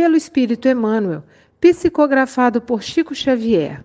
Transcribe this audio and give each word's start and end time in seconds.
pelo 0.00 0.16
Espírito 0.16 0.66
Emmanuel, 0.66 1.22
psicografado 1.60 2.58
por 2.58 2.82
Chico 2.82 3.14
Xavier. 3.14 3.84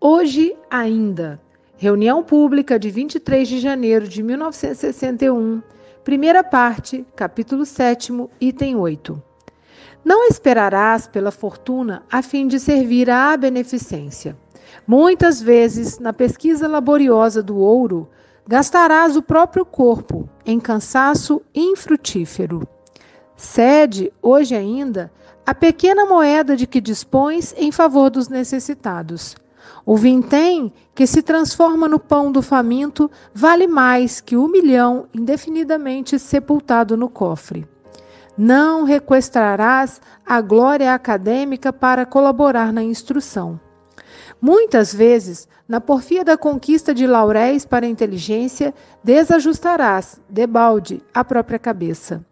Hoje 0.00 0.52
ainda. 0.68 1.40
Reunião 1.76 2.24
pública 2.24 2.76
de 2.76 2.90
23 2.90 3.46
de 3.46 3.60
janeiro 3.60 4.08
de 4.08 4.20
1961, 4.20 5.62
primeira 6.02 6.42
parte, 6.42 7.06
capítulo 7.14 7.64
7, 7.64 8.12
item 8.40 8.74
8. 8.74 9.22
Não 10.04 10.26
esperarás 10.26 11.06
pela 11.06 11.30
fortuna 11.30 12.02
a 12.10 12.20
fim 12.20 12.48
de 12.48 12.58
servir 12.58 13.08
à 13.08 13.36
beneficência. 13.36 14.36
Muitas 14.84 15.40
vezes, 15.40 16.00
na 16.00 16.12
pesquisa 16.12 16.66
laboriosa 16.66 17.40
do 17.40 17.58
ouro, 17.58 18.08
gastarás 18.44 19.16
o 19.16 19.22
próprio 19.22 19.64
corpo 19.64 20.28
em 20.44 20.58
cansaço 20.58 21.40
infrutífero. 21.54 22.66
Cede, 23.36 24.12
hoje 24.20 24.56
ainda, 24.56 25.12
a 25.46 25.54
pequena 25.54 26.06
moeda 26.06 26.56
de 26.56 26.66
que 26.66 26.80
dispões 26.80 27.54
em 27.56 27.70
favor 27.70 28.10
dos 28.10 28.28
necessitados. 28.28 29.36
O 29.86 29.96
vintém, 29.96 30.72
que 30.94 31.06
se 31.06 31.22
transforma 31.22 31.86
no 31.86 31.98
pão 31.98 32.32
do 32.32 32.40
faminto, 32.40 33.10
vale 33.34 33.66
mais 33.66 34.20
que 34.20 34.36
o 34.36 34.44
um 34.44 34.48
milhão 34.48 35.06
indefinidamente 35.12 36.18
sepultado 36.18 36.96
no 36.96 37.08
cofre. 37.08 37.66
Não 38.36 38.84
requestrarás 38.84 40.00
a 40.24 40.40
glória 40.40 40.94
acadêmica 40.94 41.72
para 41.72 42.06
colaborar 42.06 42.72
na 42.72 42.82
instrução. 42.82 43.60
Muitas 44.40 44.92
vezes, 44.94 45.46
na 45.68 45.80
porfia 45.80 46.24
da 46.24 46.36
conquista 46.36 46.94
de 46.94 47.06
lauréis 47.06 47.64
para 47.64 47.86
a 47.86 47.88
inteligência, 47.88 48.74
desajustarás, 49.02 50.20
debalde, 50.28 51.02
a 51.12 51.22
própria 51.22 51.58
cabeça. 51.58 52.24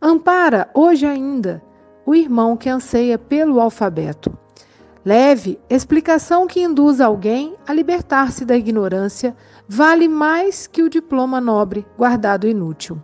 Ampara, 0.00 0.68
hoje 0.74 1.06
ainda, 1.06 1.62
o 2.06 2.14
irmão 2.14 2.56
que 2.56 2.68
anseia 2.68 3.18
pelo 3.18 3.60
alfabeto. 3.60 4.36
Leve, 5.04 5.60
explicação 5.68 6.46
que 6.46 6.62
induz 6.62 7.00
alguém 7.00 7.54
a 7.66 7.72
libertar-se 7.74 8.44
da 8.44 8.56
ignorância 8.56 9.36
vale 9.68 10.08
mais 10.08 10.66
que 10.66 10.82
o 10.82 10.88
diploma 10.88 11.40
nobre 11.40 11.86
guardado 11.98 12.48
inútil. 12.48 12.98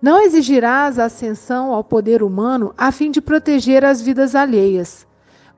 Não 0.00 0.20
exigirás 0.20 0.98
ascensão 0.98 1.72
ao 1.72 1.82
poder 1.82 2.22
humano 2.22 2.72
a 2.78 2.92
fim 2.92 3.10
de 3.10 3.20
proteger 3.20 3.84
as 3.84 4.00
vidas 4.00 4.34
alheias. 4.34 5.06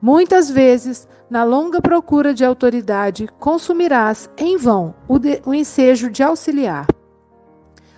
Muitas 0.01 0.49
vezes, 0.49 1.07
na 1.29 1.43
longa 1.43 1.81
procura 1.81 2.33
de 2.33 2.43
autoridade, 2.43 3.27
consumirás 3.39 4.29
em 4.37 4.57
vão 4.57 4.93
o, 5.07 5.17
de, 5.17 5.41
o 5.45 5.53
ensejo 5.53 6.09
de 6.09 6.21
auxiliar. 6.21 6.87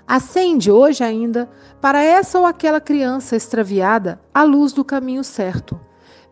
Acende 0.07 0.71
hoje 0.71 1.03
ainda 1.03 1.49
para 1.81 2.01
essa 2.01 2.39
ou 2.39 2.45
aquela 2.45 2.79
criança 2.79 3.35
extraviada 3.35 4.21
a 4.33 4.41
luz 4.41 4.71
do 4.71 4.85
caminho 4.85 5.21
certo. 5.21 5.77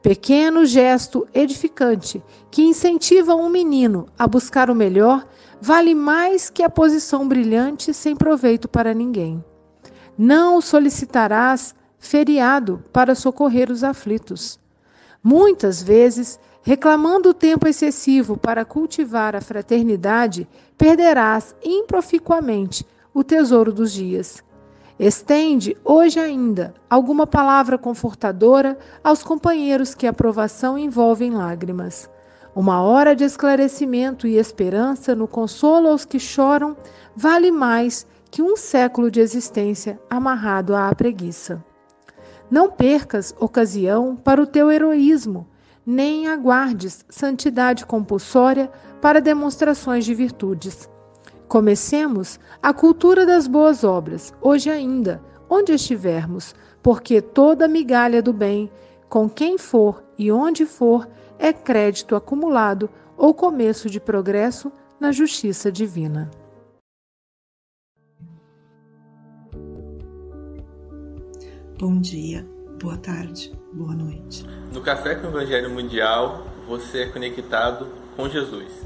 Pequeno 0.01 0.65
gesto 0.65 1.27
edificante 1.33 2.23
que 2.49 2.63
incentiva 2.63 3.35
um 3.35 3.49
menino 3.49 4.07
a 4.17 4.25
buscar 4.27 4.69
o 4.69 4.75
melhor 4.75 5.27
vale 5.59 5.93
mais 5.93 6.49
que 6.49 6.63
a 6.63 6.69
posição 6.69 7.27
brilhante 7.27 7.93
sem 7.93 8.15
proveito 8.15 8.69
para 8.69 8.93
ninguém. 8.93 9.43
Não 10.17 10.61
solicitarás 10.61 11.75
feriado 11.99 12.81
para 12.93 13.13
socorrer 13.13 13.69
os 13.69 13.83
aflitos. 13.83 14.57
Muitas 15.21 15.83
vezes, 15.83 16.39
reclamando 16.61 17.29
o 17.29 17.33
tempo 17.33 17.67
excessivo 17.67 18.37
para 18.37 18.63
cultivar 18.63 19.35
a 19.35 19.41
fraternidade, 19.41 20.47
perderás 20.77 21.55
improficuamente 21.63 22.85
o 23.15 23.23
tesouro 23.23 23.71
dos 23.71 23.93
dias. 23.93 24.43
Estende, 24.99 25.77
hoje 25.85 26.19
ainda, 26.19 26.73
alguma 26.89 27.25
palavra 27.25 27.77
confortadora 27.77 28.77
aos 29.01 29.23
companheiros 29.23 29.95
que 29.95 30.05
a 30.05 30.11
provação 30.11 30.77
envolve 30.77 31.23
em 31.23 31.31
lágrimas. 31.31 32.09
Uma 32.53 32.81
hora 32.81 33.15
de 33.15 33.23
esclarecimento 33.23 34.27
e 34.27 34.35
esperança 34.35 35.15
no 35.15 35.29
consolo 35.29 35.87
aos 35.87 36.03
que 36.03 36.19
choram 36.19 36.75
vale 37.15 37.51
mais 37.51 38.05
que 38.29 38.41
um 38.41 38.57
século 38.57 39.09
de 39.09 39.21
existência 39.21 39.97
amarrado 40.09 40.75
à 40.75 40.93
preguiça. 40.93 41.63
Não 42.51 42.69
percas 42.69 43.33
ocasião 43.39 44.13
para 44.13 44.41
o 44.41 44.47
teu 44.47 44.69
heroísmo, 44.69 45.47
nem 45.85 46.27
aguardes 46.27 47.05
santidade 47.09 47.85
compulsória 47.85 48.69
para 49.01 49.21
demonstrações 49.21 50.03
de 50.03 50.13
virtudes. 50.13 50.89
Comecemos 51.47 52.39
a 52.61 52.73
cultura 52.73 53.25
das 53.25 53.47
boas 53.47 53.83
obras, 53.83 54.33
hoje 54.41 54.69
ainda, 54.69 55.21
onde 55.49 55.73
estivermos, 55.73 56.55
porque 56.81 57.21
toda 57.21 57.67
migalha 57.67 58.21
do 58.21 58.33
bem, 58.33 58.71
com 59.07 59.29
quem 59.29 59.57
for 59.57 60.03
e 60.17 60.31
onde 60.31 60.65
for, 60.65 61.07
é 61.37 61.53
crédito 61.53 62.15
acumulado 62.15 62.89
ou 63.15 63.33
começo 63.33 63.89
de 63.89 63.99
progresso 63.99 64.71
na 64.99 65.11
justiça 65.11 65.71
divina. 65.71 66.29
Bom 71.77 71.99
dia, 71.99 72.47
boa 72.81 72.97
tarde, 72.97 73.53
boa 73.73 73.93
noite. 73.93 74.45
No 74.73 74.81
Café 74.81 75.15
com 75.15 75.27
o 75.27 75.29
Evangelho 75.29 75.69
Mundial, 75.69 76.47
você 76.67 77.03
é 77.03 77.09
conectado 77.09 77.87
com 78.15 78.27
Jesus. 78.29 78.85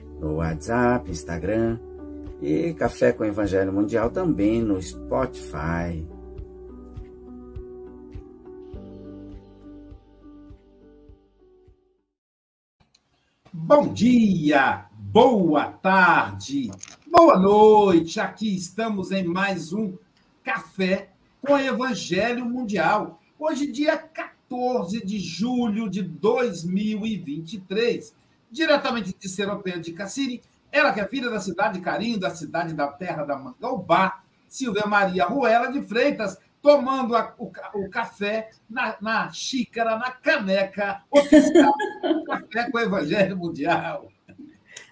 no 0.21 0.35
WhatsApp, 0.35 1.09
Instagram 1.09 1.79
e 2.41 2.73
Café 2.75 3.11
com 3.11 3.25
Evangelho 3.25 3.73
Mundial 3.73 4.11
também 4.11 4.61
no 4.61 4.79
Spotify. 4.81 6.07
Bom 13.51 13.91
dia, 13.91 14.85
boa 14.93 15.65
tarde, 15.65 16.69
boa 17.09 17.39
noite. 17.39 18.19
Aqui 18.19 18.55
estamos 18.55 19.11
em 19.11 19.23
mais 19.23 19.73
um 19.73 19.97
Café 20.43 21.09
com 21.41 21.57
Evangelho 21.57 22.45
Mundial. 22.45 23.19
Hoje, 23.39 23.71
dia 23.71 23.97
14 23.97 25.03
de 25.03 25.17
julho 25.19 25.89
de 25.89 26.03
2023, 26.03 28.13
diretamente 28.51 29.15
de 29.17 29.29
Seropeia 29.29 29.79
de 29.79 29.93
Cassiri, 29.93 30.41
ela 30.71 30.91
que 30.91 30.99
é 30.99 31.07
filha 31.07 31.29
da 31.29 31.39
cidade 31.39 31.79
de 31.79 31.83
Carinho, 31.83 32.19
da 32.19 32.29
cidade 32.29 32.73
da 32.73 32.87
terra 32.87 33.23
da 33.23 33.37
Mangaubá, 33.37 34.21
Silvia 34.47 34.85
Maria 34.85 35.25
Ruela 35.25 35.71
de 35.71 35.81
Freitas, 35.81 36.37
tomando 36.61 37.15
a, 37.15 37.33
o, 37.37 37.51
o, 37.73 37.89
café 37.89 38.51
na, 38.69 38.95
na, 39.01 39.31
xícara, 39.31 39.97
na 39.97 40.11
caneca 40.11 41.01
oficial 41.09 41.73
Café 42.27 42.69
com 42.69 42.77
o 42.77 42.81
Evangelho 42.81 43.35
Mundial. 43.35 44.11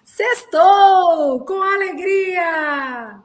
Sextou! 0.04 1.44
Com 1.44 1.62
alegria! 1.62 3.20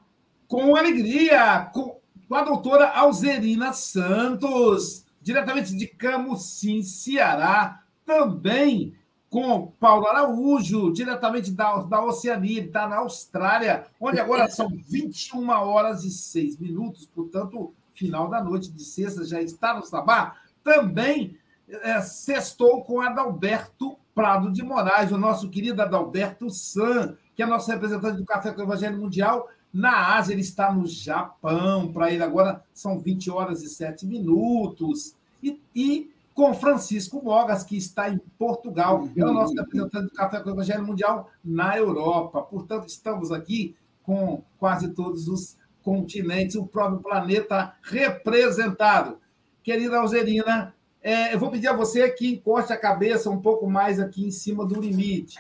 Com 0.48 0.76
alegria! 0.76 1.70
Com, 1.74 2.00
com 2.28 2.36
a 2.36 2.44
doutora 2.44 2.90
Alzerina 2.90 3.74
Santos, 3.74 5.06
diretamente 5.22 5.76
de 5.76 5.88
Camusim, 5.88 6.84
Ceará, 6.84 7.82
também 8.06 8.96
com 9.36 9.68
Paulo 9.82 10.08
Araújo, 10.08 10.94
diretamente 10.94 11.52
da, 11.52 11.82
da 11.82 12.02
Oceania, 12.02 12.60
ele 12.60 12.68
está 12.68 12.88
na 12.88 13.00
Austrália, 13.00 13.86
onde 14.00 14.18
agora 14.18 14.50
são 14.50 14.70
21 14.70 15.50
horas 15.50 16.06
e 16.06 16.10
6 16.10 16.58
minutos, 16.58 17.06
portanto, 17.14 17.74
final 17.94 18.30
da 18.30 18.42
noite 18.42 18.72
de 18.72 18.82
sexta, 18.82 19.26
já 19.26 19.42
está 19.42 19.74
no 19.74 19.84
Sabá, 19.84 20.38
também 20.64 21.38
é, 21.68 22.00
sextou 22.00 22.86
com 22.86 23.02
Adalberto 23.02 23.98
Prado 24.14 24.54
de 24.54 24.64
Moraes, 24.64 25.12
o 25.12 25.18
nosso 25.18 25.50
querido 25.50 25.82
Adalberto 25.82 26.50
San, 26.50 27.18
que 27.36 27.44
é 27.44 27.46
nosso 27.46 27.70
representante 27.70 28.16
do 28.16 28.26
Café 28.26 28.54
com 28.54 28.62
o 28.62 28.64
Evangelho 28.64 28.98
Mundial. 28.98 29.50
Na 29.74 30.16
Ásia, 30.16 30.32
ele 30.32 30.40
está 30.40 30.72
no 30.72 30.88
Japão, 30.88 31.92
para 31.92 32.10
ele 32.10 32.24
agora 32.24 32.64
são 32.74 32.98
20 32.98 33.30
horas 33.30 33.62
e 33.62 33.68
7 33.68 34.06
minutos. 34.06 35.14
E, 35.44 35.60
e 35.76 36.15
com 36.36 36.54
Francisco 36.54 37.24
Mogas, 37.24 37.64
que 37.64 37.78
está 37.78 38.10
em 38.10 38.18
Portugal, 38.38 39.08
é 39.16 39.24
o 39.24 39.34
nosso 39.34 39.56
representante 39.56 40.08
do 40.08 40.12
Café 40.12 40.42
com 40.42 40.50
o 40.50 40.54
Evangelho 40.54 40.86
Mundial 40.86 41.30
na 41.44 41.78
Europa. 41.78 42.42
Portanto, 42.42 42.90
estamos 42.90 43.32
aqui 43.32 43.74
com 44.04 44.44
quase 44.60 44.90
todos 44.90 45.30
os 45.30 45.58
continentes, 45.82 46.58
o 46.58 46.68
próprio 46.68 47.00
planeta 47.00 47.74
representado. 47.82 49.18
Querida 49.64 49.98
Alzerina, 49.98 50.76
é, 51.02 51.34
eu 51.34 51.40
vou 51.40 51.50
pedir 51.50 51.70
a 51.70 51.74
você 51.74 52.10
que 52.10 52.34
encoste 52.34 52.74
a 52.74 52.78
cabeça 52.78 53.30
um 53.30 53.40
pouco 53.40 53.70
mais 53.70 53.98
aqui 53.98 54.28
em 54.28 54.32
cima 54.32 54.66
do 54.66 54.82
limite. 54.82 55.40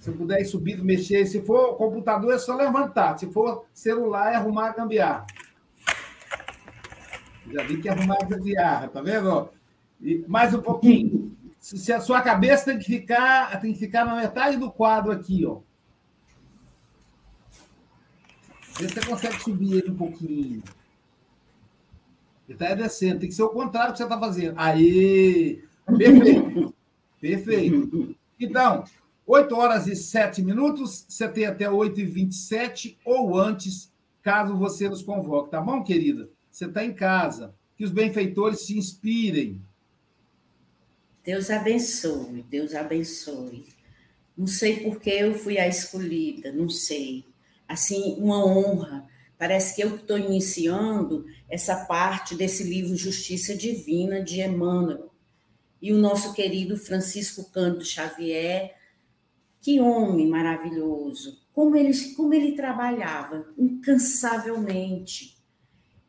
Se 0.00 0.10
puder 0.10 0.40
ir 0.40 0.46
subindo, 0.46 0.82
mexer. 0.82 1.26
Se 1.26 1.42
for 1.42 1.76
computador, 1.76 2.32
é 2.32 2.38
só 2.38 2.56
levantar. 2.56 3.18
Se 3.18 3.30
for 3.30 3.66
celular, 3.74 4.32
é 4.32 4.36
arrumar 4.36 4.70
a 4.70 4.72
gambiarra. 4.72 5.26
Já 7.52 7.62
vi 7.64 7.82
que 7.82 7.88
é 7.88 7.92
arrumar 7.92 8.16
a 8.22 8.24
gambiarra, 8.24 8.88
tá 8.88 9.02
vendo? 9.02 9.50
Mais 10.26 10.54
um 10.54 10.60
pouquinho. 10.60 11.34
Se 11.60 11.92
a 11.92 12.00
sua 12.00 12.20
cabeça 12.20 12.66
tem 12.66 12.78
que 12.78 12.84
ficar, 12.84 13.58
tem 13.60 13.72
que 13.72 13.78
ficar 13.78 14.04
na 14.04 14.16
metade 14.16 14.58
do 14.58 14.70
quadro 14.70 15.10
aqui, 15.10 15.46
ó. 15.46 15.60
Vê 18.78 18.88
se 18.88 18.94
você 18.94 19.06
consegue 19.06 19.40
subir 19.40 19.78
ele 19.78 19.90
um 19.90 19.96
pouquinho. 19.96 20.62
Ele 22.48 22.56
está 22.56 22.74
descendo. 22.74 23.20
Tem 23.20 23.28
que 23.28 23.34
ser 23.34 23.44
o 23.44 23.48
contrário 23.48 23.92
que 23.92 23.98
você 23.98 24.04
está 24.04 24.18
fazendo. 24.18 24.54
Aí! 24.58 25.64
Perfeito. 25.96 26.74
Perfeito. 27.20 28.16
Então, 28.38 28.84
8 29.26 29.56
horas 29.56 29.86
e 29.86 29.96
7 29.96 30.42
minutos. 30.42 31.06
Você 31.08 31.28
tem 31.28 31.46
até 31.46 31.70
8 31.70 32.00
e 32.00 32.04
27 32.04 32.98
ou 33.04 33.38
antes, 33.38 33.92
caso 34.22 34.56
você 34.56 34.88
nos 34.88 35.02
convoque. 35.02 35.50
Tá 35.50 35.60
bom, 35.60 35.82
querida? 35.82 36.28
Você 36.50 36.66
está 36.66 36.84
em 36.84 36.92
casa. 36.92 37.54
Que 37.76 37.84
os 37.84 37.90
benfeitores 37.90 38.66
se 38.66 38.76
inspirem. 38.76 39.62
Deus 41.24 41.50
abençoe. 41.50 42.42
Deus 42.42 42.74
abençoe. 42.74 43.64
Não 44.36 44.46
sei 44.46 44.80
por 44.80 45.00
que 45.00 45.10
eu 45.10 45.34
fui 45.34 45.58
a 45.58 45.66
escolhida. 45.66 46.52
Não 46.52 46.68
sei 46.68 47.24
assim, 47.66 48.16
uma 48.18 48.44
honra. 48.44 49.06
Parece 49.38 49.74
que 49.74 49.82
eu 49.82 49.96
estou 49.96 50.18
iniciando 50.18 51.26
essa 51.48 51.84
parte 51.84 52.34
desse 52.34 52.62
livro 52.62 52.96
Justiça 52.96 53.54
Divina 53.54 54.22
de 54.22 54.40
Emmanuel. 54.40 55.12
E 55.82 55.92
o 55.92 55.98
nosso 55.98 56.32
querido 56.32 56.76
Francisco 56.76 57.50
Cândido 57.50 57.84
Xavier, 57.84 58.74
que 59.60 59.80
homem 59.80 60.28
maravilhoso, 60.28 61.42
como 61.52 61.76
ele, 61.76 61.92
como 62.14 62.32
ele 62.32 62.52
trabalhava 62.52 63.46
incansavelmente. 63.58 65.36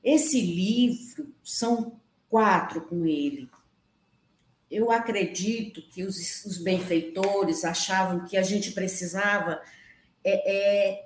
Esse 0.03 0.39
livro, 0.39 1.33
são 1.44 2.00
quatro 2.29 2.81
com 2.81 3.06
ele. 3.06 3.50
Eu 4.69 4.91
acredito 4.91 5.81
que 5.89 6.03
os, 6.03 6.45
os 6.45 6.57
benfeitores 6.57 7.63
achavam 7.63 8.25
que 8.25 8.38
a 8.38 8.44
gente 8.44 8.71
precisava 8.71 9.62
é, 10.23 10.51
é 10.51 11.06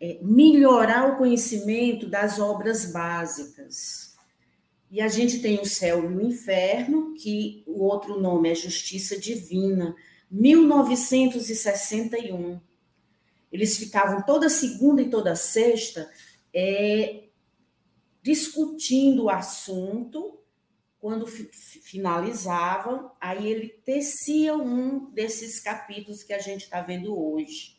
é, 0.00 0.16
melhorar 0.22 1.12
o 1.12 1.16
conhecimento 1.16 2.08
das 2.08 2.38
obras 2.38 2.92
básicas. 2.92 4.16
E 4.90 5.00
a 5.00 5.08
gente 5.08 5.40
tem 5.40 5.60
o 5.60 5.66
céu 5.66 6.04
e 6.04 6.14
o 6.14 6.22
inferno, 6.22 7.14
que 7.14 7.64
o 7.66 7.82
outro 7.82 8.20
nome 8.20 8.48
é 8.48 8.54
Justiça 8.54 9.18
Divina, 9.18 9.96
1961. 10.30 12.60
Eles 13.50 13.76
ficavam 13.76 14.22
toda 14.22 14.48
segunda 14.48 15.02
e 15.02 15.10
toda 15.10 15.34
sexta 15.34 16.08
é, 16.54 17.24
discutindo 18.22 19.24
o 19.24 19.30
assunto. 19.30 20.38
Quando 21.00 21.26
finalizavam, 21.26 23.12
aí 23.20 23.46
ele 23.46 23.68
tecia 23.84 24.56
um 24.56 25.10
desses 25.10 25.60
capítulos 25.60 26.24
que 26.24 26.32
a 26.32 26.40
gente 26.40 26.64
está 26.64 26.80
vendo 26.80 27.16
hoje. 27.16 27.78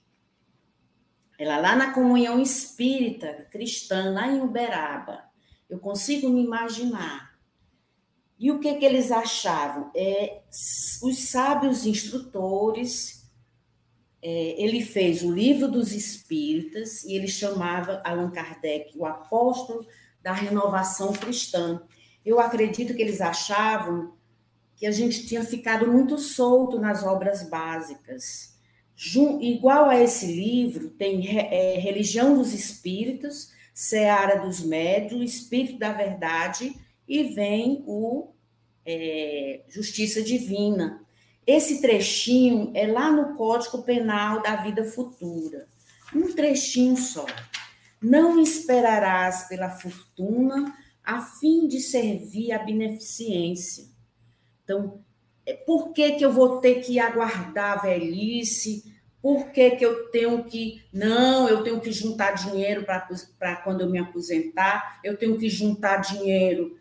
Ela 1.38 1.58
lá 1.58 1.76
na 1.76 1.94
comunhão 1.94 2.42
espírita 2.42 3.48
cristã, 3.52 4.12
lá 4.12 4.28
em 4.28 4.42
Uberaba. 4.42 5.24
Eu 5.70 5.80
consigo 5.80 6.30
me 6.30 6.44
imaginar. 6.44 7.38
E 8.38 8.52
o 8.52 8.60
que, 8.60 8.76
que 8.76 8.86
eles 8.86 9.12
achavam? 9.12 9.92
É, 9.94 10.42
os 11.04 11.30
sábios 11.30 11.86
instrutores, 11.86 13.30
é, 14.22 14.56
ele 14.62 14.82
fez 14.82 15.24
o 15.24 15.32
livro 15.32 15.70
dos 15.70 15.92
espíritas 15.94 17.04
e 17.04 17.14
ele 17.14 17.28
chamava 17.28 18.02
Allan 18.06 18.32
Kardec 18.32 18.98
o 18.98 19.06
apóstolo 19.06 19.86
da 20.22 20.34
renovação 20.34 21.14
cristã. 21.14 21.82
Eu 22.30 22.40
acredito 22.40 22.94
que 22.94 23.02
eles 23.02 23.22
achavam 23.22 24.14
que 24.76 24.86
a 24.86 24.92
gente 24.92 25.26
tinha 25.26 25.44
ficado 25.44 25.92
muito 25.92 26.20
solto 26.20 26.78
nas 26.78 27.04
obras 27.04 27.42
básicas 27.50 28.56
igual 29.42 29.90
a 29.90 30.00
esse 30.00 30.28
livro, 30.28 30.92
tem 30.92 31.26
é, 31.28 31.80
Religião 31.80 32.38
dos 32.38 32.54
Espíritos, 32.54 33.52
Seara 33.74 34.42
dos 34.42 34.60
Médios, 34.60 35.22
Espírito 35.22 35.80
da 35.80 35.92
Verdade, 35.92 36.76
e 37.08 37.24
vem 37.34 37.84
o 37.88 38.28
é, 38.86 39.62
Justiça 39.68 40.22
Divina. 40.22 41.02
Esse 41.48 41.82
trechinho 41.82 42.72
é 42.76 42.86
lá 42.86 43.12
no 43.12 43.36
Código 43.36 43.82
Penal 43.82 44.44
da 44.44 44.58
Vida 44.58 44.84
Futura. 44.84 45.66
Um 46.14 46.32
trechinho 46.36 46.96
só. 46.96 47.26
Não 48.00 48.40
esperarás 48.40 49.48
pela 49.48 49.70
fortuna 49.72 50.76
a 51.10 51.22
fim 51.22 51.68
de 51.68 51.80
servir 51.80 52.52
a 52.52 52.60
beneficência. 52.60 53.86
Então, 54.64 55.04
é, 55.44 55.54
por 55.54 55.92
que, 55.92 56.12
que 56.12 56.24
eu 56.24 56.32
vou 56.32 56.60
ter 56.60 56.82
que 56.82 57.00
aguardar 57.00 57.80
a 57.80 57.82
velhice? 57.82 58.96
Por 59.20 59.52
que, 59.52 59.72
que 59.72 59.84
eu 59.84 60.10
tenho 60.12 60.44
que. 60.44 60.84
Não, 60.94 61.50
eu 61.50 61.64
tenho 61.64 61.82
que 61.82 61.92
juntar 61.92 62.34
dinheiro 62.34 62.86
para 62.86 63.56
quando 63.58 63.82
eu 63.82 63.90
me 63.90 63.98
aposentar, 63.98 65.00
eu 65.04 65.18
tenho 65.18 65.38
que 65.38 65.50
juntar 65.50 65.98
dinheiro 65.98 66.78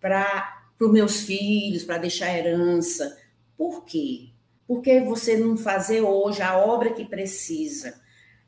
para 0.00 0.64
os 0.80 0.90
meus 0.90 1.20
filhos, 1.20 1.84
para 1.84 1.98
deixar 1.98 2.36
herança. 2.36 3.18
Por 3.58 3.84
quê? 3.84 4.30
Por 4.66 4.80
que 4.80 5.00
você 5.00 5.36
não 5.36 5.56
fazer 5.56 6.00
hoje 6.00 6.40
a 6.40 6.56
obra 6.56 6.94
que 6.94 7.04
precisa? 7.04 8.00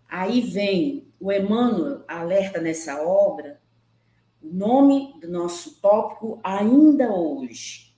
Aí 0.08 0.40
vem 0.40 1.06
o 1.20 1.30
Emmanuel 1.30 2.02
alerta 2.08 2.60
nessa 2.60 3.02
obra, 3.02 3.61
o 4.42 4.52
nome 4.52 5.14
do 5.20 5.30
nosso 5.30 5.80
tópico, 5.80 6.40
ainda 6.42 7.12
hoje 7.12 7.92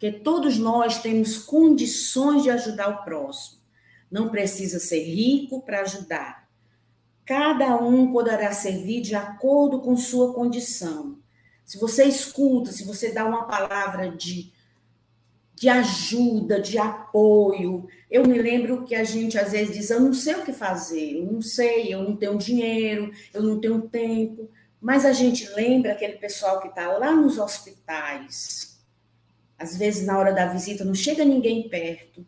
que 0.00 0.10
todos 0.10 0.56
nós 0.56 1.02
temos 1.02 1.36
condições 1.36 2.42
de 2.42 2.50
ajudar 2.50 2.88
o 2.88 3.04
próximo. 3.04 3.60
Não 4.10 4.30
precisa 4.30 4.80
ser 4.80 5.04
rico 5.04 5.60
para 5.60 5.82
ajudar. 5.82 6.48
Cada 7.26 7.76
um 7.76 8.10
poderá 8.10 8.50
servir 8.50 9.02
de 9.02 9.14
acordo 9.14 9.78
com 9.80 9.94
sua 9.98 10.32
condição. 10.32 11.18
Se 11.66 11.78
você 11.78 12.04
escuta, 12.04 12.72
se 12.72 12.82
você 12.82 13.12
dá 13.12 13.26
uma 13.26 13.44
palavra 13.44 14.10
de, 14.10 14.50
de 15.54 15.68
ajuda, 15.68 16.58
de 16.58 16.78
apoio. 16.78 17.86
Eu 18.10 18.26
me 18.26 18.40
lembro 18.40 18.84
que 18.84 18.94
a 18.94 19.04
gente 19.04 19.38
às 19.38 19.52
vezes 19.52 19.76
diz: 19.76 19.90
eu 19.90 20.00
não 20.00 20.14
sei 20.14 20.34
o 20.36 20.44
que 20.44 20.52
fazer, 20.54 21.18
eu 21.18 21.30
não 21.30 21.42
sei, 21.42 21.92
eu 21.92 22.02
não 22.02 22.16
tenho 22.16 22.38
dinheiro, 22.38 23.12
eu 23.34 23.42
não 23.42 23.60
tenho 23.60 23.82
tempo. 23.82 24.48
Mas 24.80 25.04
a 25.04 25.12
gente 25.12 25.46
lembra 25.50 25.92
aquele 25.92 26.14
pessoal 26.14 26.60
que 26.60 26.68
está 26.68 26.90
lá 26.96 27.14
nos 27.14 27.38
hospitais. 27.38 28.80
Às 29.58 29.76
vezes, 29.76 30.06
na 30.06 30.18
hora 30.18 30.32
da 30.32 30.46
visita, 30.46 30.84
não 30.84 30.94
chega 30.94 31.24
ninguém 31.24 31.68
perto. 31.68 32.26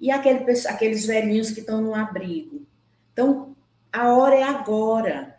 E 0.00 0.10
aquele, 0.10 0.44
aqueles 0.66 1.06
velhinhos 1.06 1.52
que 1.52 1.60
estão 1.60 1.80
no 1.80 1.94
abrigo. 1.94 2.66
Então, 3.12 3.54
a 3.92 4.12
hora 4.12 4.34
é 4.34 4.42
agora. 4.42 5.38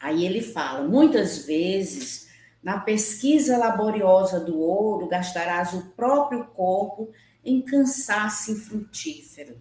Aí 0.00 0.26
ele 0.26 0.40
fala: 0.40 0.86
muitas 0.86 1.44
vezes 1.46 2.28
na 2.62 2.80
pesquisa 2.80 3.56
laboriosa 3.56 4.40
do 4.40 4.58
ouro, 4.58 5.06
gastarás 5.06 5.72
o 5.72 5.90
próprio 5.90 6.44
corpo 6.46 7.10
em 7.44 7.62
cansaço 7.62 8.50
infrutífero. 8.50 9.56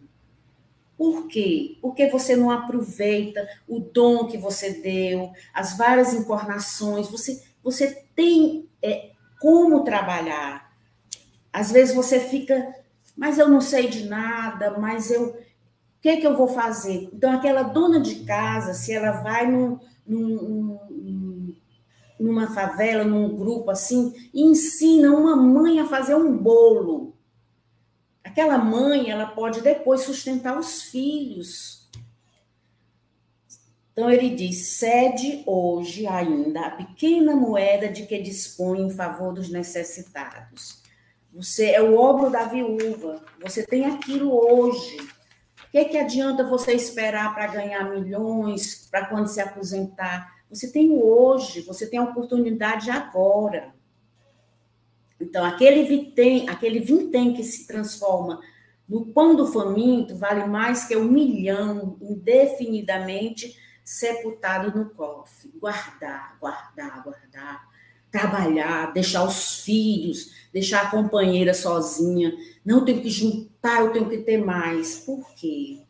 Por 0.97 1.27
quê? 1.27 1.77
Porque 1.81 2.07
você 2.07 2.35
não 2.35 2.49
aproveita 2.49 3.47
o 3.67 3.79
dom 3.79 4.25
que 4.25 4.37
você 4.37 4.81
deu, 4.81 5.31
as 5.53 5.77
várias 5.77 6.13
encarnações. 6.13 7.07
Você, 7.09 7.43
você 7.63 8.03
tem 8.15 8.67
é, 8.81 9.11
como 9.39 9.83
trabalhar. 9.83 10.75
Às 11.53 11.71
vezes 11.71 11.95
você 11.95 12.19
fica, 12.19 12.75
mas 13.15 13.37
eu 13.37 13.47
não 13.47 13.61
sei 13.61 13.87
de 13.87 14.07
nada, 14.07 14.77
mas 14.79 15.11
eu. 15.11 15.29
O 15.29 15.99
que, 16.01 16.09
é 16.09 16.17
que 16.17 16.27
eu 16.27 16.37
vou 16.37 16.47
fazer? 16.47 17.09
Então, 17.11 17.31
aquela 17.31 17.63
dona 17.63 17.99
de 17.99 18.23
casa, 18.23 18.73
se 18.73 18.93
ela 18.93 19.11
vai 19.23 19.49
num, 19.49 19.79
num, 20.05 20.79
numa 22.19 22.47
favela, 22.53 23.03
num 23.03 23.35
grupo 23.35 23.71
assim, 23.71 24.13
ensina 24.33 25.11
uma 25.11 25.35
mãe 25.35 25.79
a 25.79 25.85
fazer 25.85 26.15
um 26.15 26.37
bolo. 26.37 27.16
Aquela 28.37 28.59
mãe, 28.59 29.09
ela 29.09 29.25
pode 29.25 29.61
depois 29.61 30.01
sustentar 30.01 30.59
os 30.59 30.83
filhos. 30.83 31.89
Então 33.91 34.11
ele 34.11 34.29
diz: 34.29 34.77
cede 34.77 35.41
hoje 35.47 36.05
ainda 36.05 36.67
a 36.67 36.69
pequena 36.69 37.35
moeda 37.35 37.89
de 37.89 38.05
que 38.05 38.21
dispõe 38.21 38.83
em 38.83 38.91
favor 38.91 39.33
dos 39.33 39.49
necessitados. 39.49 40.83
Você 41.33 41.71
é 41.71 41.81
o 41.81 41.97
obro 41.97 42.29
da 42.29 42.43
viúva, 42.43 43.25
você 43.41 43.65
tem 43.65 43.87
aquilo 43.87 44.31
hoje. 44.31 44.97
O 44.97 45.71
que, 45.71 45.79
é 45.79 45.85
que 45.85 45.97
adianta 45.97 46.43
você 46.43 46.73
esperar 46.73 47.33
para 47.33 47.47
ganhar 47.47 47.89
milhões, 47.89 48.87
para 48.91 49.07
quando 49.07 49.25
se 49.29 49.41
aposentar? 49.41 50.31
Você 50.47 50.71
tem 50.71 50.91
hoje, 50.95 51.61
você 51.61 51.87
tem 51.87 51.97
a 51.97 52.03
oportunidade 52.03 52.91
agora. 52.91 53.73
Então, 55.19 55.43
aquele 55.43 55.83
vintém, 55.83 56.47
aquele 56.49 56.79
vintém 56.79 57.33
que 57.33 57.43
se 57.43 57.65
transforma 57.65 58.39
no 58.87 59.05
pão 59.07 59.35
do 59.35 59.47
faminto 59.47 60.15
vale 60.15 60.45
mais 60.45 60.85
que 60.85 60.95
um 60.95 61.11
milhão 61.11 61.97
indefinidamente 62.01 63.57
sepultado 63.83 64.77
no 64.77 64.89
cofre. 64.89 65.51
Guardar, 65.59 66.37
guardar, 66.39 67.03
guardar. 67.03 67.67
Trabalhar, 68.09 68.93
deixar 68.93 69.23
os 69.25 69.61
filhos, 69.61 70.31
deixar 70.53 70.83
a 70.83 70.91
companheira 70.91 71.53
sozinha. 71.53 72.33
Não 72.63 72.85
tenho 72.85 73.01
que 73.01 73.09
juntar, 73.09 73.81
eu 73.81 73.91
tenho 73.91 74.09
que 74.09 74.19
ter 74.19 74.37
mais. 74.37 74.99
Por 74.99 75.33
quê? 75.35 75.81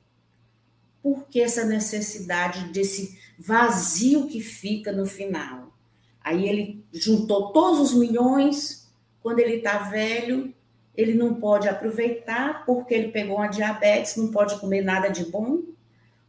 Por 1.04 1.28
que 1.28 1.40
essa 1.40 1.64
necessidade 1.64 2.72
desse 2.72 3.18
vazio 3.38 4.28
que 4.28 4.42
fica 4.42 4.92
no 4.92 5.06
final. 5.06 5.72
Aí 6.22 6.48
ele 6.48 6.84
juntou 6.92 7.52
todos 7.52 7.80
os 7.80 7.94
milhões, 7.94 8.87
quando 9.28 9.40
ele 9.40 9.56
está 9.56 9.80
velho, 9.80 10.54
ele 10.96 11.14
não 11.14 11.34
pode 11.34 11.68
aproveitar 11.68 12.66
porque 12.66 12.94
ele 12.94 13.12
pegou 13.12 13.36
uma 13.36 13.48
diabetes, 13.48 14.16
não 14.16 14.32
pode 14.32 14.58
comer 14.58 14.82
nada 14.82 15.10
de 15.10 15.26
bom, 15.26 15.64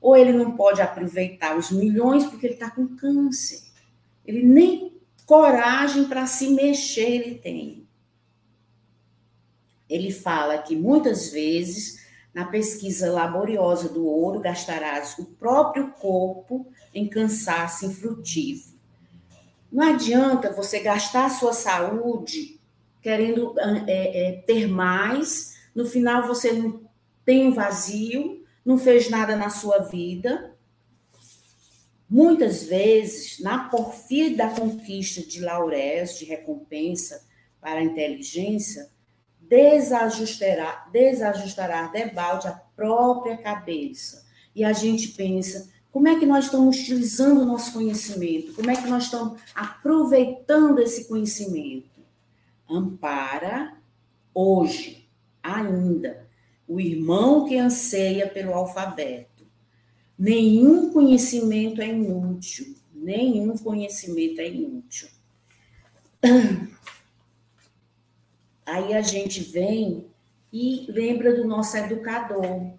ou 0.00 0.16
ele 0.16 0.32
não 0.32 0.56
pode 0.56 0.82
aproveitar 0.82 1.56
os 1.56 1.70
milhões 1.70 2.26
porque 2.26 2.44
ele 2.44 2.54
está 2.54 2.68
com 2.68 2.96
câncer. 2.96 3.62
Ele 4.26 4.42
nem 4.42 4.98
coragem 5.24 6.06
para 6.08 6.26
se 6.26 6.48
mexer 6.48 7.08
ele 7.08 7.34
tem. 7.36 7.86
Ele 9.88 10.10
fala 10.10 10.58
que 10.58 10.74
muitas 10.74 11.30
vezes 11.30 12.04
na 12.34 12.46
pesquisa 12.46 13.12
laboriosa 13.12 13.88
do 13.88 14.04
ouro, 14.04 14.40
gastarás 14.40 15.16
o 15.20 15.24
próprio 15.24 15.92
corpo 15.92 16.66
em 16.92 17.06
cansaço 17.06 17.86
infrutivo. 17.86 18.72
Não 19.70 19.86
adianta 19.86 20.52
você 20.52 20.80
gastar 20.80 21.26
a 21.26 21.30
sua 21.30 21.52
saúde 21.52 22.57
querendo 23.08 23.54
é, 23.86 24.28
é, 24.28 24.32
ter 24.42 24.68
mais, 24.68 25.56
no 25.74 25.86
final 25.86 26.26
você 26.26 26.50
tem 27.24 27.48
um 27.48 27.54
vazio, 27.54 28.44
não 28.62 28.76
fez 28.76 29.08
nada 29.08 29.34
na 29.34 29.48
sua 29.48 29.78
vida. 29.78 30.54
Muitas 32.06 32.64
vezes, 32.64 33.40
na 33.40 33.60
porfia 33.70 34.36
da 34.36 34.50
conquista 34.50 35.22
de 35.22 35.40
lauréus, 35.40 36.18
de 36.18 36.26
recompensa 36.26 37.26
para 37.62 37.80
a 37.80 37.82
inteligência, 37.82 38.90
desajustará, 39.40 40.86
desajustará 40.92 41.86
debalde 41.86 42.46
a 42.46 42.60
própria 42.76 43.38
cabeça. 43.38 44.26
E 44.54 44.62
a 44.62 44.74
gente 44.74 45.08
pensa, 45.08 45.70
como 45.90 46.08
é 46.08 46.18
que 46.18 46.26
nós 46.26 46.44
estamos 46.44 46.78
utilizando 46.78 47.40
o 47.40 47.46
nosso 47.46 47.72
conhecimento? 47.72 48.52
Como 48.52 48.70
é 48.70 48.76
que 48.76 48.86
nós 48.86 49.04
estamos 49.04 49.40
aproveitando 49.54 50.78
esse 50.80 51.08
conhecimento? 51.08 51.87
Ampara 52.68 53.76
hoje, 54.34 55.08
ainda, 55.42 56.28
o 56.66 56.78
irmão 56.78 57.46
que 57.46 57.56
anseia 57.56 58.28
pelo 58.28 58.52
alfabeto. 58.52 59.46
Nenhum 60.18 60.92
conhecimento 60.92 61.80
é 61.80 61.88
inútil, 61.88 62.74
nenhum 62.92 63.56
conhecimento 63.56 64.40
é 64.40 64.48
inútil. 64.48 65.08
Aí 68.66 68.92
a 68.92 69.00
gente 69.00 69.40
vem 69.40 70.06
e 70.52 70.86
lembra 70.90 71.34
do 71.34 71.46
nosso 71.46 71.76
educador. 71.76 72.72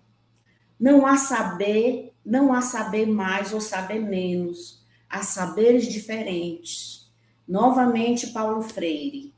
Não 0.79 1.05
há 1.05 1.17
saber, 1.17 2.13
não 2.24 2.53
há 2.53 2.62
saber 2.62 3.05
mais 3.08 3.53
ou 3.53 3.60
saber 3.60 4.00
menos, 4.00 4.86
há 5.10 5.24
saberes 5.24 5.88
diferentes. 5.88 7.12
Novamente, 7.48 8.27
Paulo 8.27 8.62
Freire. 8.62 9.34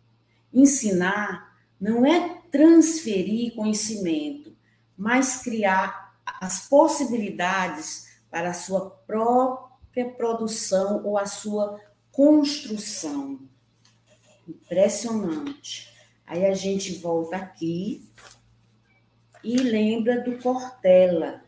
Ensinar 0.53 1.55
não 1.79 2.05
é 2.05 2.41
transferir 2.51 3.55
conhecimento, 3.55 4.55
mas 4.97 5.41
criar 5.41 6.15
as 6.39 6.67
possibilidades 6.67 8.07
para 8.29 8.49
a 8.49 8.53
sua 8.53 8.89
própria 8.89 10.09
produção 10.11 11.03
ou 11.03 11.17
a 11.17 11.25
sua 11.25 11.79
construção. 12.11 13.39
Impressionante. 14.47 15.91
Aí 16.25 16.45
a 16.45 16.53
gente 16.53 16.93
volta 16.95 17.35
aqui 17.35 18.07
e 19.43 19.57
lembra 19.57 20.21
do 20.21 20.37
Cortella, 20.37 21.43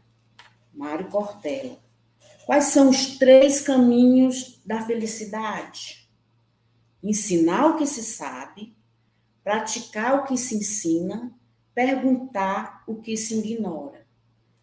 Mário 0.73 1.07
Cortella. 1.09 1.77
Quais 2.45 2.65
são 2.65 2.89
os 2.89 3.17
três 3.17 3.61
caminhos 3.61 4.59
da 4.65 4.81
felicidade? 4.81 6.09
Ensinar 7.01 7.67
o 7.67 7.77
que 7.77 7.85
se 7.85 8.03
sabe, 8.03 8.75
praticar 9.43 10.19
o 10.19 10.23
que 10.23 10.37
se 10.37 10.55
ensina, 10.55 11.31
perguntar 11.73 12.83
o 12.87 12.95
que 12.95 13.17
se 13.17 13.39
ignora. 13.39 14.05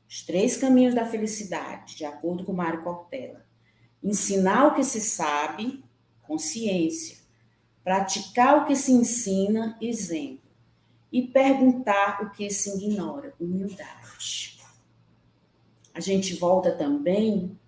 Os 0.08 0.22
três 0.22 0.56
caminhos 0.56 0.94
da 0.94 1.06
felicidade, 1.06 1.96
de 1.96 2.04
acordo 2.04 2.44
com 2.44 2.52
Mário 2.52 2.82
Cortella. 2.82 3.46
Ensinar 4.02 4.68
o 4.68 4.74
que 4.74 4.82
se 4.82 5.00
sabe, 5.00 5.84
consciência 6.22 7.20
praticar 7.82 8.62
o 8.62 8.66
que 8.66 8.76
se 8.76 8.92
ensina, 8.92 9.76
exemplo, 9.80 10.48
e 11.12 11.22
perguntar 11.22 12.22
o 12.22 12.30
que 12.30 12.48
se 12.50 12.76
ignora, 12.76 13.34
humildade. 13.40 14.58
A 15.92 16.00
gente 16.00 16.36
volta 16.36 16.70
também 16.70 17.58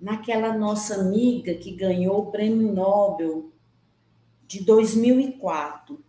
naquela 0.00 0.56
nossa 0.56 0.96
amiga 0.96 1.54
que 1.54 1.70
ganhou 1.70 2.18
o 2.18 2.30
prêmio 2.30 2.72
Nobel 2.72 3.52
de 4.46 4.64
2004, 4.64 6.03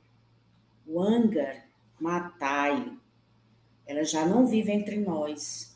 Wangar 0.96 1.66
Matai. 2.00 2.94
Ela 3.86 4.04
já 4.04 4.25
não 4.25 4.48
vive 4.48 4.72
entre 4.72 4.98
nós. 4.98 5.75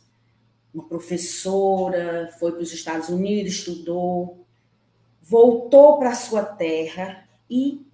Uma 0.74 0.88
professora, 0.88 2.34
foi 2.40 2.54
para 2.54 2.62
os 2.62 2.72
Estados 2.72 3.10
Unidos, 3.10 3.54
estudou, 3.54 4.46
voltou 5.22 5.98
para 5.98 6.12
a 6.12 6.16
sua 6.16 6.44
terra 6.44 7.28
e 7.50 7.86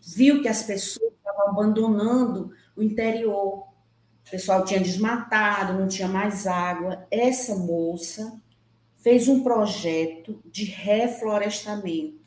viu 0.00 0.42
que 0.42 0.48
as 0.48 0.62
pessoas 0.62 1.12
estavam 1.12 1.48
abandonando 1.48 2.52
o 2.76 2.82
interior. 2.82 3.68
O 4.26 4.30
pessoal 4.30 4.64
tinha 4.64 4.80
desmatado, 4.80 5.78
não 5.78 5.88
tinha 5.88 6.08
mais 6.08 6.46
água. 6.46 7.06
Essa 7.10 7.54
moça 7.54 8.40
fez 8.98 9.28
um 9.28 9.42
projeto 9.42 10.40
de 10.44 10.64
reflorestamento. 10.64 12.24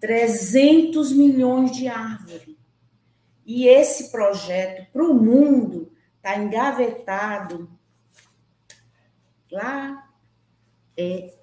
300 0.00 1.12
milhões 1.12 1.72
de 1.72 1.88
árvores. 1.88 2.53
E 3.46 3.68
esse 3.68 4.10
projeto 4.10 4.90
para 4.92 5.04
o 5.04 5.14
mundo 5.14 5.92
está 6.16 6.38
engavetado 6.38 7.68
lá, 9.50 10.10
é, 10.96 11.34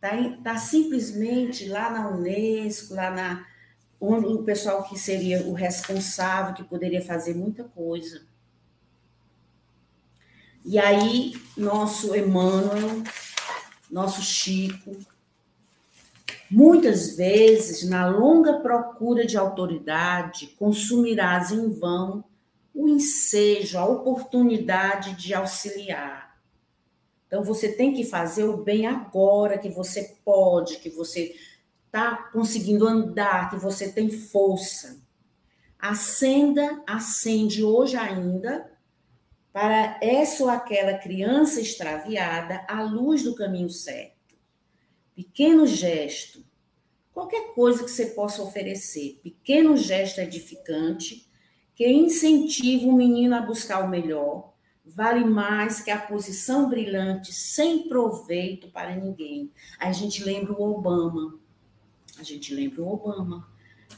tá, 0.00 0.10
tá 0.42 0.56
simplesmente 0.58 1.68
lá 1.68 1.90
na 1.90 2.08
Unesco, 2.08 2.94
lá 2.94 3.10
na 3.10 3.46
onde 4.00 4.26
o 4.26 4.44
pessoal 4.44 4.84
que 4.84 4.98
seria 4.98 5.42
o 5.42 5.52
responsável, 5.52 6.54
que 6.54 6.62
poderia 6.62 7.02
fazer 7.02 7.34
muita 7.34 7.64
coisa. 7.64 8.22
E 10.64 10.78
aí, 10.78 11.32
nosso 11.56 12.14
Emmanuel, 12.14 13.02
nosso 13.90 14.20
Chico, 14.22 14.96
muitas 16.50 17.16
vezes, 17.16 17.88
na 17.88 18.06
longa 18.06 18.60
procura 18.60 19.26
de 19.26 19.36
autoridade, 19.36 20.54
consumirás 20.58 21.50
em 21.50 21.68
vão 21.70 22.24
o 22.74 22.88
ensejo, 22.88 23.76
a 23.76 23.84
oportunidade 23.84 25.14
de 25.14 25.34
auxiliar. 25.34 26.38
Então, 27.26 27.42
você 27.42 27.72
tem 27.72 27.92
que 27.92 28.04
fazer 28.04 28.44
o 28.44 28.56
bem 28.56 28.86
agora, 28.86 29.58
que 29.58 29.68
você 29.68 30.16
pode, 30.24 30.78
que 30.78 30.88
você 30.88 31.34
está 31.86 32.16
conseguindo 32.32 32.86
andar, 32.86 33.50
que 33.50 33.56
você 33.56 33.90
tem 33.90 34.10
força. 34.10 35.00
Acenda, 35.78 36.82
acende 36.86 37.62
hoje 37.62 37.96
ainda 37.96 38.70
para 39.52 39.98
essa 40.00 40.44
ou 40.44 40.50
aquela 40.50 40.96
criança 40.98 41.60
extraviada 41.60 42.64
a 42.68 42.82
luz 42.82 43.22
do 43.22 43.34
caminho 43.34 43.68
certo. 43.68 44.17
Pequeno 45.18 45.66
gesto, 45.66 46.44
qualquer 47.12 47.52
coisa 47.52 47.82
que 47.82 47.90
você 47.90 48.06
possa 48.06 48.40
oferecer, 48.40 49.18
pequeno 49.20 49.76
gesto 49.76 50.20
edificante 50.20 51.28
que 51.74 51.90
incentiva 51.90 52.86
o 52.86 52.92
menino 52.92 53.34
a 53.34 53.40
buscar 53.40 53.84
o 53.84 53.88
melhor, 53.88 54.52
vale 54.86 55.24
mais 55.24 55.80
que 55.80 55.90
a 55.90 55.98
posição 55.98 56.70
brilhante 56.70 57.32
sem 57.32 57.88
proveito 57.88 58.68
para 58.68 58.94
ninguém. 58.94 59.50
A 59.80 59.90
gente 59.90 60.22
lembra 60.22 60.52
o 60.52 60.62
Obama. 60.62 61.36
A 62.16 62.22
gente 62.22 62.54
lembra 62.54 62.80
o 62.80 62.92
Obama. 62.92 63.50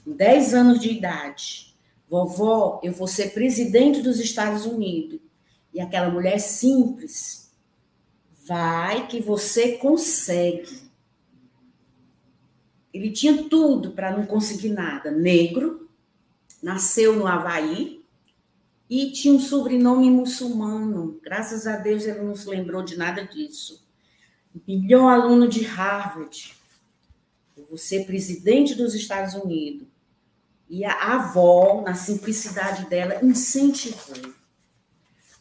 Com 0.02 0.16
10 0.16 0.54
anos 0.54 0.80
de 0.80 0.88
idade, 0.88 1.76
vovó, 2.08 2.80
eu 2.82 2.94
vou 2.94 3.06
ser 3.06 3.34
presidente 3.34 4.00
dos 4.00 4.18
Estados 4.18 4.64
Unidos. 4.64 5.20
E 5.74 5.82
aquela 5.82 6.08
mulher 6.08 6.38
simples, 6.38 7.52
vai 8.46 9.06
que 9.06 9.20
você 9.20 9.72
consegue. 9.72 10.88
Ele 12.92 13.10
tinha 13.10 13.44
tudo 13.48 13.92
para 13.92 14.16
não 14.16 14.26
conseguir 14.26 14.70
nada. 14.70 15.10
Negro, 15.10 15.88
nasceu 16.62 17.14
no 17.14 17.26
Havaí 17.26 18.04
e 18.88 19.12
tinha 19.12 19.32
um 19.32 19.38
sobrenome 19.40 20.10
muçulmano. 20.10 21.20
Graças 21.22 21.66
a 21.66 21.76
Deus 21.76 22.04
ele 22.04 22.22
não 22.22 22.34
se 22.34 22.48
lembrou 22.48 22.82
de 22.82 22.96
nada 22.96 23.24
disso. 23.24 23.86
Melhor 24.66 25.12
aluno 25.12 25.46
de 25.46 25.62
Harvard. 25.64 26.56
Você 27.70 28.02
presidente 28.02 28.74
dos 28.74 28.94
Estados 28.94 29.34
Unidos. 29.34 29.86
E 30.68 30.84
a 30.84 31.14
avó, 31.14 31.82
na 31.84 31.94
simplicidade 31.94 32.88
dela, 32.88 33.24
incentivou. 33.24 34.32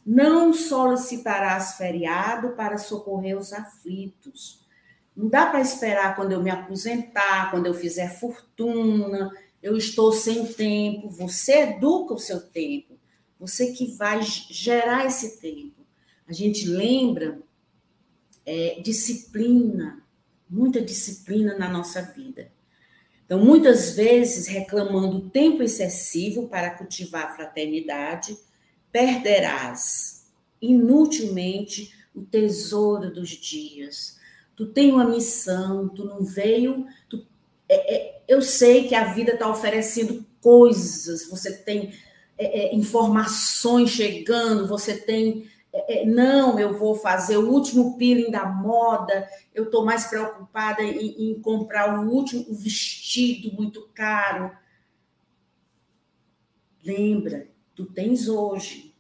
Não 0.06 0.54
solicitarás 0.54 1.74
feriado 1.74 2.50
para 2.50 2.78
socorrer 2.78 3.38
os 3.38 3.54
aflitos. 3.54 4.59
Não 5.20 5.28
dá 5.28 5.48
para 5.48 5.60
esperar 5.60 6.16
quando 6.16 6.32
eu 6.32 6.42
me 6.42 6.50
aposentar, 6.50 7.52
quando 7.52 7.66
eu 7.66 7.74
fizer 7.74 8.08
fortuna, 8.18 9.30
eu 9.62 9.76
estou 9.76 10.14
sem 10.14 10.46
tempo. 10.46 11.10
Você 11.10 11.64
educa 11.64 12.14
o 12.14 12.18
seu 12.18 12.40
tempo. 12.40 12.98
Você 13.38 13.74
que 13.74 13.92
vai 13.98 14.22
gerar 14.22 15.06
esse 15.06 15.42
tempo. 15.42 15.86
A 16.26 16.32
gente 16.32 16.66
lembra 16.66 17.38
é, 18.46 18.80
disciplina, 18.82 20.02
muita 20.50 20.80
disciplina 20.80 21.58
na 21.58 21.68
nossa 21.68 22.02
vida. 22.02 22.50
Então, 23.26 23.44
muitas 23.44 23.98
vezes 23.98 24.48
reclamando 24.48 25.30
tempo 25.30 25.62
excessivo 25.62 26.48
para 26.48 26.78
cultivar 26.78 27.26
a 27.26 27.36
fraternidade, 27.36 28.38
perderás 28.90 30.32
inutilmente 30.62 31.94
o 32.16 32.22
tesouro 32.22 33.14
dos 33.14 33.32
dias. 33.32 34.18
Tu 34.60 34.66
tem 34.66 34.92
uma 34.92 35.06
missão, 35.06 35.88
tu 35.88 36.04
não 36.04 36.22
veio. 36.22 36.86
Tu, 37.08 37.26
é, 37.70 37.96
é, 37.96 38.22
eu 38.28 38.42
sei 38.42 38.90
que 38.90 38.94
a 38.94 39.06
vida 39.14 39.32
está 39.32 39.50
oferecendo 39.50 40.26
coisas, 40.42 41.30
você 41.30 41.56
tem 41.56 41.94
é, 42.38 42.64
é 42.64 42.76
informações 42.76 43.90
chegando, 43.90 44.68
você 44.68 44.98
tem. 44.98 45.50
É, 45.72 46.02
é, 46.02 46.06
não, 46.06 46.60
eu 46.60 46.78
vou 46.78 46.94
fazer 46.94 47.38
o 47.38 47.50
último 47.50 47.98
peeling 47.98 48.30
da 48.30 48.48
moda, 48.48 49.30
eu 49.56 49.64
estou 49.64 49.86
mais 49.86 50.08
preocupada 50.08 50.84
em, 50.84 51.32
em 51.32 51.42
comprar 51.42 51.98
o 51.98 52.10
último 52.12 52.46
o 52.50 52.54
vestido 52.54 53.56
muito 53.56 53.88
caro. 53.94 54.52
Lembra, 56.84 57.48
tu 57.74 57.86
tens 57.86 58.28
hoje. 58.28 58.94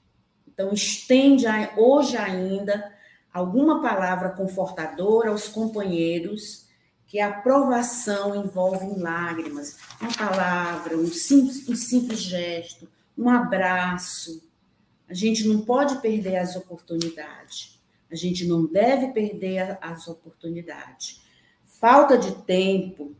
Então, 0.47 0.71
estende 0.71 1.45
hoje 1.75 2.15
ainda 2.15 2.97
alguma 3.33 3.81
palavra 3.81 4.29
confortadora 4.29 5.29
aos 5.29 5.47
companheiros, 5.47 6.67
que 7.07 7.19
a 7.19 7.29
aprovação 7.29 8.35
envolve 8.35 8.99
lágrimas, 8.99 9.77
uma 9.99 10.11
palavra, 10.13 10.97
um 10.97 11.07
simples, 11.07 11.67
um 11.67 11.75
simples 11.75 12.19
gesto, 12.19 12.87
um 13.17 13.29
abraço. 13.29 14.43
A 15.07 15.13
gente 15.13 15.47
não 15.47 15.61
pode 15.61 15.99
perder 16.01 16.37
as 16.37 16.55
oportunidades. 16.55 17.79
A 18.11 18.15
gente 18.15 18.45
não 18.45 18.65
deve 18.65 19.07
perder 19.07 19.77
as 19.81 20.07
oportunidades. 20.07 21.21
Falta 21.63 22.17
de 22.17 22.31
tempo 22.43 23.15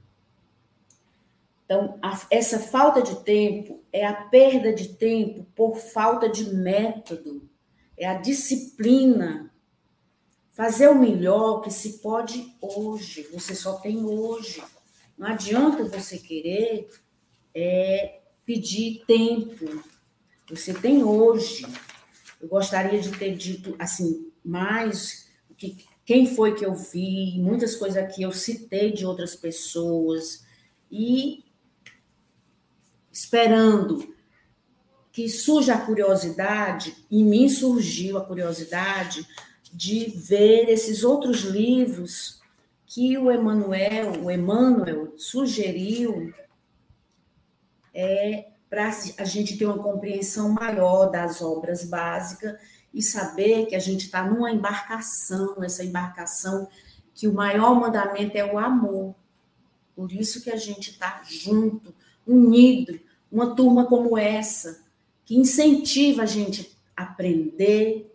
então, 1.69 1.99
a, 2.01 2.19
essa 2.31 2.57
falta 2.57 2.99
de 2.99 3.17
tempo 3.17 3.83
é 3.93 4.03
a 4.03 4.11
perda 4.11 4.73
de 4.73 4.87
tempo 4.87 5.45
por 5.55 5.77
falta 5.77 6.27
de 6.27 6.51
método, 6.51 7.47
é 7.95 8.07
a 8.07 8.15
disciplina. 8.15 9.48
Fazer 10.59 10.89
o 10.89 10.99
melhor 10.99 11.61
que 11.61 11.71
se 11.71 11.99
pode 11.99 12.53
hoje, 12.59 13.25
você 13.31 13.55
só 13.55 13.75
tem 13.75 14.03
hoje. 14.03 14.61
Não 15.17 15.27
adianta 15.27 15.85
você 15.85 16.17
querer 16.17 16.89
é, 17.55 18.19
pedir 18.45 19.05
tempo, 19.07 19.81
você 20.49 20.73
tem 20.73 21.01
hoje. 21.01 21.65
Eu 22.41 22.49
gostaria 22.49 22.99
de 22.99 23.09
ter 23.17 23.37
dito 23.37 23.73
assim 23.79 24.33
mais 24.43 25.29
que 25.57 25.77
quem 26.05 26.35
foi 26.35 26.53
que 26.53 26.65
eu 26.65 26.75
vi, 26.75 27.39
muitas 27.39 27.77
coisas 27.77 28.03
aqui 28.03 28.23
eu 28.23 28.33
citei 28.33 28.91
de 28.91 29.05
outras 29.05 29.37
pessoas 29.37 30.43
e 30.91 31.45
esperando 33.09 34.13
que 35.09 35.29
surja 35.29 35.75
a 35.75 35.85
curiosidade, 35.85 36.97
em 37.09 37.23
mim 37.23 37.47
surgiu 37.47 38.17
a 38.17 38.25
curiosidade 38.25 39.25
de 39.73 40.05
ver 40.10 40.69
esses 40.69 41.03
outros 41.03 41.41
livros 41.41 42.39
que 42.86 43.17
o 43.17 43.32
Emmanuel, 43.32 44.23
o 44.23 44.32
Emmanuel 44.32 45.13
sugeriu 45.17 46.34
é, 47.93 48.47
para 48.69 48.89
a 49.17 49.23
gente 49.23 49.58
ter 49.58 49.65
uma 49.65 49.77
compreensão 49.77 50.49
maior 50.49 51.08
das 51.12 51.41
obras 51.41 51.84
básicas 51.84 52.60
e 52.93 53.01
saber 53.01 53.67
que 53.67 53.75
a 53.75 53.79
gente 53.79 54.05
está 54.05 54.23
numa 54.23 54.51
embarcação, 54.51 55.63
essa 55.63 55.84
embarcação 55.84 56.67
que 57.13 57.27
o 57.27 57.34
maior 57.34 57.75
mandamento 57.75 58.38
é 58.38 58.45
o 58.45 58.58
amor. 58.58 59.13
Por 59.95 60.12
isso 60.12 60.41
que 60.41 60.49
a 60.49 60.55
gente 60.55 60.91
está 60.91 61.21
junto, 61.23 61.93
unido, 62.25 62.99
uma 63.32 63.55
turma 63.55 63.86
como 63.86 64.17
essa, 64.17 64.82
que 65.25 65.36
incentiva 65.36 66.23
a 66.23 66.25
gente 66.25 66.75
a 66.95 67.03
aprender 67.03 68.12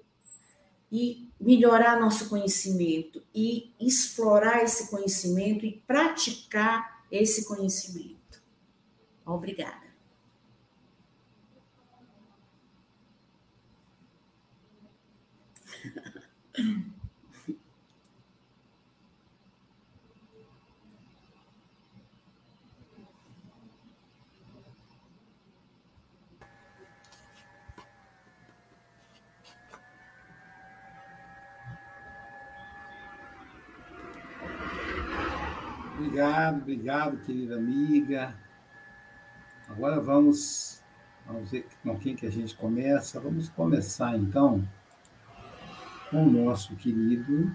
e 0.90 1.23
melhorar 1.44 2.00
nosso 2.00 2.28
conhecimento 2.30 3.22
e 3.34 3.70
explorar 3.78 4.64
esse 4.64 4.90
conhecimento 4.90 5.66
e 5.66 5.82
praticar 5.86 7.04
esse 7.10 7.44
conhecimento. 7.44 8.42
Obrigada. 9.26 9.84
Obrigado, 36.14 36.56
obrigado, 36.58 37.16
querida 37.24 37.56
amiga. 37.56 38.34
Agora 39.68 40.00
vamos 40.00 40.84
Vamos 41.26 41.50
ver 41.50 41.66
com 41.82 41.98
quem 41.98 42.14
que 42.14 42.26
a 42.26 42.30
gente 42.30 42.54
começa. 42.54 43.18
Vamos 43.18 43.48
começar, 43.48 44.16
então, 44.16 44.62
com 46.10 46.24
o 46.24 46.30
nosso 46.30 46.76
querido 46.76 47.50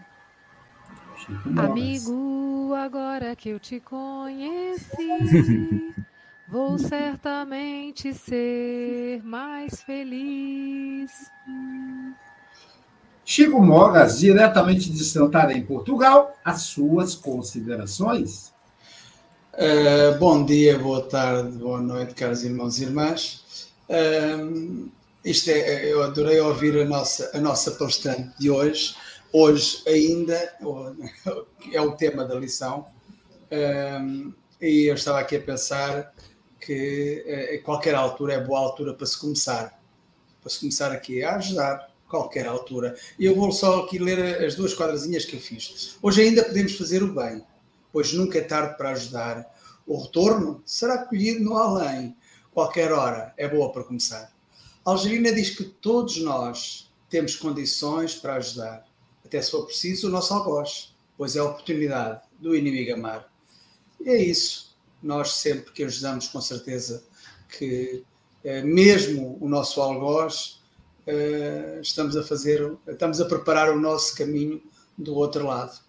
Chico 1.17 1.49
Moras. 1.49 1.69
Amigo, 1.69 2.73
agora 2.73 3.35
que 3.35 3.49
eu 3.49 3.59
te 3.59 3.79
conheci, 3.79 4.97
vou 6.49 6.79
certamente 6.79 8.11
ser 8.11 9.21
mais 9.23 9.83
feliz. 9.83 11.31
Chico 13.31 13.61
Mogas, 13.61 14.17
diretamente 14.17 14.89
de 14.89 15.03
Santarém, 15.05 15.63
Portugal, 15.63 16.35
as 16.43 16.63
suas 16.63 17.13
considerações. 17.13 18.51
Uh, 19.53 20.17
bom 20.17 20.43
dia, 20.43 20.79
boa 20.79 21.03
tarde, 21.03 21.55
boa 21.59 21.79
noite, 21.79 22.15
caros 22.15 22.43
irmãos 22.43 22.79
e 22.79 22.85
irmãs. 22.85 23.69
Uh, 23.87 24.89
isto 25.23 25.51
é, 25.51 25.93
eu 25.93 26.01
adorei 26.01 26.39
ouvir 26.39 26.75
a 26.81 26.85
nossa, 26.85 27.29
a 27.31 27.39
nossa 27.39 27.69
palestrante 27.69 28.31
de 28.39 28.49
hoje. 28.49 28.95
Hoje 29.31 29.83
ainda 29.85 30.33
é 31.71 31.79
o 31.79 31.91
tema 31.91 32.25
da 32.25 32.33
lição. 32.33 32.87
Uh, 33.51 34.33
e 34.59 34.89
eu 34.89 34.95
estava 34.95 35.19
aqui 35.19 35.35
a 35.35 35.41
pensar 35.41 36.15
que 36.59 37.61
qualquer 37.63 37.93
altura 37.93 38.33
é 38.33 38.43
boa 38.43 38.59
altura 38.59 38.95
para 38.95 39.05
se 39.05 39.19
começar. 39.19 39.79
Para 40.41 40.49
se 40.49 40.61
começar 40.61 40.91
aqui 40.91 41.23
a 41.23 41.35
ajudar, 41.35 41.88
qualquer 42.09 42.47
altura. 42.47 42.97
Eu 43.17 43.35
vou 43.35 43.51
só 43.51 43.83
aqui 43.83 43.99
ler 43.99 44.43
as 44.43 44.55
duas 44.55 44.73
quadrazinhas 44.73 45.23
que 45.23 45.35
eu 45.35 45.39
fiz. 45.39 45.97
Hoje 46.01 46.23
ainda 46.23 46.43
podemos 46.43 46.75
fazer 46.75 47.03
o 47.03 47.13
bem, 47.13 47.43
pois 47.93 48.11
nunca 48.11 48.39
é 48.39 48.41
tarde 48.41 48.75
para 48.75 48.89
ajudar. 48.89 49.55
O 49.85 50.01
retorno 50.01 50.61
será 50.65 51.05
colhido 51.05 51.43
no 51.43 51.55
além. 51.55 52.17
Qualquer 52.51 52.91
hora 52.91 53.33
é 53.37 53.47
boa 53.47 53.71
para 53.71 53.83
começar. 53.83 54.33
Algerina 54.83 55.31
diz 55.31 55.51
que 55.51 55.63
todos 55.63 56.17
nós 56.17 56.91
temos 57.09 57.35
condições 57.35 58.15
para 58.15 58.35
ajudar, 58.35 58.85
até 59.23 59.41
se 59.41 59.51
for 59.51 59.65
preciso 59.65 60.07
o 60.07 60.11
nosso 60.11 60.33
algoz, 60.33 60.95
pois 61.17 61.35
é 61.35 61.39
a 61.39 61.43
oportunidade 61.43 62.21
do 62.39 62.55
inimigo 62.55 62.93
amar. 62.93 63.31
E 63.99 64.09
é 64.09 64.17
isso. 64.17 64.75
Nós 65.01 65.33
sempre 65.33 65.71
que 65.71 65.83
ajudamos, 65.83 66.27
com 66.27 66.41
certeza 66.41 67.03
que 67.57 68.03
eh, 68.43 68.61
mesmo 68.61 69.37
o 69.39 69.47
nosso 69.47 69.81
algoz 69.81 70.58
uh, 71.09 71.81
estamos 71.81 72.15
a 72.15 72.23
fazer, 72.23 72.71
estamos 72.87 73.19
a 73.19 73.25
preparar 73.25 73.71
o 73.71 73.79
nosso 73.79 74.15
caminho 74.15 74.61
do 74.97 75.15
outro 75.15 75.45
lado. 75.45 75.79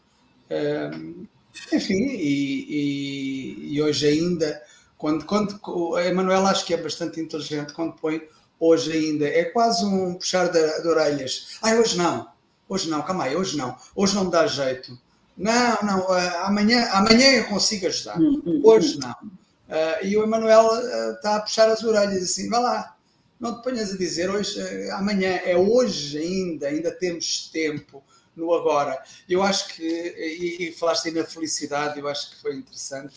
Uh, 0.50 1.26
enfim, 1.72 1.94
e, 1.94 2.66
e, 2.68 3.74
e, 3.74 3.83
hoje 3.83 4.06
ainda, 4.06 4.62
quando, 4.96 5.24
quando 5.24 5.96
a 5.96 6.06
Emanuela 6.06 6.50
acho 6.50 6.64
que 6.64 6.74
é 6.74 6.76
bastante 6.76 7.20
inteligente 7.20 7.72
quando 7.72 7.94
põe 7.94 8.22
hoje 8.59 8.92
ainda, 8.92 9.26
é 9.26 9.44
quase 9.44 9.85
um 9.85 10.14
puxar 10.14 10.48
de, 10.48 10.83
de 10.83 10.88
orelhas. 10.88 11.59
Ah, 11.61 11.74
hoje 11.74 11.96
não, 11.98 12.28
hoje 12.68 12.88
não, 12.88 13.02
calma 13.02 13.24
aí, 13.24 13.37
hoje 13.37 13.56
não, 13.56 13.76
hoje 13.94 14.14
não 14.14 14.24
me 14.24 14.30
dá 14.30 14.46
jeito. 14.46 14.98
Não, 15.37 15.78
não, 15.83 16.00
uh, 16.00 16.44
amanhã, 16.44 16.88
amanhã 16.92 17.30
eu 17.33 17.44
consigo 17.44 17.87
ajudar, 17.87 18.18
hum, 18.20 18.42
hum, 18.44 18.61
hoje 18.64 18.98
não. 18.98 19.11
Uh, 19.11 20.04
e 20.04 20.16
o 20.16 20.22
Emanuel 20.22 20.68
está 21.14 21.37
a 21.37 21.40
puxar 21.40 21.68
as 21.68 21.83
orelhas 21.83 22.22
assim, 22.22 22.48
vai 22.48 22.61
lá, 22.61 22.96
não 23.40 23.57
te 23.57 23.64
ponhas 23.64 23.92
a 23.92 23.96
dizer 23.96 24.31
hoje, 24.31 24.61
eh, 24.61 24.90
amanhã, 24.92 25.31
é 25.44 25.57
hoje 25.57 26.18
ainda, 26.18 26.68
ainda 26.68 26.92
temos 26.92 27.48
tempo 27.50 28.05
no 28.37 28.53
agora. 28.53 29.03
Eu 29.29 29.42
acho 29.42 29.74
que, 29.74 29.83
e, 29.83 30.68
e 30.68 30.72
falaste 30.72 31.09
aí 31.09 31.14
na 31.14 31.24
felicidade, 31.24 31.98
eu 31.98 32.07
acho 32.07 32.31
que 32.31 32.42
foi 32.42 32.55
interessante, 32.55 33.14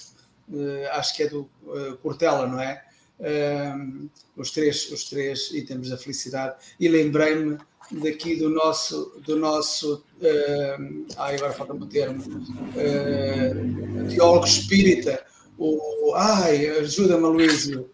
uh, 0.49 0.89
acho 0.91 1.15
que 1.15 1.23
é 1.23 1.27
do 1.27 1.49
uh, 1.63 1.97
Cortella, 2.01 2.47
não 2.47 2.59
é? 2.59 2.83
Uh, 3.19 4.09
os, 4.35 4.51
três, 4.51 4.89
os 4.91 5.03
três 5.09 5.51
itens 5.51 5.89
da 5.89 5.97
felicidade, 5.97 6.55
e 6.79 6.87
lembrei-me 6.87 7.57
daqui 7.91 8.35
do 8.37 8.49
nosso, 8.49 9.21
do 9.25 9.35
nosso 9.35 10.03
uh, 10.19 11.05
ai, 11.17 11.35
agora 11.35 11.53
falta-me 11.53 11.83
o 11.83 11.85
termo, 11.85 12.23
uh, 12.23 14.09
teólogo 14.09 14.45
espírita, 14.45 15.23
o, 15.57 16.13
ai, 16.15 16.65
ajuda-me, 16.79 17.27
Luísio. 17.27 17.89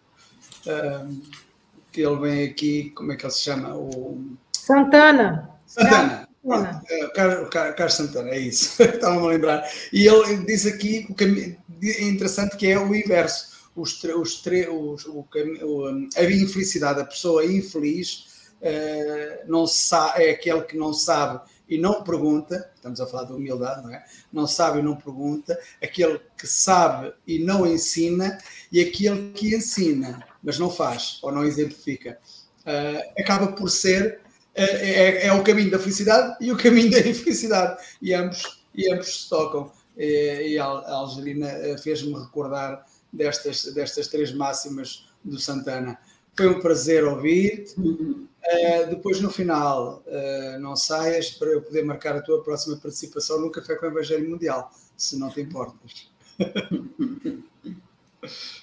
Uh, 0.66 1.49
que 1.92 2.02
ele 2.02 2.20
vem 2.20 2.44
aqui, 2.46 2.92
como 2.92 3.12
é 3.12 3.16
que 3.16 3.26
ele 3.26 3.34
se 3.34 3.42
chama? 3.42 3.76
O... 3.76 4.24
Santana. 4.54 5.50
Santana. 5.66 6.28
Santana. 6.44 6.84
É, 6.90 7.08
Carlos 7.08 7.94
Santana, 7.94 8.30
é 8.30 8.40
isso, 8.40 8.82
estava-me 8.82 9.26
a 9.26 9.30
lembrar. 9.30 9.70
E 9.92 10.08
ele 10.08 10.46
diz 10.46 10.66
aqui 10.66 11.06
o 11.10 11.14
caminho 11.16 11.58
é 11.84 12.04
interessante 12.04 12.58
que 12.58 12.68
é 12.68 12.80
o 12.80 12.94
inverso. 12.94 13.50
Os, 13.76 14.04
os, 14.04 14.46
os, 14.46 15.06
o, 15.06 15.28
o, 15.30 16.10
a 16.18 16.24
infelicidade, 16.24 17.00
a 17.00 17.06
pessoa 17.06 17.46
infeliz 17.46 18.52
uh, 18.62 19.48
não 19.48 19.66
sabe, 19.66 20.26
é 20.26 20.32
aquele 20.32 20.62
que 20.64 20.78
não 20.78 20.94
sabe 20.94 21.40
e 21.70 21.78
não 21.78 22.04
pergunta, 22.04 22.70
estamos 22.76 23.00
a 23.00 23.06
falar 23.06 23.26
de 23.26 23.34
humildade, 23.34 23.84
não 23.84 23.94
é? 23.94 24.04
Não 24.34 24.48
sabe 24.48 24.80
e 24.80 24.82
não 24.82 24.96
pergunta, 24.96 25.58
aquele 25.82 26.20
que 26.38 26.48
sabe 26.48 27.14
e 27.28 27.40
não 27.40 27.66
ensina, 27.66 28.40
e 28.72 28.82
aquele 28.82 29.32
que 29.32 29.56
ensina, 29.56 30.26
mas 30.44 30.58
não 30.58 30.70
faz 30.70 31.20
ou 31.22 31.32
não 31.32 31.44
exemplifica. 31.44 32.18
Uh, 32.62 33.22
acaba 33.22 33.52
por 33.52 33.70
ser 33.70 34.22
uh, 34.24 34.30
é, 34.56 35.28
é, 35.28 35.34
o 35.34 35.44
caminho 35.44 35.72
da 35.72 35.80
felicidade 35.80 36.38
e 36.42 36.52
o 36.52 36.58
caminho 36.58 36.92
da 36.92 37.00
infelicidade, 37.00 37.82
e 38.02 38.14
ambos, 38.14 38.62
e 38.74 38.92
ambos 38.92 39.24
se 39.24 39.30
tocam. 39.30 39.72
E, 39.98 40.54
e 40.54 40.60
a 40.60 40.66
Algerina 40.66 41.50
fez-me 41.82 42.14
recordar 42.14 42.86
destas, 43.12 43.74
destas 43.74 44.08
três 44.08 44.32
máximas 44.32 45.10
do 45.24 45.40
Santana. 45.40 45.98
Foi 46.36 46.48
um 46.48 46.60
prazer 46.60 47.04
ouvir-te. 47.04 47.80
Uh, 47.80 48.90
depois, 48.90 49.20
no 49.20 49.30
final, 49.30 50.04
uh, 50.08 50.60
não 50.60 50.76
saias 50.76 51.32
para 51.32 51.50
eu 51.50 51.62
poder 51.62 51.84
marcar 51.84 52.16
a 52.16 52.22
tua 52.22 52.42
próxima 52.42 52.78
participação 52.78 53.42
no 53.42 53.52
Café 53.52 53.76
com 53.76 53.86
o 53.86 53.90
Evangelho 53.90 54.30
Mundial, 54.30 54.72
se 54.96 55.20
não 55.20 55.30
te 55.30 55.42
importas. 55.42 56.10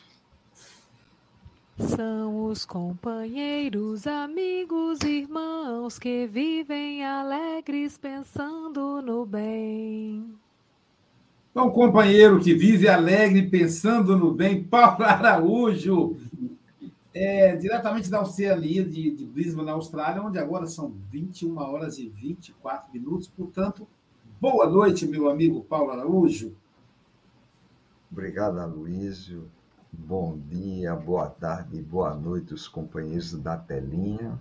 São 1.79 2.47
os 2.47 2.65
companheiros, 2.65 4.07
amigos, 4.07 5.01
irmãos 5.03 5.99
que 5.99 6.27
vivem 6.27 7.05
alegres 7.05 7.99
pensando 7.99 9.03
no 9.03 9.27
bem. 9.27 10.35
É 11.55 11.61
um 11.61 11.71
companheiro 11.71 12.41
que 12.41 12.55
vive 12.55 12.89
alegre 12.89 13.49
pensando 13.49 14.17
no 14.17 14.33
bem, 14.33 14.63
Paulo 14.65 15.05
Araújo 15.05 16.17
é, 17.17 17.57
diretamente 17.57 18.11
da 18.11 18.21
Oceania, 18.21 18.85
de, 18.85 19.11
de 19.11 19.25
Brisbane, 19.25 19.67
na 19.67 19.73
Austrália, 19.73 20.23
onde 20.23 20.39
agora 20.39 20.67
são 20.67 20.93
21 21.11 21.57
horas 21.57 21.99
e 21.99 22.09
24 22.11 22.93
minutos. 22.93 23.27
Portanto, 23.27 23.89
boa 24.39 24.69
noite, 24.69 25.07
meu 25.07 25.31
amigo 25.31 25.65
Paulo 25.65 25.93
Araújo. 25.93 26.55
Obrigado, 28.13 28.59
Aloysio. 28.59 29.51
Bom 29.99 30.39
dia, 30.49 30.95
boa 30.95 31.29
tarde, 31.29 31.81
boa 31.83 32.15
noite, 32.15 32.55
os 32.55 32.69
companheiros 32.69 33.33
da 33.33 33.57
telinha. 33.57 34.39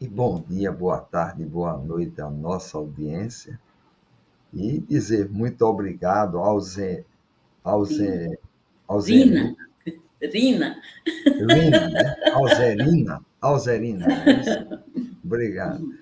E 0.00 0.08
bom 0.08 0.40
dia, 0.40 0.72
boa 0.72 1.00
tarde, 1.00 1.44
boa 1.44 1.76
noite 1.76 2.20
à 2.20 2.30
nossa 2.30 2.78
audiência. 2.78 3.60
E 4.54 4.80
dizer 4.80 5.28
muito 5.28 5.62
obrigado 5.62 6.38
ao 6.38 6.58
Zé, 6.60 7.04
ao 7.62 7.84
Zé, 7.84 8.38
ao 8.86 9.00
Zé, 9.00 9.12
Rina. 9.12 9.56
Rina, 11.24 11.88
né? 11.88 12.14
Alzerina. 12.32 13.26
Alzerina. 13.40 14.06
É 14.06 15.00
Obrigado. 15.24 15.94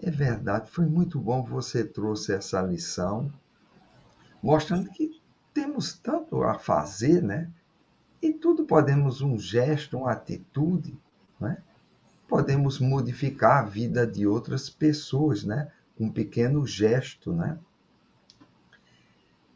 É 0.00 0.10
verdade, 0.10 0.70
foi 0.70 0.84
muito 0.84 1.18
bom 1.18 1.42
você 1.42 1.84
trouxe 1.84 2.34
essa 2.34 2.60
lição, 2.60 3.32
mostrando 4.42 4.90
que 4.90 5.20
temos 5.54 5.94
tanto 5.94 6.42
a 6.42 6.58
fazer, 6.58 7.22
né? 7.22 7.48
E 8.22 8.32
tudo 8.32 8.64
podemos, 8.64 9.20
um 9.20 9.36
gesto, 9.36 9.98
uma 9.98 10.12
atitude, 10.12 10.96
né? 11.40 11.60
Podemos 12.28 12.78
modificar 12.78 13.64
a 13.64 13.68
vida 13.68 14.06
de 14.06 14.26
outras 14.26 14.70
pessoas, 14.70 15.42
né? 15.42 15.70
Um 15.98 16.08
pequeno 16.08 16.64
gesto, 16.64 17.32
né? 17.32 17.58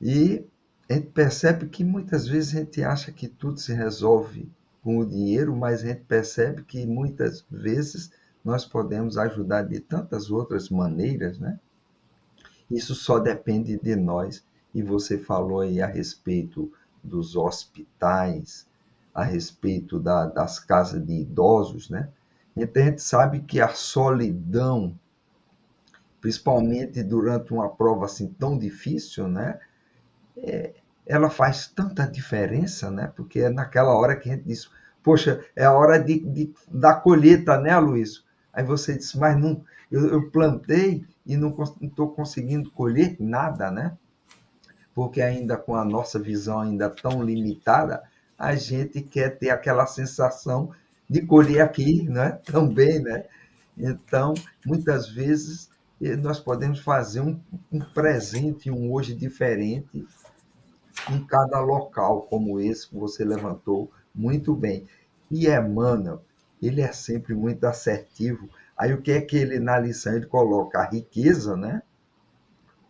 E 0.00 0.44
a 0.90 0.94
gente 0.94 1.06
percebe 1.08 1.68
que 1.68 1.84
muitas 1.84 2.26
vezes 2.26 2.54
a 2.54 2.58
gente 2.58 2.82
acha 2.82 3.12
que 3.12 3.28
tudo 3.28 3.60
se 3.60 3.72
resolve 3.72 4.50
com 4.82 4.98
o 4.98 5.06
dinheiro, 5.06 5.54
mas 5.56 5.82
a 5.82 5.86
gente 5.86 6.02
percebe 6.02 6.64
que 6.64 6.84
muitas 6.84 7.44
vezes 7.50 8.10
nós 8.44 8.64
podemos 8.64 9.16
ajudar 9.16 9.62
de 9.62 9.80
tantas 9.80 10.30
outras 10.30 10.68
maneiras, 10.68 11.38
né? 11.38 11.58
Isso 12.70 12.94
só 12.96 13.18
depende 13.20 13.78
de 13.78 13.94
nós. 13.94 14.44
E 14.74 14.82
você 14.82 15.16
falou 15.16 15.60
aí 15.60 15.80
a 15.80 15.86
respeito 15.86 16.70
dos 17.06 17.36
hospitais, 17.36 18.66
a 19.14 19.24
respeito 19.24 19.98
da, 19.98 20.26
das 20.26 20.58
casas 20.58 21.04
de 21.04 21.20
idosos, 21.20 21.88
né? 21.88 22.10
Então 22.56 22.82
a 22.82 22.86
gente 22.86 23.02
sabe 23.02 23.40
que 23.40 23.60
a 23.60 23.68
solidão, 23.68 24.98
principalmente 26.20 27.02
durante 27.02 27.52
uma 27.52 27.68
prova 27.68 28.06
assim 28.06 28.28
tão 28.28 28.58
difícil, 28.58 29.28
né? 29.28 29.58
é, 30.36 30.74
ela 31.06 31.30
faz 31.30 31.68
tanta 31.68 32.06
diferença, 32.06 32.90
né? 32.90 33.12
Porque 33.14 33.40
é 33.40 33.50
naquela 33.50 33.94
hora 33.94 34.16
que 34.16 34.28
a 34.28 34.34
gente 34.34 34.44
diz, 34.44 34.70
poxa, 35.02 35.44
é 35.54 35.64
a 35.64 35.72
hora 35.72 35.98
de, 35.98 36.20
de, 36.20 36.54
da 36.68 36.94
colheita, 36.94 37.58
né, 37.58 37.76
Luiz? 37.78 38.24
Aí 38.52 38.64
você 38.64 38.96
disse, 38.96 39.18
mas 39.18 39.38
não, 39.38 39.62
eu, 39.90 40.06
eu 40.08 40.30
plantei 40.30 41.04
e 41.24 41.36
não 41.36 41.56
estou 41.80 42.10
conseguindo 42.10 42.70
colher 42.70 43.16
nada, 43.20 43.70
né? 43.70 43.96
Porque 44.96 45.20
ainda 45.20 45.58
com 45.58 45.74
a 45.74 45.84
nossa 45.84 46.18
visão 46.18 46.58
ainda 46.58 46.88
tão 46.88 47.22
limitada, 47.22 48.02
a 48.38 48.54
gente 48.54 49.02
quer 49.02 49.38
ter 49.38 49.50
aquela 49.50 49.86
sensação 49.86 50.72
de 51.06 51.20
colher 51.20 51.60
aqui, 51.60 52.08
né? 52.08 52.40
Também, 52.50 53.00
né? 53.00 53.26
Então, 53.76 54.32
muitas 54.64 55.06
vezes 55.06 55.68
nós 56.22 56.40
podemos 56.40 56.80
fazer 56.80 57.20
um, 57.20 57.38
um 57.70 57.78
presente, 57.78 58.70
um 58.70 58.90
hoje 58.90 59.14
diferente 59.14 60.06
em 61.10 61.22
cada 61.26 61.60
local, 61.60 62.22
como 62.22 62.58
esse 62.58 62.88
que 62.88 62.96
você 62.96 63.22
levantou 63.22 63.90
muito 64.14 64.54
bem. 64.54 64.86
E 65.30 65.46
Emmanuel, 65.46 66.22
ele 66.62 66.80
é 66.80 66.90
sempre 66.90 67.34
muito 67.34 67.64
assertivo. 67.64 68.48
Aí 68.74 68.94
o 68.94 69.02
que 69.02 69.12
é 69.12 69.20
que 69.20 69.36
ele 69.36 69.58
na 69.58 69.78
lição 69.78 70.16
ele 70.16 70.24
coloca 70.24 70.78
a 70.78 70.88
riqueza, 70.88 71.54
né? 71.54 71.82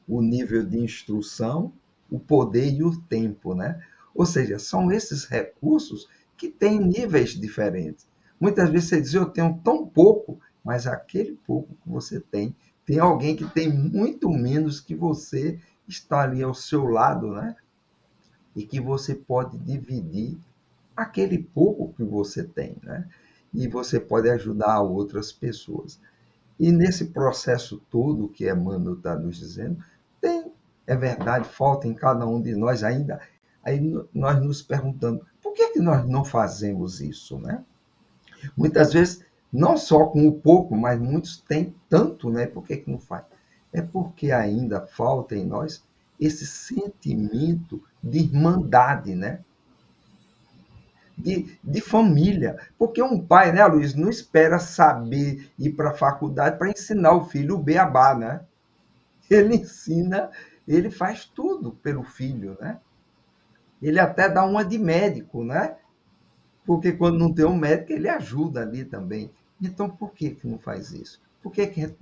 O 0.06 0.22
nível 0.22 0.64
de 0.64 0.78
instrução, 0.78 1.72
o 2.10 2.18
poder 2.18 2.72
e 2.72 2.82
o 2.82 2.96
tempo, 3.02 3.54
né? 3.54 3.82
Ou 4.14 4.24
seja, 4.24 4.58
são 4.58 4.90
esses 4.90 5.24
recursos 5.24 6.08
que 6.36 6.48
têm 6.48 6.80
níveis 6.80 7.30
diferentes. 7.30 8.06
Muitas 8.38 8.70
vezes 8.70 8.88
você 8.88 9.00
diz, 9.00 9.14
eu 9.14 9.26
tenho 9.26 9.58
tão 9.64 9.86
pouco, 9.86 10.38
mas 10.64 10.86
aquele 10.86 11.38
pouco 11.46 11.74
que 11.74 11.88
você 11.88 12.20
tem, 12.20 12.54
tem 12.84 12.98
alguém 12.98 13.34
que 13.34 13.44
tem 13.46 13.72
muito 13.72 14.30
menos 14.30 14.80
que 14.80 14.94
você, 14.94 15.58
está 15.88 16.22
ali 16.22 16.42
ao 16.42 16.54
seu 16.54 16.84
lado, 16.86 17.32
né? 17.32 17.56
E 18.54 18.64
que 18.64 18.80
você 18.80 19.14
pode 19.14 19.56
dividir 19.58 20.36
aquele 20.96 21.38
pouco 21.38 21.92
que 21.94 22.02
você 22.02 22.42
tem, 22.42 22.76
né? 22.82 23.08
E 23.52 23.68
você 23.68 24.00
pode 24.00 24.28
ajudar 24.28 24.80
outras 24.80 25.30
pessoas. 25.32 26.00
E 26.58 26.72
nesse 26.72 27.06
processo 27.06 27.80
todo 27.90 28.28
que 28.28 28.50
Emmanuel 28.50 28.94
está 28.94 29.14
nos 29.16 29.36
dizendo, 29.36 29.82
tem, 30.20 30.50
é 30.86 30.96
verdade, 30.96 31.48
falta 31.48 31.88
em 31.88 31.94
cada 31.94 32.26
um 32.26 32.40
de 32.40 32.54
nós 32.54 32.82
ainda. 32.84 33.20
Aí 33.62 33.80
nós 34.14 34.40
nos 34.42 34.62
perguntamos, 34.62 35.22
por 35.42 35.52
que, 35.52 35.72
que 35.72 35.80
nós 35.80 36.06
não 36.06 36.24
fazemos 36.24 37.00
isso, 37.00 37.38
né? 37.38 37.64
Muitas 38.56 38.92
vezes, 38.92 39.24
não 39.52 39.76
só 39.76 40.06
com 40.06 40.28
o 40.28 40.32
pouco, 40.32 40.76
mas 40.76 41.00
muitos 41.00 41.38
têm 41.38 41.74
tanto, 41.88 42.30
né? 42.30 42.46
Por 42.46 42.64
que, 42.64 42.76
que 42.76 42.90
não 42.90 42.98
faz? 42.98 43.24
É 43.72 43.82
porque 43.82 44.30
ainda 44.30 44.86
falta 44.86 45.34
em 45.34 45.44
nós 45.44 45.84
esse 46.20 46.46
sentimento 46.46 47.82
de 48.02 48.18
irmandade, 48.20 49.14
né? 49.14 49.40
de, 51.16 51.58
de 51.62 51.80
família. 51.80 52.58
Porque 52.78 53.02
um 53.02 53.20
pai, 53.20 53.52
né, 53.52 53.64
Luiz, 53.66 53.94
não 53.94 54.10
espera 54.10 54.58
saber 54.58 55.50
ir 55.58 55.70
para 55.70 55.90
a 55.90 55.94
faculdade 55.94 56.58
para 56.58 56.70
ensinar 56.70 57.12
o 57.12 57.24
filho 57.24 57.56
o 57.56 57.62
beabá, 57.62 58.14
né? 58.14 58.40
Ele 59.30 59.56
ensina, 59.56 60.30
ele 60.66 60.90
faz 60.90 61.24
tudo 61.24 61.72
pelo 61.72 62.02
filho, 62.02 62.56
né? 62.60 62.80
Ele 63.80 64.00
até 64.00 64.28
dá 64.28 64.44
uma 64.44 64.64
de 64.64 64.78
médico, 64.78 65.44
né? 65.44 65.76
Porque 66.64 66.92
quando 66.92 67.18
não 67.18 67.32
tem 67.32 67.44
um 67.44 67.56
médico, 67.56 67.92
ele 67.92 68.08
ajuda 68.08 68.62
ali 68.62 68.84
também. 68.84 69.30
Então, 69.60 69.88
por 69.88 70.12
que, 70.12 70.30
que 70.30 70.46
não 70.46 70.58
faz 70.58 70.92
isso? 70.92 71.22
Por 71.42 71.52
que, 71.52 71.66
que 71.66 71.94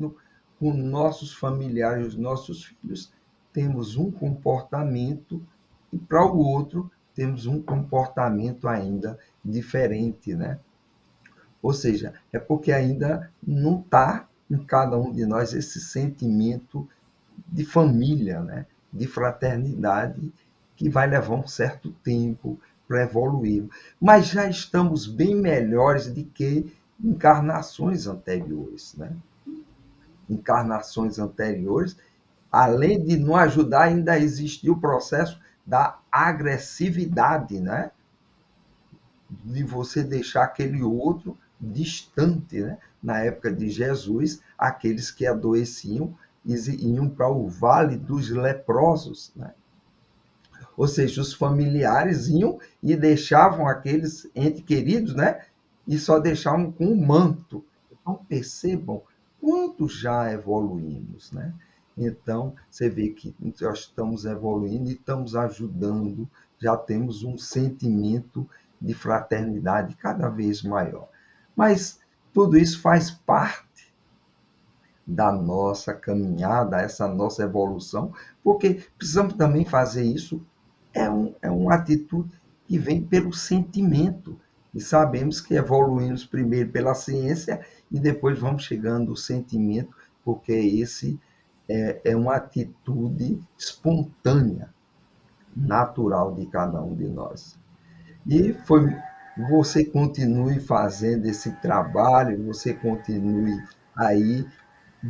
com 0.58 0.72
nossos 0.72 1.34
familiares, 1.34 2.08
os 2.08 2.16
nossos 2.16 2.64
filhos, 2.64 3.12
temos 3.52 3.96
um 3.96 4.10
comportamento 4.10 5.44
e 5.92 5.98
para 5.98 6.24
o 6.24 6.38
outro 6.38 6.90
temos 7.14 7.46
um 7.46 7.62
comportamento 7.62 8.66
ainda 8.66 9.18
diferente, 9.44 10.34
né? 10.34 10.58
Ou 11.62 11.72
seja, 11.72 12.14
é 12.32 12.38
porque 12.38 12.72
ainda 12.72 13.30
não 13.42 13.80
está 13.80 14.28
em 14.50 14.58
cada 14.58 14.98
um 14.98 15.12
de 15.12 15.24
nós 15.24 15.54
esse 15.54 15.80
sentimento 15.80 16.88
de 17.46 17.64
família, 17.64 18.40
né? 18.40 18.66
de 18.92 19.06
fraternidade, 19.06 20.32
que 20.76 20.88
vai 20.88 21.06
levar 21.08 21.34
um 21.34 21.46
certo 21.46 21.90
tempo 22.02 22.58
para 22.86 23.02
evoluir. 23.02 23.66
Mas 24.00 24.26
já 24.26 24.48
estamos 24.48 25.06
bem 25.06 25.34
melhores 25.34 26.06
do 26.06 26.24
que 26.24 26.72
encarnações 27.02 28.06
anteriores. 28.06 28.94
Né? 28.96 29.12
Encarnações 30.28 31.18
anteriores, 31.18 31.96
além 32.50 33.04
de 33.04 33.16
não 33.16 33.36
ajudar, 33.36 33.84
ainda 33.84 34.18
existia 34.18 34.72
o 34.72 34.80
processo 34.80 35.40
da 35.66 35.98
agressividade, 36.12 37.58
né? 37.58 37.90
De 39.44 39.64
você 39.64 40.04
deixar 40.04 40.44
aquele 40.44 40.82
outro 40.82 41.36
distante, 41.60 42.60
né? 42.60 42.78
Na 43.02 43.20
época 43.20 43.52
de 43.52 43.68
Jesus, 43.68 44.40
aqueles 44.58 45.10
que 45.10 45.26
adoeciam 45.26 46.16
iam 46.44 47.08
para 47.08 47.30
o 47.30 47.48
vale 47.48 47.96
dos 47.96 48.30
leprosos, 48.30 49.32
né? 49.34 49.54
Ou 50.76 50.88
seja, 50.88 51.20
os 51.20 51.32
familiares 51.32 52.28
iam 52.28 52.58
e 52.82 52.96
deixavam 52.96 53.68
aqueles 53.68 54.28
entes 54.34 54.62
queridos, 54.62 55.14
né? 55.14 55.44
E 55.86 55.98
só 55.98 56.18
deixavam 56.18 56.72
com 56.72 56.86
o 56.86 57.06
manto. 57.06 57.64
Então 57.92 58.16
percebam 58.28 59.02
quanto 59.40 59.88
já 59.88 60.32
evoluímos, 60.32 61.30
né? 61.32 61.54
Então, 61.96 62.54
você 62.68 62.88
vê 62.88 63.10
que 63.10 63.34
nós 63.60 63.80
estamos 63.80 64.24
evoluindo 64.24 64.90
e 64.90 64.94
estamos 64.94 65.36
ajudando, 65.36 66.28
já 66.58 66.76
temos 66.76 67.22
um 67.22 67.38
sentimento 67.38 68.48
de 68.80 68.92
fraternidade 68.94 69.94
cada 69.94 70.28
vez 70.28 70.62
maior. 70.62 71.08
Mas 71.54 72.00
tudo 72.32 72.58
isso 72.58 72.80
faz 72.80 73.10
parte 73.12 73.64
da 75.06 75.30
nossa 75.30 75.92
caminhada, 75.92 76.80
essa 76.80 77.06
nossa 77.06 77.42
evolução, 77.42 78.12
porque 78.42 78.82
precisamos 78.96 79.34
também 79.34 79.64
fazer 79.64 80.04
isso. 80.04 80.40
É, 80.92 81.10
um, 81.10 81.34
é 81.42 81.50
uma 81.50 81.74
atitude 81.74 82.30
que 82.66 82.78
vem 82.78 83.02
pelo 83.02 83.32
sentimento. 83.32 84.38
E 84.74 84.80
sabemos 84.80 85.40
que 85.40 85.54
evoluímos 85.54 86.24
primeiro 86.24 86.70
pela 86.70 86.94
ciência 86.94 87.60
e 87.90 87.98
depois 87.98 88.38
vamos 88.38 88.64
chegando 88.64 89.10
ao 89.10 89.16
sentimento, 89.16 89.94
porque 90.24 90.52
esse 90.52 91.18
é, 91.68 92.00
é 92.04 92.16
uma 92.16 92.36
atitude 92.36 93.40
espontânea, 93.58 94.72
natural 95.54 96.34
de 96.34 96.46
cada 96.46 96.82
um 96.82 96.94
de 96.94 97.08
nós. 97.08 97.56
E 98.26 98.52
foi 98.52 98.92
você 99.36 99.84
continue 99.84 100.60
fazendo 100.60 101.26
esse 101.26 101.50
trabalho, 101.56 102.44
você 102.46 102.72
continue 102.72 103.60
aí 103.96 104.46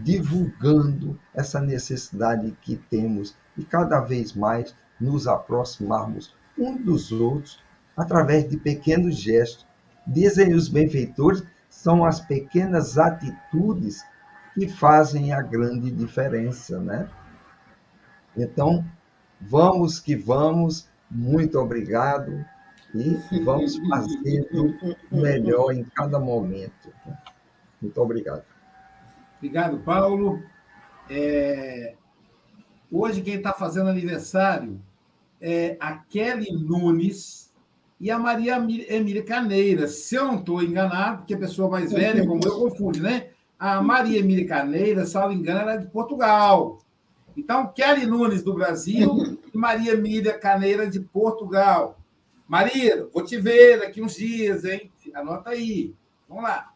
divulgando 0.03 1.19
essa 1.33 1.61
necessidade 1.61 2.57
que 2.61 2.77
temos 2.77 3.37
e 3.57 3.65
cada 3.65 4.01
vez 4.01 4.33
mais 4.33 4.75
nos 5.01 5.29
aproximarmos 5.29 6.35
um 6.59 6.77
dos 6.77 7.13
outros 7.13 7.63
através 7.97 8.49
de 8.49 8.57
pequenos 8.57 9.17
gestos. 9.17 9.65
Dizem 10.05 10.53
os 10.53 10.69
benfeitores, 10.69 11.45
são 11.71 12.05
as 12.05 12.21
pequenas 12.21 12.99
atitudes 12.99 14.05
que 14.55 14.69
fazem 14.69 15.33
a 15.33 15.41
grande 15.41 15.91
diferença, 15.91 16.81
né? 16.81 17.09
Então, 18.37 18.85
vamos 19.41 20.01
que 20.01 20.17
vamos, 20.17 20.89
muito 21.09 21.59
obrigado 21.59 22.45
e 22.95 23.17
vamos 23.45 23.77
fazendo 23.89 24.75
o 25.11 25.17
melhor 25.17 25.73
em 25.73 25.85
cada 25.85 26.19
momento. 26.19 26.93
Muito 27.81 28.01
obrigado. 28.01 28.54
Obrigado, 29.39 29.79
Paulo. 29.79 30.43
É... 31.09 31.95
Hoje 32.91 33.23
quem 33.23 33.35
está 33.35 33.53
fazendo 33.53 33.91
aniversário 33.91 34.81
é 35.41 35.77
a 35.81 35.97
Kelly 35.97 36.53
Nunes 36.53 37.53
e 38.01 38.11
a 38.11 38.19
Maria 38.19 38.57
Emília 38.57 39.25
Caneira. 39.25 39.89
Se 39.89 40.15
eu 40.15 40.25
não 40.25 40.39
estou 40.39 40.63
enganado, 40.63 41.19
porque 41.19 41.35
a 41.35 41.39
pessoa 41.39 41.71
mais 41.71 41.93
velha, 41.93 42.27
como 42.27 42.41
eu, 42.45 42.59
confunde, 42.59 43.01
né? 43.01 43.31
A 43.59 43.83
Maria 43.83 44.19
Emília 44.19 44.47
Caneira, 44.47 45.07
salvo 45.07 45.33
engano, 45.33 45.61
era 45.61 45.77
de 45.77 45.87
Portugal. 45.87 46.79
Então, 47.37 47.67
Kelly 47.67 48.07
Nunes, 48.07 48.43
do 48.43 48.55
Brasil, 48.55 49.39
e 49.53 49.59
Maria 49.59 49.93
Emília 49.93 50.39
Caneira, 50.39 50.87
de 50.87 51.01
Portugal. 51.01 51.99
Maria, 52.47 53.09
vou 53.13 53.25
te 53.25 53.37
ver 53.37 53.81
daqui 53.81 54.03
uns 54.03 54.17
dias, 54.17 54.65
hein? 54.65 54.91
Anota 55.15 55.51
aí. 55.51 55.95
Vamos 56.29 56.45
lá. 56.45 56.74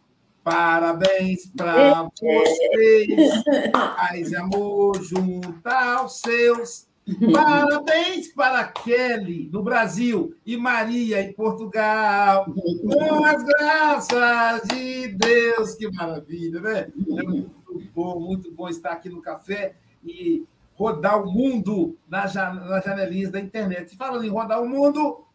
Parabéns 0.48 1.46
para 1.54 2.04
vocês. 2.04 3.44
Paz 3.70 4.32
e 4.32 4.36
amor 4.36 5.02
junto 5.02 5.68
aos 5.68 6.20
seus. 6.20 6.88
Parabéns 7.34 8.28
para 8.32 8.64
Kelly, 8.64 9.44
do 9.44 9.62
Brasil, 9.62 10.34
e 10.46 10.56
Maria, 10.56 11.20
em 11.20 11.34
Portugal. 11.34 12.46
Com 12.46 13.24
as 13.26 13.42
graças 13.42 14.62
de 14.68 15.08
Deus, 15.08 15.74
que 15.74 15.90
maravilha, 15.92 16.60
né? 16.62 16.92
É 16.96 17.22
muito 17.22 17.50
bom, 17.94 18.18
muito 18.18 18.50
bom 18.50 18.70
estar 18.70 18.92
aqui 18.92 19.10
no 19.10 19.20
café 19.20 19.76
e 20.02 20.44
rodar 20.76 21.22
o 21.22 21.30
mundo 21.30 21.94
nas 22.08 22.32
janelinhas 22.32 23.30
da 23.30 23.38
internet. 23.38 23.94
Falando 23.98 24.24
em 24.24 24.30
rodar 24.30 24.62
o 24.62 24.68
mundo, 24.68 25.26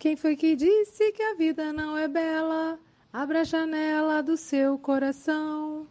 Quem 0.00 0.16
foi 0.16 0.34
que 0.34 0.56
disse 0.56 1.12
que 1.12 1.22
a 1.22 1.34
vida 1.34 1.72
não 1.72 1.96
é 1.96 2.08
bela? 2.08 2.76
Abra 3.14 3.42
a 3.42 3.44
janela 3.44 4.24
do 4.24 4.36
seu 4.36 4.76
coração. 4.76 5.86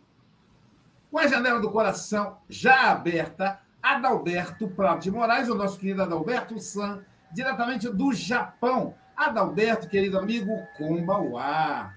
Com 1.09 1.17
a 1.17 1.25
janela 1.25 1.57
do 1.57 1.71
coração 1.71 2.36
já 2.49 2.91
aberta, 2.91 3.62
Adalberto 3.81 4.67
Prado 4.67 4.99
de 4.99 5.09
Moraes, 5.09 5.47
o 5.47 5.55
nosso 5.55 5.79
querido 5.79 6.01
Adalberto 6.01 6.59
San, 6.59 7.01
diretamente 7.31 7.88
do 7.88 8.12
Japão. 8.12 8.93
Adalberto, 9.15 9.88
querido 9.88 10.19
amigo, 10.19 10.51
Kumbauá. 10.75 11.93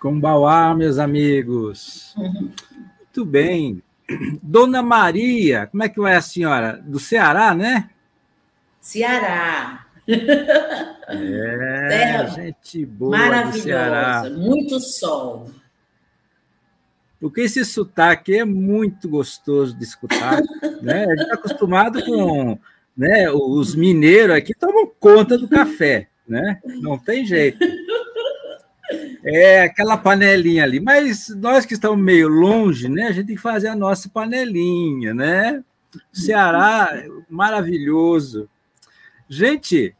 Kumbauá, 0.00 0.74
meus 0.74 0.98
amigos. 0.98 2.16
Muito 2.16 3.24
bem. 3.24 3.80
Dona 4.42 4.82
Maria, 4.82 5.68
como 5.68 5.84
é 5.84 5.88
que 5.88 6.00
vai 6.00 6.16
a 6.16 6.20
senhora? 6.20 6.82
Do 6.84 6.98
Ceará, 6.98 7.54
né? 7.54 7.90
Ceará. 8.80 9.86
É, 10.06 11.88
Terra 11.88 12.26
gente 12.28 12.86
boa 12.86 13.16
maravilhosa, 13.16 13.58
do 13.58 13.62
Ceará. 13.62 14.30
muito 14.30 14.80
sol. 14.80 15.50
Porque 17.20 17.42
esse 17.42 17.64
sotaque 17.64 18.36
é 18.38 18.44
muito 18.44 19.08
gostoso 19.08 19.76
de 19.76 19.84
escutar. 19.84 20.42
né? 20.82 21.04
A 21.04 21.10
gente 21.10 21.22
está 21.22 21.34
acostumado 21.34 22.04
com 22.04 22.58
né, 22.96 23.30
os 23.30 23.74
mineiros 23.74 24.36
aqui 24.36 24.54
tomam 24.54 24.90
conta 25.00 25.38
do 25.38 25.48
café, 25.48 26.08
né? 26.28 26.60
Não 26.80 26.98
tem 26.98 27.24
jeito. 27.24 27.58
É 29.24 29.62
aquela 29.62 29.96
panelinha 29.96 30.64
ali. 30.64 30.80
Mas 30.80 31.30
nós 31.30 31.64
que 31.64 31.74
estamos 31.74 31.98
meio 31.98 32.28
longe, 32.28 32.88
né? 32.88 33.04
A 33.06 33.12
gente 33.12 33.28
tem 33.28 33.36
que 33.36 33.42
fazer 33.42 33.68
a 33.68 33.76
nossa 33.76 34.08
panelinha, 34.08 35.14
né? 35.14 35.64
Ceará, 36.12 37.04
maravilhoso. 37.28 38.48
Gente, 39.28 39.94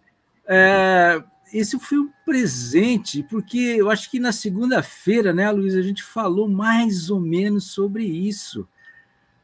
é, 0.46 1.22
esse 1.52 1.78
foi 1.78 1.98
um 1.98 2.10
presente, 2.24 3.22
porque 3.22 3.58
eu 3.58 3.90
acho 3.90 4.10
que 4.10 4.18
na 4.18 4.32
segunda-feira, 4.32 5.32
né, 5.32 5.50
Luiz, 5.50 5.74
a 5.74 5.82
gente 5.82 6.02
falou 6.02 6.48
mais 6.48 7.10
ou 7.10 7.20
menos 7.20 7.70
sobre 7.70 8.04
isso, 8.04 8.68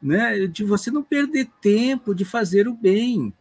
né? 0.03 0.47
De 0.47 0.65
você 0.65 0.91
não 0.91 1.03
perder 1.03 1.49
tempo 1.61 2.15
de 2.15 2.25
fazer 2.25 2.67
o 2.67 2.75
bem. 2.75 3.33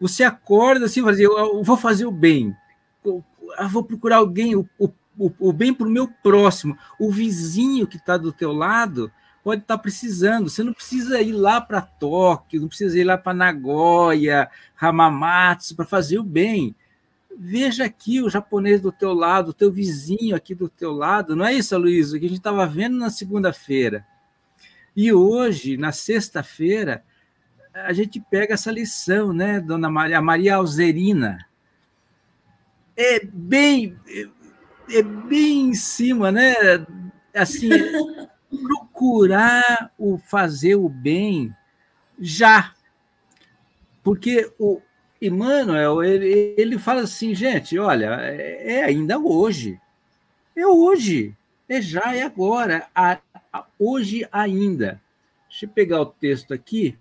Você 0.00 0.22
acorda 0.22 0.86
assim, 0.86 1.02
fazer, 1.02 1.26
eu 1.26 1.62
vou 1.62 1.76
fazer 1.76 2.04
o 2.04 2.12
bem, 2.12 2.54
eu 3.04 3.24
vou 3.70 3.84
procurar 3.84 4.16
alguém, 4.16 4.54
o, 4.54 4.68
o, 4.78 4.92
o 5.16 5.52
bem 5.52 5.72
para 5.72 5.86
o 5.86 5.90
meu 5.90 6.08
próximo, 6.08 6.76
o 6.98 7.10
vizinho 7.10 7.86
que 7.86 7.96
está 7.96 8.16
do 8.16 8.32
teu 8.32 8.52
lado 8.52 9.10
pode 9.44 9.60
estar 9.60 9.76
tá 9.76 9.82
precisando. 9.82 10.48
Você 10.48 10.64
não 10.64 10.72
precisa 10.72 11.20
ir 11.20 11.32
lá 11.32 11.60
para 11.60 11.82
Tóquio, 11.82 12.62
não 12.62 12.68
precisa 12.68 12.98
ir 12.98 13.04
lá 13.04 13.18
para 13.18 13.34
Nagoya, 13.34 14.50
Hamamatsu 14.80 15.76
para 15.76 15.84
fazer 15.84 16.18
o 16.18 16.24
bem. 16.24 16.74
Veja 17.36 17.84
aqui 17.84 18.22
o 18.22 18.30
japonês 18.30 18.80
do 18.80 18.90
teu 18.90 19.12
lado, 19.12 19.50
o 19.50 19.54
teu 19.54 19.70
vizinho 19.70 20.34
aqui 20.34 20.54
do 20.54 20.68
teu 20.68 20.92
lado. 20.92 21.36
Não 21.36 21.44
é 21.44 21.52
isso, 21.52 21.76
Luísa, 21.76 22.18
que 22.18 22.24
a 22.24 22.28
gente 22.28 22.38
estava 22.38 22.66
vendo 22.66 22.96
na 22.96 23.10
segunda-feira. 23.10 24.06
E 24.96 25.12
hoje, 25.12 25.76
na 25.76 25.92
sexta-feira, 25.92 27.04
a 27.74 27.92
gente 27.92 28.20
pega 28.20 28.54
essa 28.54 28.70
lição, 28.70 29.32
né, 29.32 29.60
Dona 29.60 29.90
Maria, 29.90 30.22
Maria 30.22 30.54
Alzerina. 30.56 31.44
É 32.96 33.24
bem, 33.24 33.98
é 34.88 35.02
bem 35.02 35.70
em 35.70 35.74
cima, 35.74 36.30
né? 36.30 36.54
Assim, 37.34 37.68
procurar 39.04 39.92
o 39.98 40.16
fazer 40.16 40.76
o 40.76 40.88
bem 40.88 41.54
já. 42.18 42.72
Porque 44.02 44.50
o 44.58 44.80
Emmanuel, 45.20 46.02
ele, 46.02 46.54
ele 46.56 46.78
fala 46.78 47.02
assim, 47.02 47.34
gente, 47.34 47.78
olha, 47.78 48.18
é, 48.20 48.78
é 48.78 48.84
ainda 48.84 49.18
hoje. 49.18 49.78
É 50.56 50.66
hoje. 50.66 51.36
É 51.68 51.80
já, 51.80 52.14
é 52.14 52.22
agora. 52.22 52.86
A, 52.94 53.18
a, 53.52 53.66
hoje 53.78 54.26
ainda. 54.32 55.00
Deixa 55.48 55.66
eu 55.66 55.70
pegar 55.70 56.00
o 56.00 56.06
texto 56.06 56.52
aqui, 56.52 56.98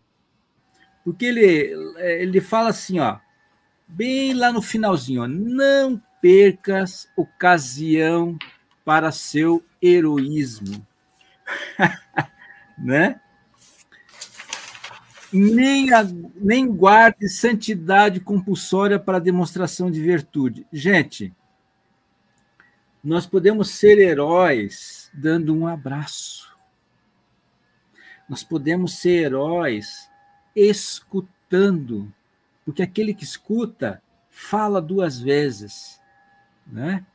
porque 1.04 1.26
ele, 1.26 1.74
ele 1.98 2.40
fala 2.40 2.70
assim, 2.70 3.00
ó, 3.00 3.18
bem 3.88 4.34
lá 4.36 4.52
no 4.52 4.62
finalzinho, 4.62 5.24
ó, 5.24 5.28
não 5.28 6.00
percas 6.22 7.10
ocasião 7.18 8.38
para 8.86 9.12
seu 9.12 9.64
heroísmo 9.82 10.86
né? 12.78 13.20
Nem, 15.32 15.92
a, 15.92 16.04
nem 16.36 16.68
guarde 16.68 17.28
santidade 17.28 18.20
compulsória 18.20 19.00
para 19.00 19.20
demonstração 19.20 19.90
de 19.90 20.00
virtude. 20.00 20.68
Gente, 20.72 21.34
nós 23.04 23.26
podemos 23.26 23.70
ser 23.72 23.98
heróis 23.98 25.12
dando 25.14 25.56
um 25.56 25.68
abraço. 25.68 26.54
Nós 28.30 28.44
podemos 28.44 28.94
ser 28.94 29.26
heróis 29.26 30.10
escutando, 30.56 32.14
porque 32.64 32.82
aquele 32.82 33.14
que 33.14 33.24
escuta 33.24 34.02
fala 34.30 34.82
duas 34.82 35.20
vezes, 35.20 36.00
né? 36.66 37.06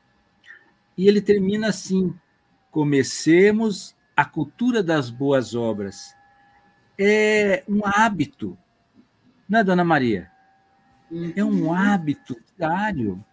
E 0.96 1.08
ele 1.08 1.20
termina 1.20 1.68
assim: 1.68 2.14
comecemos 2.70 3.96
a 4.18 4.24
cultura 4.24 4.82
das 4.82 5.10
boas 5.10 5.54
obras 5.54 6.12
é 6.98 7.62
um 7.68 7.86
hábito, 7.86 8.58
não 9.48 9.60
é, 9.60 9.62
dona 9.62 9.84
Maria? 9.84 10.28
É 11.36 11.44
um 11.44 11.66
uhum. 11.66 11.72
hábito 11.72 12.36
diário, 12.58 13.24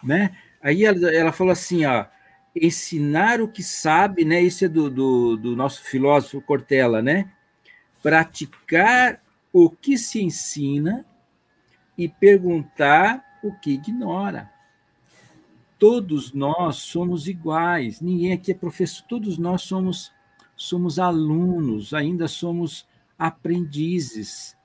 né? 0.00 0.38
Aí 0.62 0.84
ela, 0.84 1.12
ela 1.12 1.32
falou 1.32 1.50
assim, 1.50 1.84
ó, 1.84 2.06
ensinar 2.54 3.40
o 3.40 3.48
que 3.48 3.64
sabe, 3.64 4.24
né? 4.24 4.40
Isso 4.40 4.64
é 4.64 4.68
do, 4.68 4.88
do, 4.88 5.36
do 5.36 5.56
nosso 5.56 5.82
filósofo 5.82 6.40
Cortella, 6.40 7.02
né? 7.02 7.32
Praticar 8.00 9.20
o 9.52 9.68
que 9.68 9.98
se 9.98 10.22
ensina 10.22 11.04
e 11.98 12.08
perguntar 12.08 13.40
o 13.42 13.52
que 13.58 13.72
ignora. 13.72 14.48
Todos 15.80 16.32
nós 16.32 16.76
somos 16.76 17.26
iguais, 17.26 18.00
ninguém 18.00 18.34
aqui 18.34 18.52
é 18.52 18.54
professor, 18.54 19.04
todos 19.08 19.36
nós 19.36 19.62
somos 19.62 20.16
somos 20.58 20.98
alunos, 20.98 21.94
ainda 21.94 22.26
somos 22.26 22.84
aprendizes, 23.16 24.56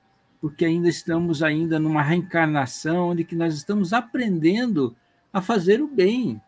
porque 0.41 0.65
ainda 0.65 0.89
estamos 0.89 1.43
ainda 1.43 1.79
numa 1.79 2.01
reencarnação 2.01 3.09
onde 3.11 3.23
que 3.23 3.35
nós 3.35 3.53
estamos 3.53 3.93
aprendendo 3.93 4.95
a 5.31 5.39
fazer 5.39 5.81
o 5.81 5.87
bem. 5.87 6.41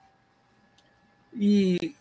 E, 1.31 1.95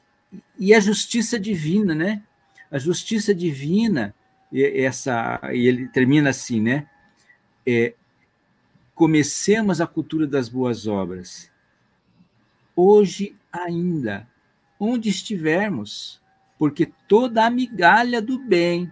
e 0.59 0.73
a 0.73 0.81
justiça 0.81 1.39
divina, 1.39 1.95
né? 1.95 2.23
A 2.71 2.79
justiça 2.79 3.35
divina, 3.35 4.15
essa, 4.51 5.39
e 5.53 5.67
ele 5.67 5.87
termina 5.89 6.31
assim, 6.31 6.61
né? 6.61 6.89
É, 7.67 7.95
comecemos 8.95 9.83
a 9.83 9.87
cultura 9.87 10.27
das 10.27 10.49
boas 10.49 10.87
obras. 10.87 11.51
Hoje 12.75 13.37
ainda, 13.53 14.27
onde 14.81 15.11
estivermos, 15.11 16.24
porque 16.59 16.93
toda 17.09 17.45
a 17.45 17.51
migalha 17.51 18.21
do 18.21 18.39
bem, 18.39 18.91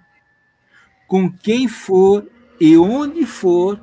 com 1.06 1.30
quem 1.30 1.68
for 1.68 2.28
e 2.60 2.76
onde 2.76 3.26
for, 3.26 3.80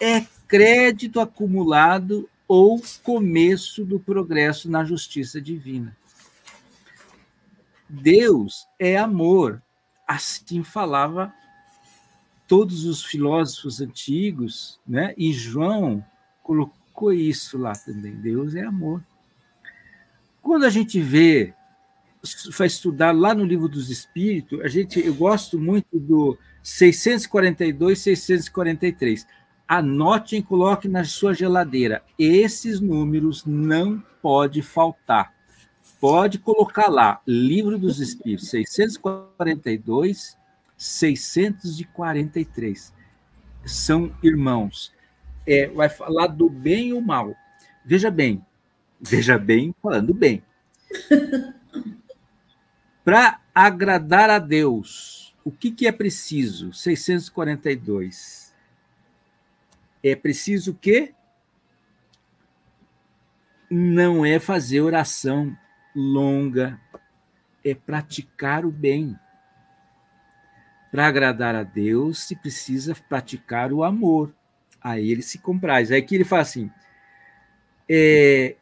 é 0.00 0.24
crédito 0.46 1.20
acumulado 1.20 2.28
ou 2.46 2.80
começo 3.02 3.84
do 3.84 3.98
progresso 3.98 4.70
na 4.70 4.84
justiça 4.84 5.40
divina. 5.40 5.96
Deus 7.88 8.66
é 8.78 8.96
amor, 8.96 9.62
assim 10.06 10.62
falava 10.62 11.32
todos 12.46 12.84
os 12.84 13.04
filósofos 13.04 13.80
antigos, 13.80 14.78
né? 14.86 15.14
E 15.16 15.32
João 15.32 16.04
colocou 16.42 17.12
isso 17.12 17.56
lá 17.58 17.72
também. 17.72 18.14
Deus 18.14 18.54
é 18.54 18.62
amor. 18.62 19.02
Quando 20.42 20.64
a 20.64 20.70
gente 20.70 21.00
vê 21.00 21.54
vai 22.56 22.66
estudar 22.66 23.12
lá 23.12 23.34
no 23.34 23.44
livro 23.44 23.68
dos 23.68 23.90
Espíritos, 23.90 24.60
a 24.60 24.68
gente, 24.68 25.04
eu 25.04 25.14
gosto 25.14 25.58
muito 25.58 25.98
do 25.98 26.38
642, 26.62 27.98
643. 27.98 29.26
Anote 29.66 30.36
e 30.36 30.42
coloque 30.42 30.86
na 30.88 31.04
sua 31.04 31.34
geladeira. 31.34 32.02
Esses 32.18 32.80
números 32.80 33.44
não 33.44 34.02
pode 34.22 34.62
faltar. 34.62 35.34
Pode 36.00 36.38
colocar 36.38 36.88
lá, 36.88 37.20
Livro 37.26 37.78
dos 37.78 38.00
Espíritos, 38.00 38.48
642, 38.50 40.36
643. 40.76 42.92
São 43.64 44.12
irmãos. 44.22 44.92
É, 45.46 45.68
vai 45.68 45.88
falar 45.88 46.26
do 46.26 46.50
bem 46.50 46.88
e 46.88 46.92
o 46.92 47.00
mal. 47.00 47.34
Veja 47.84 48.10
bem, 48.10 48.44
veja 49.00 49.38
bem, 49.38 49.72
falando 49.82 50.12
bem. 50.12 50.42
Para 53.04 53.40
agradar 53.54 54.30
a 54.30 54.38
Deus, 54.38 55.36
o 55.44 55.50
que, 55.50 55.70
que 55.70 55.86
é 55.86 55.92
preciso? 55.92 56.72
642. 56.72 58.54
É 60.02 60.16
preciso 60.16 60.72
o 60.72 60.74
quê? 60.74 61.14
não 63.74 64.24
é 64.24 64.38
fazer 64.38 64.80
oração 64.80 65.56
longa, 65.94 66.80
é 67.64 67.74
praticar 67.74 68.64
o 68.64 68.70
bem. 68.70 69.18
Para 70.90 71.08
agradar 71.08 71.56
a 71.56 71.64
Deus, 71.64 72.20
se 72.20 72.36
precisa 72.36 72.94
praticar 73.08 73.72
o 73.72 73.82
amor. 73.82 74.32
Aí 74.80 75.10
ele 75.10 75.22
se 75.22 75.38
compraz. 75.38 75.90
Aí 75.90 76.00
que 76.02 76.14
ele 76.14 76.24
fala 76.24 76.42
assim: 76.42 76.70
é, 77.88 78.54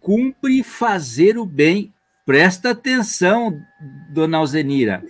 cumpre 0.00 0.64
fazer 0.64 1.38
o 1.38 1.46
bem. 1.46 1.94
Presta 2.32 2.70
atenção, 2.70 3.62
dona 4.08 4.38
Alzenira, 4.38 5.04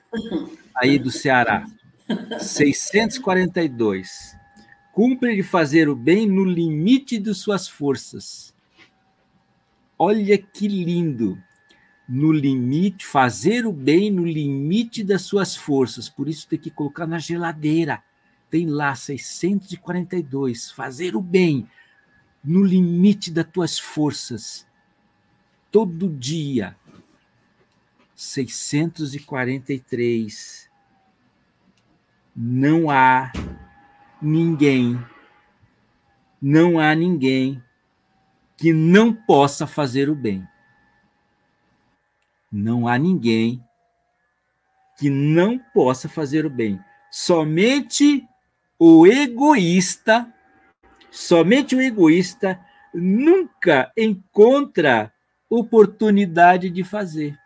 aí 0.74 0.98
do 0.98 1.08
Ceará. 1.08 1.64
642. 2.40 4.36
Cumpre 4.92 5.36
de 5.36 5.44
fazer 5.44 5.88
o 5.88 5.94
bem 5.94 6.26
no 6.26 6.44
limite 6.44 7.18
de 7.18 7.32
suas 7.32 7.68
forças. 7.68 8.52
Olha 9.96 10.36
que 10.36 10.66
lindo. 10.66 11.40
No 12.08 12.32
limite, 12.32 13.06
fazer 13.06 13.66
o 13.66 13.72
bem 13.72 14.10
no 14.10 14.26
limite 14.26 15.04
das 15.04 15.22
suas 15.22 15.54
forças. 15.54 16.08
Por 16.08 16.28
isso 16.28 16.48
tem 16.48 16.58
que 16.58 16.72
colocar 16.72 17.06
na 17.06 17.20
geladeira. 17.20 18.02
Tem 18.50 18.66
lá 18.66 18.96
642. 18.96 20.72
Fazer 20.72 21.14
o 21.14 21.22
bem 21.22 21.68
no 22.42 22.64
limite 22.64 23.30
das 23.30 23.46
tuas 23.46 23.78
forças. 23.78 24.66
Todo 25.70 26.08
dia. 26.08 26.76
643 28.22 30.70
não 32.36 32.88
há 32.88 33.32
ninguém, 34.22 35.04
não 36.40 36.78
há 36.78 36.94
ninguém 36.94 37.60
que 38.56 38.72
não 38.72 39.12
possa 39.12 39.66
fazer 39.66 40.08
o 40.08 40.14
bem. 40.14 40.46
Não 42.50 42.86
há 42.86 42.96
ninguém 42.96 43.60
que 44.96 45.10
não 45.10 45.58
possa 45.58 46.08
fazer 46.08 46.46
o 46.46 46.50
bem. 46.50 46.78
Somente 47.10 48.24
o 48.78 49.04
egoísta, 49.04 50.32
somente 51.10 51.74
o 51.74 51.82
egoísta 51.82 52.64
nunca 52.94 53.90
encontra 53.96 55.12
oportunidade 55.50 56.70
de 56.70 56.84
fazer. 56.84 57.41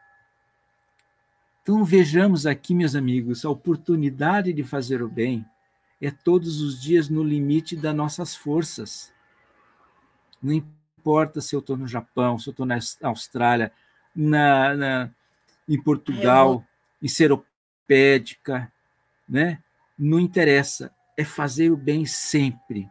Então 1.66 1.84
vejamos 1.84 2.46
aqui, 2.46 2.72
meus 2.72 2.94
amigos, 2.94 3.44
a 3.44 3.50
oportunidade 3.50 4.52
de 4.52 4.62
fazer 4.62 5.02
o 5.02 5.08
bem 5.08 5.44
é 6.00 6.12
todos 6.12 6.60
os 6.60 6.80
dias 6.80 7.08
no 7.08 7.24
limite 7.24 7.74
das 7.74 7.92
nossas 7.92 8.36
forças. 8.36 9.12
Não 10.40 10.52
importa 10.52 11.40
se 11.40 11.56
eu 11.56 11.58
estou 11.58 11.76
no 11.76 11.88
Japão, 11.88 12.38
se 12.38 12.48
eu 12.48 12.52
estou 12.52 12.64
na 12.64 12.78
Austrália, 13.02 13.72
na, 14.14 14.76
na, 14.76 15.10
em 15.68 15.82
Portugal, 15.82 16.64
em 17.02 17.08
Seropédica, 17.08 18.72
né? 19.28 19.60
Não 19.98 20.20
interessa, 20.20 20.94
é 21.16 21.24
fazer 21.24 21.72
o 21.72 21.76
bem 21.76 22.06
sempre, 22.06 22.88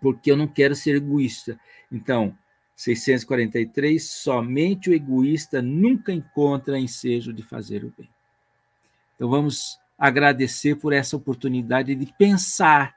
porque 0.00 0.30
eu 0.30 0.36
não 0.38 0.48
quero 0.48 0.74
ser 0.74 0.96
egoísta. 0.96 1.60
Então, 1.92 2.34
643, 2.76 4.04
somente 4.04 4.90
o 4.90 4.94
egoísta 4.94 5.62
nunca 5.62 6.12
encontra 6.12 6.78
ensejo 6.78 7.32
de 7.32 7.42
fazer 7.42 7.82
o 7.82 7.92
bem. 7.96 8.10
Então 9.14 9.30
vamos 9.30 9.80
agradecer 9.98 10.76
por 10.76 10.92
essa 10.92 11.16
oportunidade 11.16 11.94
de 11.94 12.12
pensar 12.18 12.94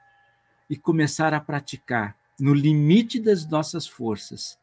e 0.68 0.76
começar 0.76 1.32
a 1.32 1.40
praticar, 1.40 2.14
no 2.38 2.52
limite 2.52 3.18
das 3.18 3.46
nossas 3.46 3.86
forças, 3.86 4.58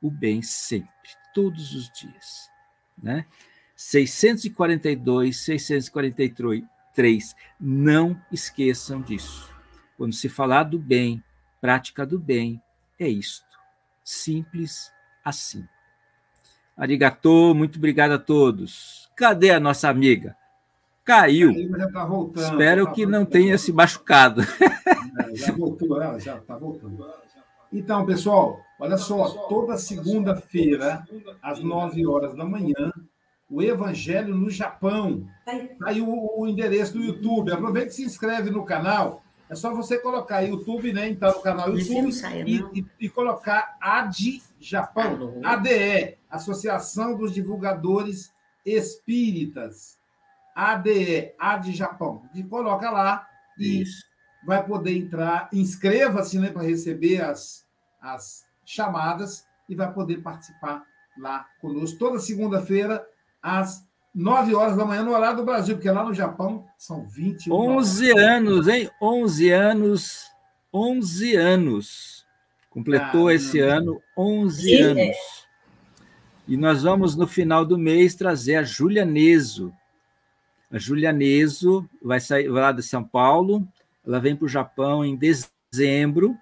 o 0.00 0.10
bem 0.10 0.40
sempre, 0.40 0.88
todos 1.34 1.74
os 1.74 1.90
dias. 1.90 2.50
Né? 3.00 3.26
642, 3.76 5.36
643, 5.36 7.36
não 7.60 8.18
esqueçam 8.32 9.02
disso. 9.02 9.50
Quando 9.98 10.14
se 10.14 10.30
falar 10.30 10.64
do 10.64 10.78
bem, 10.78 11.22
prática 11.60 12.06
do 12.06 12.18
bem, 12.18 12.60
é 12.98 13.08
isto 13.08 13.51
Simples 14.04 14.92
assim. 15.24 15.66
Arigatô, 16.76 17.54
muito 17.54 17.78
obrigado 17.78 18.12
a 18.12 18.18
todos. 18.18 19.10
Cadê 19.16 19.50
a 19.50 19.60
nossa 19.60 19.88
amiga? 19.88 20.36
Caiu. 21.04 21.52
Tá 21.92 22.04
voltando, 22.04 22.44
Espero 22.44 22.86
tá 22.86 22.92
que 22.92 23.06
não 23.06 23.24
tenha 23.24 23.58
se 23.58 23.72
machucado. 23.72 24.42
É, 24.42 25.34
já 25.34 25.52
voltou, 25.52 26.00
ela 26.00 26.18
já 26.18 26.38
está 26.38 26.56
voltando. 26.56 27.06
Então, 27.72 28.04
pessoal, 28.04 28.60
olha 28.78 28.96
só, 28.96 29.28
toda 29.48 29.76
segunda-feira, 29.76 31.04
às 31.42 31.60
9 31.60 32.06
horas 32.06 32.34
da 32.34 32.44
manhã, 32.44 32.92
o 33.50 33.62
Evangelho 33.62 34.34
no 34.34 34.50
Japão. 34.50 35.26
Está 35.46 35.88
aí 35.88 36.00
o, 36.00 36.40
o 36.40 36.46
endereço 36.46 36.94
do 36.94 37.02
YouTube. 37.02 37.52
Aproveita 37.52 37.88
e 37.88 37.92
se 37.92 38.04
inscreve 38.04 38.50
no 38.50 38.64
canal 38.64 39.22
é 39.52 39.54
só 39.54 39.74
você 39.74 39.98
colocar 39.98 40.40
YouTube, 40.40 40.94
né? 40.94 41.10
Entrar 41.10 41.34
no 41.34 41.42
canal 41.42 41.76
YouTube 41.76 42.10
e, 42.46 42.80
e, 42.80 42.86
e, 43.00 43.08
colocar 43.10 43.76
AD 43.78 44.42
Japão, 44.58 45.42
ADE, 45.44 46.16
Associação 46.30 47.14
dos 47.14 47.34
Divulgadores 47.34 48.32
Espíritas. 48.64 49.98
ADE, 50.54 51.34
AD 51.38 51.72
Japão. 51.72 52.22
E 52.34 52.42
coloca 52.42 52.90
lá 52.90 53.28
e 53.58 53.82
Isso. 53.82 54.06
vai 54.42 54.64
poder 54.66 54.96
entrar. 54.96 55.50
Inscreva-se 55.52 56.38
né, 56.38 56.50
para 56.50 56.62
receber 56.62 57.20
as, 57.20 57.66
as 58.00 58.46
chamadas 58.64 59.46
e 59.68 59.74
vai 59.74 59.92
poder 59.92 60.22
participar 60.22 60.82
lá 61.18 61.46
conosco 61.60 61.98
toda 61.98 62.18
segunda-feira, 62.18 63.06
às 63.42 63.86
9 64.14 64.54
horas 64.54 64.76
da 64.76 64.84
manhã 64.84 65.02
no 65.02 65.12
horário 65.12 65.38
do 65.38 65.44
Brasil, 65.44 65.74
porque 65.76 65.90
lá 65.90 66.04
no 66.04 66.12
Japão 66.12 66.66
são 66.76 67.06
21 67.06 67.52
11 67.52 68.12
horas. 68.12 68.24
anos, 68.24 68.68
hein? 68.68 68.90
11 69.00 69.50
anos. 69.50 70.30
11 70.72 71.36
anos. 71.36 72.26
Completou 72.68 73.28
ah, 73.28 73.34
esse 73.34 73.60
ano 73.60 74.00
11 74.16 74.74
é. 74.74 74.82
anos. 74.82 75.16
E 76.48 76.56
nós 76.56 76.82
vamos, 76.82 77.16
no 77.16 77.26
final 77.26 77.64
do 77.64 77.78
mês, 77.78 78.14
trazer 78.14 78.56
a 78.56 78.62
Júlia 78.62 79.04
Neso. 79.04 79.72
A 80.70 80.78
Júlia 80.78 81.12
Neso 81.12 81.88
vai 82.02 82.18
sair 82.18 82.48
vai 82.48 82.62
lá 82.62 82.72
de 82.72 82.82
São 82.82 83.04
Paulo, 83.04 83.66
ela 84.06 84.18
vem 84.18 84.34
para 84.34 84.46
o 84.46 84.48
Japão 84.48 85.04
em 85.04 85.16
dezembro, 85.16 86.36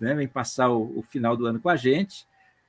né? 0.00 0.14
vem 0.14 0.26
passar 0.26 0.70
o, 0.70 0.98
o 0.98 1.02
final 1.02 1.36
do 1.36 1.46
ano 1.46 1.60
com 1.60 1.68
a 1.68 1.76
gente, 1.76 2.26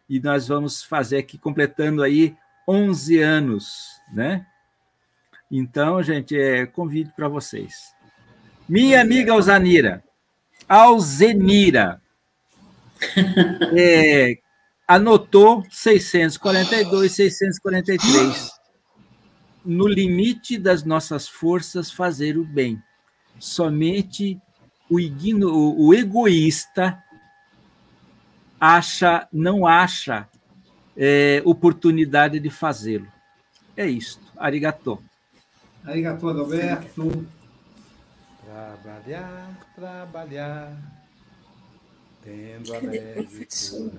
e 0.09 0.19
nós 0.19 0.47
vamos 0.47 0.83
fazer 0.83 1.17
aqui, 1.17 1.37
completando 1.37 2.03
aí 2.03 2.35
11 2.67 3.19
anos, 3.19 4.01
né? 4.13 4.45
Então, 5.49 6.03
gente, 6.03 6.37
é 6.37 6.65
convite 6.65 7.13
para 7.15 7.29
vocês. 7.29 7.93
Minha 8.67 8.99
amiga 8.99 9.31
Alzanira, 9.31 10.03
Alzenira, 10.67 12.01
é, 13.77 14.37
anotou 14.85 15.63
642, 15.69 17.11
643. 17.13 18.51
No 19.63 19.87
limite 19.87 20.57
das 20.57 20.83
nossas 20.83 21.27
forças, 21.27 21.91
fazer 21.91 22.37
o 22.37 22.43
bem. 22.43 22.81
Somente 23.39 24.37
o, 24.89 24.99
igno, 24.99 25.77
o 25.77 25.93
egoísta 25.93 27.01
acha, 28.59 29.27
não 29.31 29.65
acha 29.65 30.27
é, 30.97 31.41
oportunidade 31.45 32.39
de 32.39 32.49
fazê-lo. 32.49 33.07
É 33.75 33.85
isto. 33.85 34.21
Arigatô. 34.35 34.99
Arigatô, 35.83 36.29
Adalberto. 36.29 37.27
Trabalhar, 38.43 39.73
trabalhar, 39.75 41.05
tendo 42.23 42.73
alegre 42.73 43.27
coração, 43.27 43.91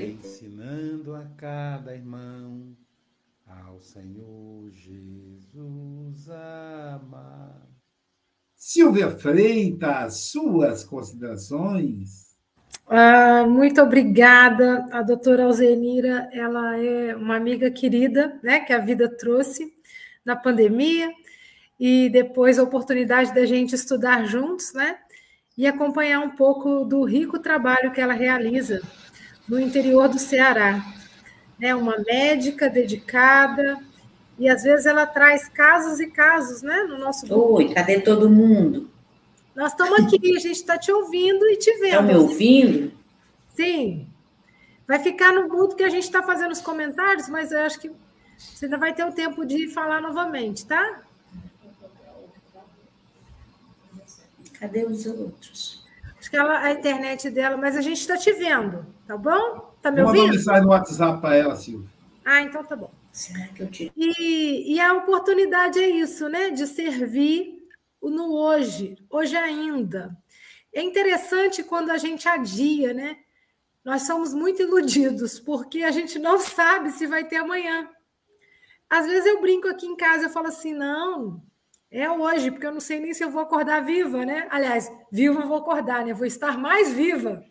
ensinando 0.00 1.14
a 1.14 1.24
cada 1.36 1.94
irmão 1.94 2.76
ao 3.46 3.80
Senhor 3.80 4.70
Jesus 4.72 6.28
amar. 6.28 7.68
Silvia 8.56 9.10
Freitas, 9.10 10.30
suas 10.30 10.82
considerações? 10.82 12.25
Ah, 12.88 13.44
muito 13.46 13.80
obrigada. 13.82 14.86
A 14.92 15.02
doutora 15.02 15.44
Alzenira, 15.44 16.28
ela 16.32 16.76
é 16.78 17.16
uma 17.16 17.36
amiga 17.36 17.70
querida, 17.70 18.38
né, 18.42 18.60
que 18.60 18.72
a 18.72 18.78
vida 18.78 19.08
trouxe 19.08 19.72
na 20.24 20.36
pandemia, 20.36 21.10
e 21.78 22.08
depois 22.08 22.58
a 22.58 22.62
oportunidade 22.62 23.34
da 23.34 23.44
gente 23.44 23.74
estudar 23.74 24.24
juntos, 24.26 24.72
né, 24.72 24.96
e 25.58 25.66
acompanhar 25.66 26.20
um 26.20 26.30
pouco 26.30 26.84
do 26.84 27.04
rico 27.04 27.38
trabalho 27.38 27.92
que 27.92 28.00
ela 28.00 28.12
realiza 28.12 28.80
no 29.48 29.58
interior 29.58 30.08
do 30.08 30.18
Ceará. 30.18 30.80
É 31.60 31.74
uma 31.74 31.96
médica 31.98 32.68
dedicada, 32.68 33.78
e 34.38 34.48
às 34.48 34.62
vezes 34.62 34.86
ela 34.86 35.06
traz 35.06 35.48
casos 35.48 35.98
e 35.98 36.06
casos, 36.06 36.62
né, 36.62 36.84
no 36.84 36.98
nosso. 36.98 37.26
Oi, 37.34 37.72
cadê 37.72 38.00
todo 38.00 38.30
mundo? 38.30 38.90
Nós 39.56 39.72
estamos 39.72 39.98
aqui, 40.00 40.36
a 40.36 40.38
gente 40.38 40.52
está 40.52 40.76
te 40.76 40.92
ouvindo 40.92 41.46
e 41.46 41.56
te 41.56 41.72
vendo. 41.78 41.86
Está 41.86 42.02
me 42.02 42.14
ouvindo? 42.14 42.92
Sim. 43.54 44.06
Vai 44.86 44.98
ficar 44.98 45.32
no 45.32 45.48
mudo 45.48 45.74
que 45.74 45.82
a 45.82 45.88
gente 45.88 46.04
está 46.04 46.22
fazendo 46.22 46.52
os 46.52 46.60
comentários, 46.60 47.26
mas 47.30 47.50
eu 47.50 47.60
acho 47.60 47.80
que 47.80 47.90
você 48.36 48.66
ainda 48.66 48.76
vai 48.76 48.92
ter 48.94 49.06
o 49.06 49.12
tempo 49.12 49.46
de 49.46 49.66
falar 49.68 50.02
novamente, 50.02 50.66
tá? 50.66 51.00
Cadê 54.60 54.84
os 54.84 55.06
outros? 55.06 55.86
Acho 56.18 56.30
que 56.30 56.36
ela, 56.36 56.58
a 56.58 56.72
internet 56.72 57.30
dela, 57.30 57.56
mas 57.56 57.76
a 57.76 57.80
gente 57.80 57.98
está 57.98 58.16
te 58.16 58.32
vendo, 58.34 58.84
tá 59.06 59.16
bom? 59.16 59.74
Tá 59.80 59.90
me 59.90 60.02
Manda 60.02 60.10
uma 60.10 60.20
ouvindo? 60.20 60.34
mensagem 60.34 60.62
no 60.64 60.68
WhatsApp 60.68 61.20
para 61.20 61.34
ela, 61.34 61.56
Silvia. 61.56 61.88
Ah, 62.24 62.42
então 62.42 62.62
tá 62.62 62.76
bom. 62.76 62.90
Será 63.10 63.46
que 63.48 63.62
eu 63.62 63.70
tiro? 63.70 63.92
E, 63.96 64.74
e 64.74 64.80
a 64.80 64.92
oportunidade 64.92 65.78
é 65.78 65.88
isso, 65.88 66.28
né? 66.28 66.50
De 66.50 66.66
servir 66.66 67.55
no 68.10 68.32
hoje, 68.32 68.96
hoje 69.10 69.36
ainda. 69.36 70.16
É 70.72 70.82
interessante 70.82 71.62
quando 71.62 71.90
a 71.90 71.98
gente 71.98 72.28
adia, 72.28 72.92
né? 72.92 73.18
Nós 73.84 74.02
somos 74.02 74.34
muito 74.34 74.60
iludidos, 74.60 75.38
porque 75.40 75.82
a 75.82 75.90
gente 75.90 76.18
não 76.18 76.38
sabe 76.40 76.90
se 76.90 77.06
vai 77.06 77.24
ter 77.24 77.36
amanhã. 77.36 77.88
Às 78.88 79.06
vezes 79.06 79.26
eu 79.26 79.40
brinco 79.40 79.68
aqui 79.68 79.86
em 79.86 79.96
casa, 79.96 80.26
eu 80.26 80.30
falo 80.30 80.48
assim, 80.48 80.72
não, 80.72 81.42
é 81.90 82.10
hoje, 82.10 82.50
porque 82.50 82.66
eu 82.66 82.72
não 82.72 82.80
sei 82.80 83.00
nem 83.00 83.14
se 83.14 83.24
eu 83.24 83.30
vou 83.30 83.42
acordar 83.42 83.84
viva, 83.84 84.24
né? 84.24 84.46
Aliás, 84.50 84.90
viva 85.10 85.40
eu 85.40 85.48
vou 85.48 85.58
acordar, 85.58 86.04
né? 86.04 86.12
Vou 86.12 86.26
estar 86.26 86.58
mais 86.58 86.92
viva. 86.92 87.44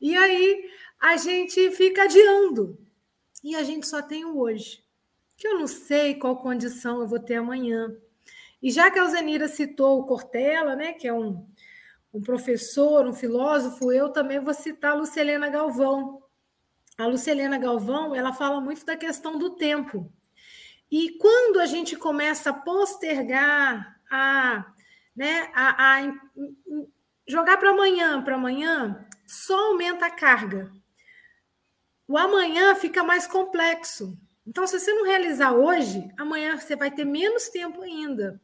E 0.00 0.16
aí 0.16 0.70
a 0.98 1.16
gente 1.16 1.70
fica 1.72 2.04
adiando. 2.04 2.78
E 3.44 3.54
a 3.54 3.62
gente 3.62 3.86
só 3.86 4.02
tem 4.02 4.24
o 4.24 4.38
hoje. 4.38 4.82
Que 5.36 5.48
eu 5.48 5.58
não 5.58 5.66
sei 5.66 6.14
qual 6.14 6.36
condição 6.36 7.00
eu 7.00 7.08
vou 7.08 7.20
ter 7.20 7.36
amanhã. 7.36 7.94
E 8.62 8.70
já 8.70 8.90
que 8.90 8.98
a 8.98 9.02
Alzenira 9.02 9.48
citou 9.48 10.00
o 10.00 10.04
Cortella, 10.04 10.76
né, 10.76 10.92
que 10.92 11.08
é 11.08 11.12
um, 11.12 11.46
um 12.12 12.20
professor, 12.20 13.06
um 13.06 13.14
filósofo, 13.14 13.90
eu 13.92 14.10
também 14.10 14.38
vou 14.38 14.52
citar 14.52 14.92
a 14.92 14.94
Lucelena 14.94 15.48
Galvão. 15.48 16.22
A 16.98 17.06
Lucelena 17.06 17.58
Galvão, 17.58 18.14
ela 18.14 18.32
fala 18.32 18.60
muito 18.60 18.84
da 18.84 18.96
questão 18.96 19.38
do 19.38 19.50
tempo. 19.50 20.12
E 20.90 21.16
quando 21.18 21.60
a 21.60 21.66
gente 21.66 21.96
começa 21.96 22.50
a 22.50 22.54
postergar, 22.54 24.00
a, 24.10 24.66
né, 25.16 25.50
a, 25.54 25.98
a 25.98 26.12
jogar 27.26 27.56
para 27.56 27.70
amanhã, 27.70 28.22
para 28.22 28.34
amanhã, 28.34 29.06
só 29.26 29.68
aumenta 29.68 30.06
a 30.06 30.10
carga. 30.10 30.70
O 32.06 32.18
amanhã 32.18 32.74
fica 32.74 33.04
mais 33.04 33.26
complexo. 33.26 34.18
Então, 34.44 34.66
se 34.66 34.80
você 34.80 34.92
não 34.92 35.06
realizar 35.06 35.52
hoje, 35.52 36.08
amanhã 36.18 36.58
você 36.58 36.74
vai 36.74 36.90
ter 36.90 37.04
menos 37.04 37.48
tempo 37.48 37.82
ainda. 37.82 38.40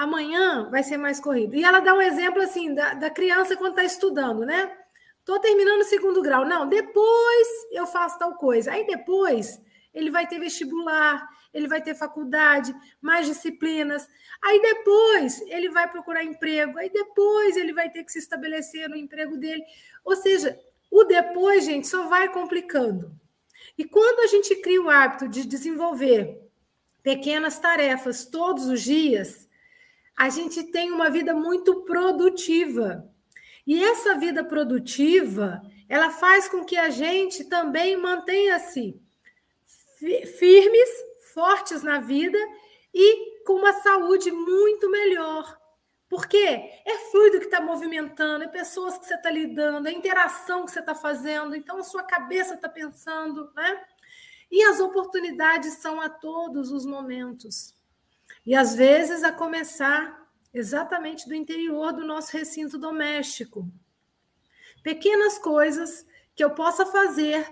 Amanhã 0.00 0.66
vai 0.70 0.82
ser 0.82 0.96
mais 0.96 1.20
corrido. 1.20 1.54
E 1.54 1.62
ela 1.62 1.78
dá 1.80 1.92
um 1.92 2.00
exemplo 2.00 2.40
assim 2.40 2.72
da, 2.72 2.94
da 2.94 3.10
criança 3.10 3.54
quando 3.54 3.72
está 3.72 3.84
estudando, 3.84 4.46
né? 4.46 4.74
Estou 5.18 5.38
terminando 5.38 5.82
o 5.82 5.84
segundo 5.84 6.22
grau. 6.22 6.42
Não, 6.46 6.66
depois 6.66 7.48
eu 7.70 7.86
faço 7.86 8.18
tal 8.18 8.34
coisa. 8.36 8.72
Aí 8.72 8.86
depois 8.86 9.60
ele 9.92 10.10
vai 10.10 10.26
ter 10.26 10.38
vestibular, 10.38 11.28
ele 11.52 11.68
vai 11.68 11.82
ter 11.82 11.94
faculdade, 11.94 12.74
mais 12.98 13.26
disciplinas. 13.26 14.08
Aí 14.40 14.62
depois 14.62 15.42
ele 15.42 15.68
vai 15.68 15.86
procurar 15.86 16.24
emprego, 16.24 16.78
aí 16.78 16.88
depois 16.88 17.58
ele 17.58 17.74
vai 17.74 17.90
ter 17.90 18.02
que 18.02 18.10
se 18.10 18.20
estabelecer 18.20 18.88
no 18.88 18.96
emprego 18.96 19.36
dele. 19.36 19.62
Ou 20.02 20.16
seja, 20.16 20.58
o 20.90 21.04
depois, 21.04 21.66
gente, 21.66 21.86
só 21.86 22.08
vai 22.08 22.32
complicando. 22.32 23.12
E 23.76 23.84
quando 23.84 24.20
a 24.20 24.26
gente 24.28 24.56
cria 24.62 24.80
o 24.80 24.88
hábito 24.88 25.28
de 25.28 25.46
desenvolver 25.46 26.40
pequenas 27.02 27.58
tarefas 27.58 28.24
todos 28.24 28.64
os 28.64 28.80
dias, 28.80 29.49
a 30.20 30.28
gente 30.28 30.64
tem 30.64 30.92
uma 30.92 31.08
vida 31.08 31.32
muito 31.32 31.80
produtiva. 31.80 33.10
E 33.66 33.82
essa 33.82 34.18
vida 34.18 34.44
produtiva, 34.44 35.62
ela 35.88 36.10
faz 36.10 36.46
com 36.46 36.62
que 36.62 36.76
a 36.76 36.90
gente 36.90 37.44
também 37.44 37.96
mantenha-se 37.96 39.00
firmes, 40.38 40.90
fortes 41.32 41.82
na 41.82 42.00
vida 42.00 42.36
e 42.92 43.44
com 43.46 43.54
uma 43.54 43.72
saúde 43.72 44.30
muito 44.30 44.90
melhor. 44.90 45.58
Porque 46.06 46.36
é 46.36 46.98
fluido 47.10 47.38
que 47.38 47.46
está 47.46 47.62
movimentando, 47.62 48.44
é 48.44 48.48
pessoas 48.48 48.98
que 48.98 49.06
você 49.06 49.14
está 49.14 49.30
lidando, 49.30 49.88
é 49.88 49.90
interação 49.90 50.66
que 50.66 50.70
você 50.72 50.80
está 50.80 50.94
fazendo, 50.94 51.56
então 51.56 51.78
a 51.78 51.82
sua 51.82 52.02
cabeça 52.02 52.56
está 52.56 52.68
pensando, 52.68 53.50
né? 53.56 53.84
E 54.50 54.62
as 54.64 54.80
oportunidades 54.80 55.78
são 55.78 55.98
a 55.98 56.10
todos 56.10 56.70
os 56.70 56.84
momentos. 56.84 57.79
E 58.50 58.54
às 58.56 58.74
vezes 58.74 59.22
a 59.22 59.30
começar 59.30 60.28
exatamente 60.52 61.28
do 61.28 61.36
interior 61.36 61.92
do 61.92 62.04
nosso 62.04 62.36
recinto 62.36 62.76
doméstico. 62.76 63.64
Pequenas 64.82 65.38
coisas 65.38 66.04
que 66.34 66.42
eu 66.42 66.50
possa 66.50 66.84
fazer 66.84 67.48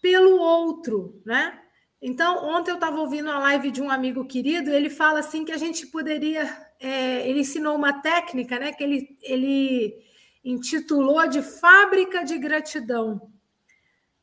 pelo 0.00 0.38
outro, 0.38 1.20
né? 1.22 1.62
Então, 2.00 2.46
ontem 2.46 2.70
eu 2.70 2.76
estava 2.76 2.98
ouvindo 2.98 3.30
a 3.30 3.38
live 3.40 3.70
de 3.70 3.82
um 3.82 3.90
amigo 3.90 4.24
querido, 4.24 4.70
e 4.70 4.74
ele 4.74 4.88
fala 4.88 5.18
assim 5.18 5.44
que 5.44 5.52
a 5.52 5.58
gente 5.58 5.86
poderia. 5.88 6.44
É, 6.80 7.28
ele 7.28 7.40
ensinou 7.40 7.76
uma 7.76 8.00
técnica, 8.00 8.58
né? 8.58 8.72
Que 8.72 8.84
ele, 8.84 9.18
ele 9.20 10.02
intitulou 10.42 11.28
de 11.28 11.42
fábrica 11.42 12.24
de 12.24 12.38
gratidão. 12.38 13.30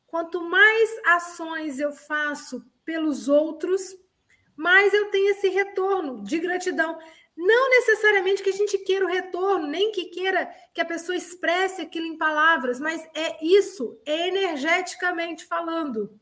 Quanto 0.08 0.42
mais 0.42 0.90
ações 1.06 1.78
eu 1.78 1.92
faço 1.92 2.66
pelos 2.84 3.28
outros, 3.28 3.94
mais 4.56 4.92
eu 4.94 5.10
tenho 5.10 5.30
esse 5.30 5.48
retorno 5.48 6.24
de 6.24 6.38
gratidão. 6.38 6.98
Não 7.36 7.68
necessariamente 7.68 8.42
que 8.42 8.48
a 8.48 8.54
gente 8.54 8.78
queira 8.78 9.04
o 9.04 9.08
retorno, 9.08 9.66
nem 9.66 9.92
que 9.92 10.06
queira 10.06 10.50
que 10.72 10.80
a 10.80 10.86
pessoa 10.86 11.14
expresse 11.14 11.82
aquilo 11.82 12.06
em 12.06 12.16
palavras, 12.16 12.80
mas 12.80 13.06
é 13.14 13.44
isso, 13.44 14.00
é 14.06 14.28
energeticamente 14.28 15.44
falando. 15.44 16.18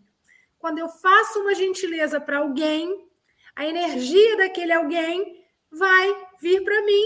Quando 0.58 0.78
eu 0.78 0.88
faço 0.88 1.40
uma 1.40 1.54
gentileza 1.54 2.20
para 2.20 2.38
alguém, 2.38 3.06
a 3.54 3.64
energia 3.64 4.36
daquele 4.36 4.72
alguém 4.72 5.44
vai 5.70 6.26
vir 6.40 6.64
para 6.64 6.82
mim. 6.82 7.04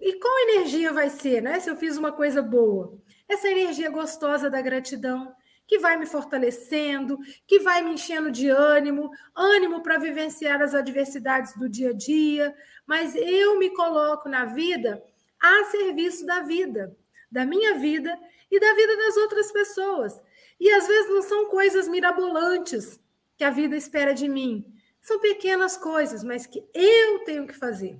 E 0.00 0.12
qual 0.20 0.38
energia 0.50 0.92
vai 0.92 1.10
ser, 1.10 1.40
né? 1.40 1.58
Se 1.58 1.70
eu 1.70 1.76
fiz 1.76 1.96
uma 1.96 2.12
coisa 2.12 2.42
boa? 2.42 2.96
Essa 3.28 3.48
energia 3.48 3.90
gostosa 3.90 4.50
da 4.50 4.60
gratidão, 4.60 5.34
que 5.66 5.78
vai 5.78 5.96
me 5.96 6.06
fortalecendo, 6.06 7.18
que 7.46 7.60
vai 7.60 7.82
me 7.82 7.92
enchendo 7.92 8.30
de 8.30 8.48
ânimo, 8.48 9.10
ânimo 9.34 9.82
para 9.82 9.98
vivenciar 9.98 10.60
as 10.62 10.74
adversidades 10.74 11.56
do 11.56 11.68
dia 11.68 11.90
a 11.90 11.94
dia, 11.94 12.54
mas 12.86 13.14
eu 13.14 13.58
me 13.58 13.70
coloco 13.70 14.28
na 14.28 14.44
vida 14.44 15.02
a 15.40 15.64
serviço 15.64 16.24
da 16.26 16.40
vida, 16.40 16.96
da 17.30 17.44
minha 17.44 17.78
vida 17.78 18.18
e 18.50 18.60
da 18.60 18.74
vida 18.74 18.96
das 18.96 19.16
outras 19.16 19.50
pessoas. 19.52 20.20
E 20.60 20.70
às 20.70 20.86
vezes 20.86 21.10
não 21.10 21.22
são 21.22 21.46
coisas 21.46 21.88
mirabolantes 21.88 23.00
que 23.36 23.44
a 23.44 23.50
vida 23.50 23.76
espera 23.76 24.14
de 24.14 24.28
mim. 24.28 24.64
São 25.00 25.20
pequenas 25.20 25.76
coisas, 25.76 26.22
mas 26.24 26.46
que 26.46 26.64
eu 26.72 27.18
tenho 27.20 27.46
que 27.46 27.54
fazer. 27.54 27.98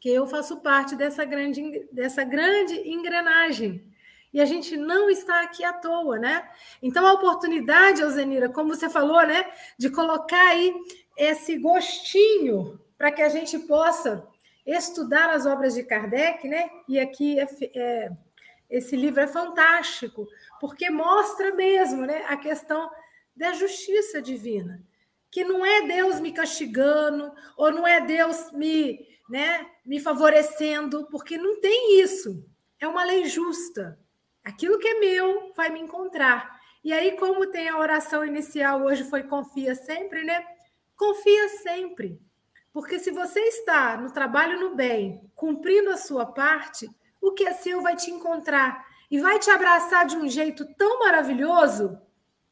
Que 0.00 0.10
eu 0.10 0.26
faço 0.26 0.60
parte 0.60 0.96
dessa 0.96 1.24
grande, 1.24 1.86
dessa 1.92 2.24
grande 2.24 2.74
engrenagem. 2.88 3.92
E 4.32 4.40
a 4.40 4.44
gente 4.44 4.76
não 4.76 5.08
está 5.08 5.42
aqui 5.42 5.64
à 5.64 5.72
toa, 5.72 6.18
né? 6.18 6.48
Então, 6.82 7.06
a 7.06 7.12
oportunidade, 7.12 8.02
Alzenira, 8.02 8.48
como 8.48 8.74
você 8.74 8.88
falou, 8.88 9.26
né? 9.26 9.50
De 9.78 9.90
colocar 9.90 10.48
aí 10.48 10.74
esse 11.16 11.56
gostinho 11.58 12.78
para 12.98 13.10
que 13.10 13.22
a 13.22 13.28
gente 13.28 13.58
possa 13.60 14.26
estudar 14.66 15.30
as 15.30 15.46
obras 15.46 15.74
de 15.74 15.82
Kardec, 15.82 16.46
né? 16.48 16.68
E 16.88 16.98
aqui 16.98 17.38
é, 17.38 17.48
é, 17.74 18.10
esse 18.68 18.96
livro 18.96 19.20
é 19.20 19.26
fantástico, 19.26 20.26
porque 20.60 20.90
mostra 20.90 21.54
mesmo 21.54 22.04
né, 22.04 22.24
a 22.28 22.36
questão 22.36 22.90
da 23.34 23.52
justiça 23.52 24.20
divina, 24.20 24.82
que 25.30 25.44
não 25.44 25.64
é 25.64 25.86
Deus 25.86 26.20
me 26.20 26.32
castigando, 26.32 27.30
ou 27.56 27.70
não 27.70 27.86
é 27.86 28.00
Deus 28.00 28.50
me, 28.52 29.06
né, 29.28 29.66
me 29.84 30.00
favorecendo, 30.00 31.06
porque 31.10 31.36
não 31.36 31.60
tem 31.60 32.00
isso. 32.00 32.44
É 32.80 32.88
uma 32.88 33.04
lei 33.04 33.26
justa. 33.26 33.98
Aquilo 34.46 34.78
que 34.78 34.86
é 34.86 35.00
meu 35.00 35.52
vai 35.56 35.70
me 35.70 35.80
encontrar. 35.80 36.60
E 36.84 36.92
aí, 36.92 37.16
como 37.18 37.48
tem 37.48 37.68
a 37.68 37.78
oração 37.78 38.24
inicial 38.24 38.80
hoje 38.80 39.02
foi 39.02 39.24
confia 39.24 39.74
sempre, 39.74 40.22
né? 40.22 40.40
Confia 40.94 41.48
sempre. 41.64 42.20
Porque 42.72 43.00
se 43.00 43.10
você 43.10 43.40
está 43.40 43.96
no 43.96 44.12
trabalho 44.12 44.60
no 44.60 44.76
bem, 44.76 45.20
cumprindo 45.34 45.90
a 45.90 45.96
sua 45.96 46.26
parte, 46.26 46.88
o 47.20 47.32
que 47.32 47.44
é 47.44 47.54
seu 47.54 47.82
vai 47.82 47.96
te 47.96 48.08
encontrar 48.12 48.86
e 49.10 49.18
vai 49.18 49.40
te 49.40 49.50
abraçar 49.50 50.06
de 50.06 50.16
um 50.16 50.28
jeito 50.28 50.64
tão 50.76 51.00
maravilhoso 51.00 52.00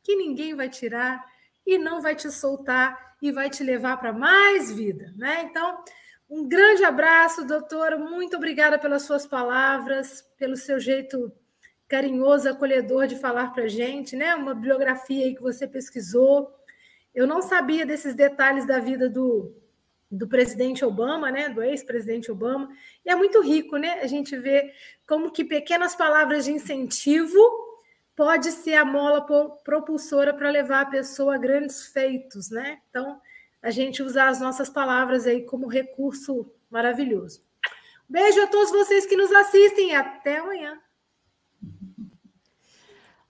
que 0.02 0.16
ninguém 0.16 0.52
vai 0.52 0.68
tirar 0.68 1.24
e 1.64 1.78
não 1.78 2.02
vai 2.02 2.16
te 2.16 2.28
soltar 2.28 3.14
e 3.22 3.30
vai 3.30 3.48
te 3.48 3.62
levar 3.62 3.98
para 3.98 4.12
mais 4.12 4.68
vida, 4.72 5.14
né? 5.16 5.42
Então, 5.44 5.78
um 6.28 6.48
grande 6.48 6.82
abraço, 6.82 7.46
doutora. 7.46 7.96
Muito 7.96 8.36
obrigada 8.36 8.80
pelas 8.80 9.02
suas 9.02 9.28
palavras, 9.28 10.22
pelo 10.36 10.56
seu 10.56 10.80
jeito 10.80 11.32
carinhoso, 11.88 12.48
acolhedor 12.48 13.06
de 13.06 13.16
falar 13.16 13.52
para 13.52 13.64
a 13.64 13.68
gente, 13.68 14.16
né? 14.16 14.34
Uma 14.34 14.54
bibliografia 14.54 15.24
aí 15.24 15.34
que 15.34 15.42
você 15.42 15.66
pesquisou. 15.66 16.52
Eu 17.14 17.26
não 17.26 17.42
sabia 17.42 17.86
desses 17.86 18.14
detalhes 18.14 18.66
da 18.66 18.78
vida 18.78 19.08
do, 19.08 19.54
do 20.10 20.28
presidente 20.28 20.84
Obama, 20.84 21.30
né, 21.30 21.48
do 21.48 21.62
ex-presidente 21.62 22.30
Obama, 22.30 22.68
e 23.04 23.10
é 23.10 23.14
muito 23.14 23.40
rico, 23.40 23.76
né, 23.76 24.00
a 24.00 24.06
gente 24.06 24.36
vê 24.36 24.72
como 25.06 25.30
que 25.30 25.44
pequenas 25.44 25.94
palavras 25.94 26.44
de 26.44 26.52
incentivo 26.52 27.38
pode 28.16 28.52
ser 28.52 28.74
a 28.74 28.84
mola 28.84 29.26
propulsora 29.64 30.32
para 30.32 30.50
levar 30.50 30.82
a 30.82 30.86
pessoa 30.86 31.34
a 31.34 31.38
grandes 31.38 31.88
feitos, 31.88 32.48
né? 32.48 32.78
Então, 32.88 33.20
a 33.60 33.70
gente 33.70 34.02
usar 34.02 34.28
as 34.28 34.40
nossas 34.40 34.68
palavras 34.68 35.26
aí 35.26 35.42
como 35.42 35.66
recurso 35.66 36.48
maravilhoso. 36.70 37.42
Beijo 38.08 38.40
a 38.40 38.46
todos 38.46 38.70
vocês 38.70 39.06
que 39.06 39.16
nos 39.16 39.32
assistem. 39.32 39.96
Até 39.96 40.36
amanhã. 40.36 40.78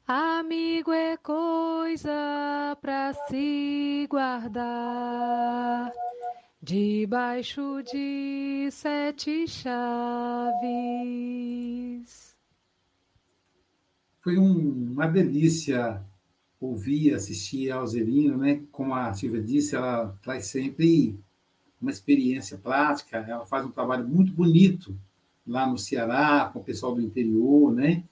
Amigo 0.06 0.92
é 0.92 1.16
coisa 1.16 2.76
para 2.82 3.14
se 3.26 4.06
guardar 4.10 5.90
debaixo 6.62 7.82
de 7.90 8.68
sete 8.70 9.48
chaves. 9.48 10.52
Foi 14.20 14.36
um, 14.36 14.92
uma 14.92 15.06
delícia 15.06 16.04
ouvir, 16.60 17.14
assistir 17.14 17.70
a 17.70 17.76
Alzerina, 17.76 18.36
né? 18.36 18.60
Como 18.70 18.94
a 18.94 19.14
Silvia 19.14 19.40
disse, 19.40 19.74
ela 19.74 20.14
traz 20.22 20.44
sempre 20.48 21.18
uma 21.80 21.90
experiência 21.90 22.58
prática, 22.58 23.24
ela 23.26 23.46
faz 23.46 23.64
um 23.64 23.70
trabalho 23.70 24.06
muito 24.06 24.34
bonito 24.34 24.94
lá 25.46 25.66
no 25.66 25.78
Ceará, 25.78 26.50
com 26.52 26.58
o 26.58 26.64
pessoal 26.64 26.94
do 26.94 27.00
interior, 27.00 27.72
né? 27.72 28.04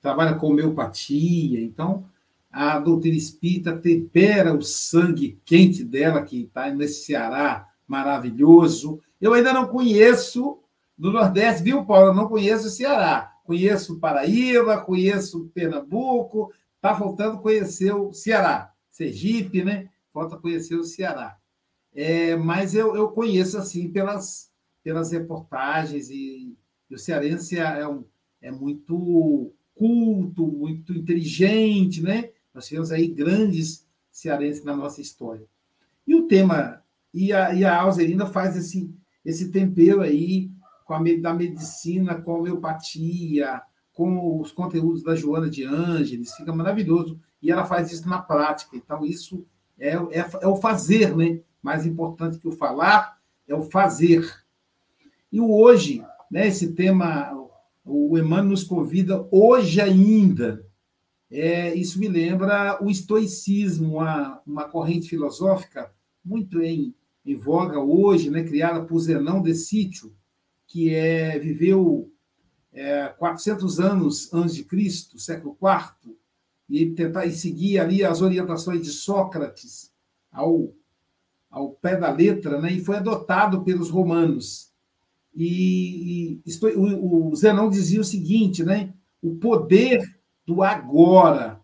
Trabalha 0.00 0.34
com 0.34 0.48
homeopatia, 0.48 1.60
então 1.60 2.06
a 2.50 2.78
doutrina 2.78 3.16
espírita 3.16 3.76
tempera 3.76 4.54
o 4.54 4.62
sangue 4.62 5.38
quente 5.44 5.84
dela, 5.84 6.22
que 6.22 6.42
está 6.42 6.70
nesse 6.70 7.04
Ceará 7.04 7.68
maravilhoso. 7.86 9.00
Eu 9.20 9.34
ainda 9.34 9.52
não 9.52 9.66
conheço 9.68 10.60
do 10.96 11.12
Nordeste, 11.12 11.62
viu, 11.62 11.84
Paulo? 11.84 12.08
Eu 12.08 12.14
não 12.14 12.28
conheço 12.28 12.68
o 12.68 12.70
Ceará. 12.70 13.32
Conheço 13.44 13.98
Paraíba, 13.98 14.78
conheço 14.78 15.50
Pernambuco, 15.54 16.52
Está 16.78 16.94
faltando 16.94 17.40
conhecer 17.40 17.92
o 17.92 18.12
Ceará, 18.12 18.72
Sergipe, 18.88 19.64
né? 19.64 19.90
Falta 20.12 20.36
conhecer 20.36 20.76
o 20.76 20.84
Ceará. 20.84 21.36
É, 21.92 22.36
mas 22.36 22.72
eu, 22.72 22.94
eu 22.94 23.08
conheço 23.08 23.58
assim 23.58 23.90
pelas, 23.90 24.52
pelas 24.84 25.10
reportagens 25.10 26.08
e, 26.08 26.56
e 26.88 26.94
o 26.94 26.98
cearense 26.98 27.58
é, 27.58 27.80
é, 27.80 27.88
um, 27.88 28.04
é 28.40 28.52
muito 28.52 29.52
culto, 29.78 30.46
muito 30.46 30.92
inteligente, 30.92 32.02
né? 32.02 32.30
Nós 32.52 32.66
tivemos 32.66 32.90
aí 32.90 33.06
grandes 33.06 33.86
cearenses 34.10 34.64
na 34.64 34.74
nossa 34.74 35.00
história. 35.00 35.46
E 36.04 36.14
o 36.14 36.26
tema, 36.26 36.82
e 37.14 37.32
a, 37.32 37.54
e 37.54 37.64
a 37.64 37.80
Alzerina 37.80 38.26
faz 38.26 38.56
esse, 38.56 38.92
esse 39.24 39.50
tempero 39.50 40.00
aí 40.00 40.50
com 40.84 40.94
a 40.94 41.02
da 41.20 41.32
medicina, 41.32 42.20
com 42.20 42.32
a 42.32 42.38
homeopatia, 42.38 43.62
com 43.92 44.40
os 44.40 44.50
conteúdos 44.50 45.02
da 45.02 45.14
Joana 45.14 45.48
de 45.48 45.64
Ângeles, 45.64 46.34
fica 46.34 46.52
maravilhoso. 46.52 47.20
E 47.40 47.50
ela 47.50 47.64
faz 47.64 47.92
isso 47.92 48.08
na 48.08 48.18
prática. 48.18 48.76
Então, 48.76 49.04
isso 49.04 49.46
é, 49.78 49.90
é, 49.90 50.26
é 50.42 50.48
o 50.48 50.56
fazer, 50.56 51.16
né? 51.16 51.40
Mais 51.62 51.86
importante 51.86 52.38
que 52.38 52.48
o 52.48 52.52
falar 52.52 53.18
é 53.46 53.54
o 53.54 53.62
fazer. 53.62 54.44
E 55.30 55.40
o 55.40 55.52
hoje, 55.52 56.04
né, 56.30 56.48
esse 56.48 56.72
tema, 56.72 57.30
o 57.88 58.18
Emmanuel 58.18 58.50
nos 58.50 58.64
convida 58.64 59.26
hoje 59.30 59.80
ainda. 59.80 60.64
É, 61.30 61.74
isso 61.74 61.98
me 61.98 62.08
lembra 62.08 62.82
o 62.82 62.90
estoicismo, 62.90 63.96
uma, 63.96 64.40
uma 64.46 64.64
corrente 64.64 65.08
filosófica 65.08 65.90
muito 66.24 66.60
em, 66.62 66.94
em 67.24 67.34
voga 67.34 67.80
hoje, 67.80 68.30
né, 68.30 68.42
criada 68.44 68.84
por 68.84 68.98
Zenão 68.98 69.42
de 69.42 69.54
Sítio, 69.54 70.14
que 70.66 70.94
é, 70.94 71.38
viveu 71.38 72.12
é, 72.72 73.08
400 73.18 73.80
anos 73.80 74.32
antes 74.32 74.54
de 74.54 74.64
Cristo, 74.64 75.18
século 75.18 75.56
IV, 75.60 76.14
e 76.68 76.90
tentar 76.90 77.24
e 77.24 77.32
seguir 77.32 77.78
ali 77.78 78.04
as 78.04 78.20
orientações 78.20 78.82
de 78.82 78.90
Sócrates 78.90 79.90
ao, 80.30 80.74
ao 81.50 81.70
pé 81.72 81.96
da 81.96 82.12
letra, 82.12 82.60
né? 82.60 82.72
e 82.72 82.84
foi 82.84 82.96
adotado 82.96 83.64
pelos 83.64 83.88
romanos. 83.88 84.67
E, 85.40 86.40
e 86.44 86.66
o, 86.74 87.28
o 87.30 87.36
Zenão 87.36 87.70
dizia 87.70 88.00
o 88.00 88.04
seguinte, 88.04 88.64
né? 88.64 88.92
o 89.22 89.36
poder 89.36 90.02
do 90.44 90.62
agora. 90.62 91.60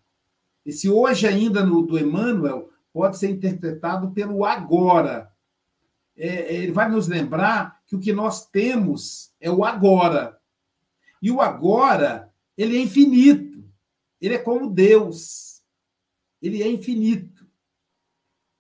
Esse 0.65 0.89
hoje 0.89 1.27
ainda 1.27 1.65
no, 1.65 1.83
do 1.83 1.99
Emmanuel 1.99 2.71
pode 2.93 3.19
ser 3.19 3.31
interpretado 3.31 4.13
pelo 4.13 4.45
agora. 4.45 5.31
É, 6.17 6.55
ele 6.55 6.71
vai 6.71 6.89
nos 6.89 7.09
lembrar 7.09 7.83
que 7.87 7.97
o 7.97 8.01
que 8.01 8.13
nós 8.13 8.47
temos 8.47 9.33
é 9.41 9.51
o 9.51 9.65
agora. 9.65 10.39
E 11.21 11.31
o 11.31 11.41
agora, 11.41 12.33
ele 12.57 12.77
é 12.77 12.81
infinito. 12.81 13.65
Ele 14.21 14.35
é 14.35 14.39
como 14.39 14.71
Deus. 14.71 15.63
Ele 16.41 16.63
é 16.63 16.69
infinito. 16.69 17.45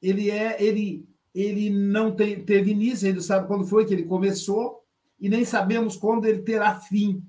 Ele 0.03 0.31
é 0.31 0.62
ele 0.62 1.09
ele 1.35 1.69
não 1.69 2.15
tem, 2.15 2.45
teve 2.45 2.71
início, 2.71 3.09
ele 3.09 3.21
sabe 3.21 3.49
quando 3.49 3.67
foi 3.67 3.85
que 3.85 3.93
ele 3.93 4.05
começou 4.05 4.84
e 5.19 5.29
nem 5.29 5.45
sabemos 5.45 5.97
quando 5.97 6.27
ele 6.27 6.43
terá 6.43 6.75
fim. 6.75 7.23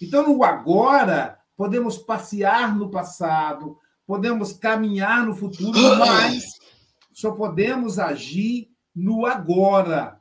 Então, 0.00 0.26
no 0.26 0.42
agora, 0.42 1.38
podemos 1.56 1.98
passear 1.98 2.76
no 2.76 2.90
passado, 2.90 3.78
podemos 4.06 4.52
caminhar 4.52 5.26
no 5.26 5.34
futuro, 5.34 5.78
mas 5.98 6.44
só 7.12 7.32
podemos 7.32 7.98
agir 7.98 8.70
no 8.94 9.26
agora. 9.26 10.20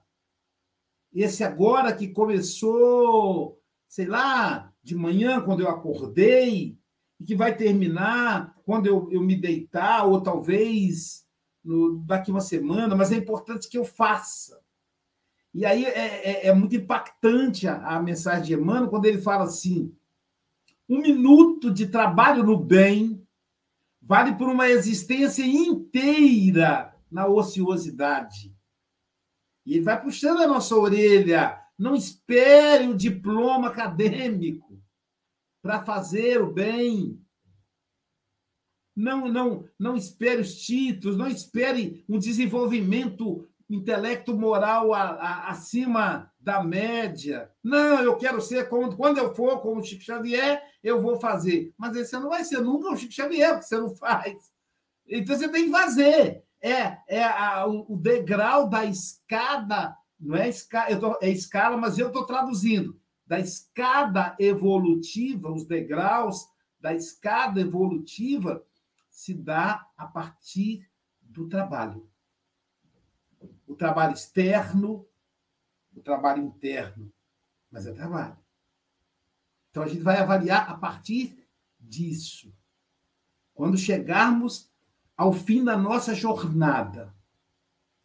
Esse 1.13 1.43
agora 1.43 1.93
que 1.93 2.07
começou 2.07 3.61
sei 3.91 4.05
lá, 4.05 4.71
de 4.81 4.95
manhã, 4.95 5.41
quando 5.41 5.59
eu 5.59 5.67
acordei, 5.67 6.77
e 7.19 7.25
que 7.25 7.35
vai 7.35 7.57
terminar 7.57 8.55
quando 8.63 8.87
eu, 8.87 9.11
eu 9.11 9.21
me 9.21 9.35
deitar, 9.35 10.05
ou 10.05 10.21
talvez 10.21 11.25
no, 11.61 11.97
daqui 12.05 12.31
uma 12.31 12.39
semana, 12.39 12.95
mas 12.95 13.11
é 13.11 13.17
importante 13.17 13.67
que 13.67 13.77
eu 13.77 13.83
faça. 13.83 14.60
E 15.53 15.65
aí 15.65 15.85
é, 15.85 16.45
é, 16.45 16.47
é 16.47 16.53
muito 16.53 16.75
impactante 16.75 17.67
a, 17.67 17.95
a 17.95 18.01
mensagem 18.01 18.43
de 18.43 18.53
Emmanuel 18.53 18.89
quando 18.89 19.05
ele 19.05 19.21
fala 19.21 19.43
assim: 19.43 19.93
um 20.87 21.01
minuto 21.01 21.71
de 21.71 21.87
trabalho 21.87 22.43
no 22.43 22.57
bem 22.57 23.25
vale 24.01 24.35
por 24.35 24.49
uma 24.49 24.69
existência 24.69 25.45
inteira 25.45 26.95
na 27.11 27.27
ociosidade. 27.27 28.55
E 29.65 29.75
ele 29.75 29.83
vai 29.83 30.01
puxando 30.01 30.41
a 30.41 30.47
nossa 30.47 30.75
orelha 30.75 31.61
não 31.81 31.95
espere 31.95 32.87
o 32.87 32.95
diploma 32.95 33.69
acadêmico 33.69 34.79
para 35.63 35.83
fazer 35.83 36.39
o 36.39 36.53
bem. 36.53 37.19
Não, 38.95 39.27
não, 39.27 39.67
não 39.79 39.95
espere 39.95 40.41
os 40.41 40.61
títulos, 40.61 41.17
não 41.17 41.27
espere 41.27 42.05
um 42.07 42.19
desenvolvimento 42.19 43.49
intelecto 43.75 44.37
moral 44.37 44.93
a, 44.93 45.01
a, 45.01 45.49
acima 45.49 46.31
da 46.39 46.63
média. 46.63 47.49
Não, 47.63 48.01
eu 48.01 48.17
quero 48.17 48.41
ser 48.41 48.67
como 48.67 48.95
quando 48.95 49.17
eu 49.17 49.33
for 49.33 49.59
como 49.61 49.83
Chico 49.83 50.03
Xavier, 50.03 50.61
eu 50.83 51.01
vou 51.01 51.19
fazer. 51.19 51.73
Mas 51.77 51.95
você 51.95 52.19
não 52.19 52.29
vai 52.29 52.43
ser 52.43 52.61
nunca 52.61 52.89
o 52.89 52.97
Chico 52.97 53.13
Xavier, 53.13 53.51
porque 53.51 53.65
você 53.65 53.77
não 53.77 53.95
faz. 53.95 54.51
Então 55.07 55.37
você 55.37 55.47
tem 55.47 55.65
que 55.65 55.71
fazer. 55.71 56.43
É, 56.61 56.97
é 57.07 57.23
a, 57.23 57.65
o 57.65 57.97
degrau 57.97 58.69
da 58.69 58.85
escada 58.85 59.95
não 60.19 60.35
é 60.35 60.47
escala, 60.47 60.95
tô, 60.97 61.17
é 61.19 61.29
escala, 61.29 61.75
mas 61.75 61.97
eu 61.97 62.07
estou 62.07 62.25
traduzindo. 62.25 62.99
Da 63.25 63.39
escada 63.39 64.35
evolutiva, 64.39 65.51
os 65.51 65.65
degraus 65.65 66.45
da 66.79 66.93
escada 66.93 67.59
evolutiva 67.59 68.63
se 69.09 69.33
dá 69.33 69.87
a 69.97 70.05
partir 70.05 70.87
do 71.21 71.47
trabalho. 71.47 72.10
O 73.71 73.75
trabalho 73.75 74.13
externo, 74.13 75.07
o 75.95 76.01
trabalho 76.01 76.43
interno, 76.43 77.09
mas 77.71 77.87
é 77.87 77.93
trabalho. 77.93 78.37
Então 79.69 79.83
a 79.83 79.87
gente 79.87 80.01
vai 80.01 80.17
avaliar 80.17 80.69
a 80.69 80.75
partir 80.75 81.47
disso. 81.79 82.53
Quando 83.53 83.77
chegarmos 83.77 84.69
ao 85.15 85.31
fim 85.31 85.63
da 85.63 85.77
nossa 85.77 86.13
jornada 86.13 87.15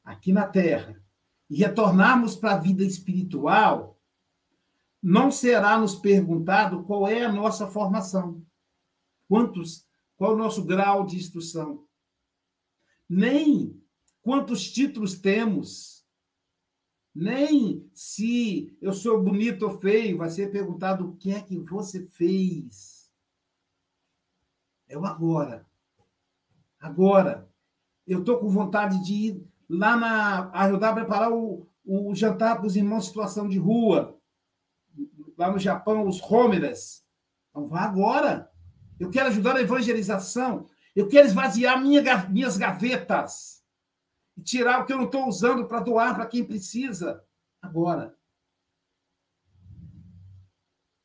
aqui 0.05 0.33
na 0.33 0.47
Terra, 0.47 1.03
e 1.51 1.57
retornarmos 1.57 2.37
para 2.37 2.53
a 2.53 2.59
vida 2.59 2.85
espiritual, 2.85 4.01
não 5.03 5.33
será 5.33 5.77
nos 5.79 5.97
perguntado 5.97 6.85
qual 6.85 7.09
é 7.09 7.25
a 7.25 7.33
nossa 7.33 7.67
formação, 7.67 8.41
quantos, 9.29 9.85
qual 10.17 10.35
o 10.35 10.37
nosso 10.37 10.65
grau 10.65 11.05
de 11.05 11.17
instrução, 11.17 11.85
nem 13.09 13.85
quantos 14.27 14.69
títulos 14.73 15.17
temos, 15.17 16.05
nem 17.15 17.89
se 17.95 18.77
eu 18.83 18.93
sou 18.93 19.23
bonito 19.23 19.63
ou 19.63 19.79
feio, 19.79 20.19
vai 20.19 20.29
ser 20.31 20.51
perguntado 20.51 21.07
o 21.07 21.17
que 21.17 21.31
é 21.31 21.41
que 21.41 21.57
você 21.61 22.05
fez. 22.09 23.09
É 24.89 24.99
o 24.99 25.05
agora. 25.05 25.65
Agora. 26.81 27.49
Eu 28.05 28.19
estou 28.19 28.41
com 28.41 28.49
vontade 28.49 29.01
de 29.05 29.13
ir 29.15 29.47
lá 29.69 29.97
na 29.97 30.51
ajudar 30.51 30.91
a 30.91 30.95
preparar 30.95 31.33
o, 31.33 31.69
o 31.85 32.13
jantar 32.13 32.57
para 32.57 32.67
os 32.67 32.75
irmãos 32.75 33.05
em 33.05 33.07
situação 33.07 33.49
de 33.49 33.59
rua, 33.59 34.19
lá 35.39 35.53
no 35.53 35.59
Japão, 35.61 36.05
os 36.05 36.21
Homeras. 36.21 37.05
Então 37.51 37.69
vá 37.69 37.83
agora. 37.83 38.51
Eu 38.99 39.09
quero 39.09 39.29
ajudar 39.29 39.55
na 39.55 39.61
evangelização. 39.61 40.67
Eu 40.97 41.07
quero 41.07 41.29
esvaziar 41.29 41.81
minha, 41.81 42.03
minhas 42.29 42.57
gavetas 42.57 43.56
tirar 44.47 44.81
o 44.81 44.87
que 44.87 44.93
eu 44.93 44.97
não 44.97 45.07
estou 45.07 45.27
usando 45.27 45.67
para 45.67 45.81
doar 45.81 46.15
para 46.15 46.27
quem 46.27 46.45
precisa 46.45 47.23
agora. 47.61 48.17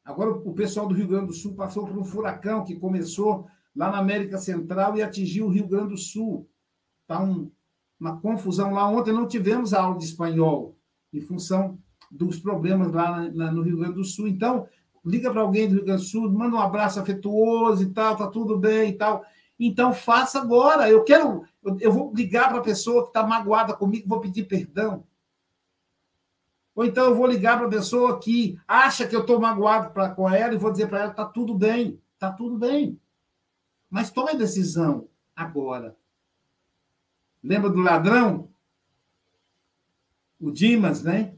Agora, 0.06 0.32
o 0.32 0.54
pessoal 0.54 0.88
do 0.88 0.94
Rio 0.94 1.08
Grande 1.08 1.28
do 1.28 1.34
Sul 1.34 1.56
passou 1.56 1.88
por 1.88 1.98
um 1.98 2.04
furacão 2.04 2.64
que 2.64 2.76
começou 2.76 3.48
lá 3.76 3.90
na 3.90 3.98
América 3.98 4.38
Central 4.38 4.96
e 4.96 5.02
atingiu 5.02 5.48
o 5.48 5.50
Rio 5.50 5.68
Grande 5.68 5.90
do 5.90 5.98
Sul. 5.98 6.48
Está 7.02 7.22
um, 7.22 7.52
uma 8.00 8.20
confusão 8.20 8.74
lá. 8.74 8.88
Ontem 8.88 9.14
não 9.14 9.28
tivemos 9.28 9.74
aula 9.74 9.98
de 9.98 10.06
espanhol, 10.06 10.78
em 11.12 11.22
função 11.22 11.80
dos 12.12 12.40
problemas 12.40 12.92
lá 12.92 13.12
na, 13.12 13.32
na, 13.32 13.52
no 13.52 13.62
Rio 13.62 13.78
Grande 13.78 13.96
do 13.96 14.04
Sul. 14.04 14.28
Então, 14.28 14.68
liga 15.04 15.32
para 15.32 15.42
alguém 15.42 15.68
do 15.68 15.76
Rio 15.76 15.86
Grande 15.86 16.04
do 16.04 16.08
Sul, 16.08 16.32
manda 16.32 16.56
um 16.56 16.62
abraço 16.62 17.00
afetuoso 17.00 17.84
e 17.84 17.90
tal, 17.92 18.16
tá 18.16 18.28
tudo 18.28 18.58
bem 18.58 18.92
e 18.92 18.94
tal. 18.94 19.24
Então, 19.60 19.94
faça 19.94 20.42
agora. 20.42 20.90
Eu 20.90 21.04
quero, 21.04 21.44
eu, 21.64 21.92
vou 21.92 22.14
ligar 22.14 22.50
para 22.50 22.58
a 22.58 22.64
pessoa 22.64 23.04
que 23.04 23.10
está 23.10 23.26
magoada 23.26 23.74
comigo, 23.74 24.08
vou 24.08 24.20
pedir 24.20 24.46
perdão. 24.46 25.06
Ou 26.74 26.86
então 26.86 27.06
eu 27.06 27.16
vou 27.16 27.28
ligar 27.28 27.58
para 27.58 27.68
a 27.68 27.72
pessoa 27.72 28.20
que 28.20 28.60
acha 28.68 29.08
que 29.08 29.16
eu 29.16 29.22
estou 29.22 29.40
magoado 29.40 29.92
pra, 29.92 30.10
com 30.10 30.30
ela 30.30 30.54
e 30.54 30.58
vou 30.58 30.72
dizer 30.72 30.88
para 30.88 31.02
ela: 31.02 31.12
está 31.12 31.26
tudo 31.26 31.54
bem, 31.54 32.02
está 32.14 32.32
tudo 32.32 32.58
bem. 32.58 33.00
Mas 33.90 34.10
tome 34.10 34.32
a 34.32 34.36
decisão 34.36 35.08
agora. 35.36 35.98
Lembra 37.44 37.70
do 37.70 37.82
ladrão? 37.82 38.50
O 40.40 40.50
Dimas, 40.50 41.04
né? 41.04 41.36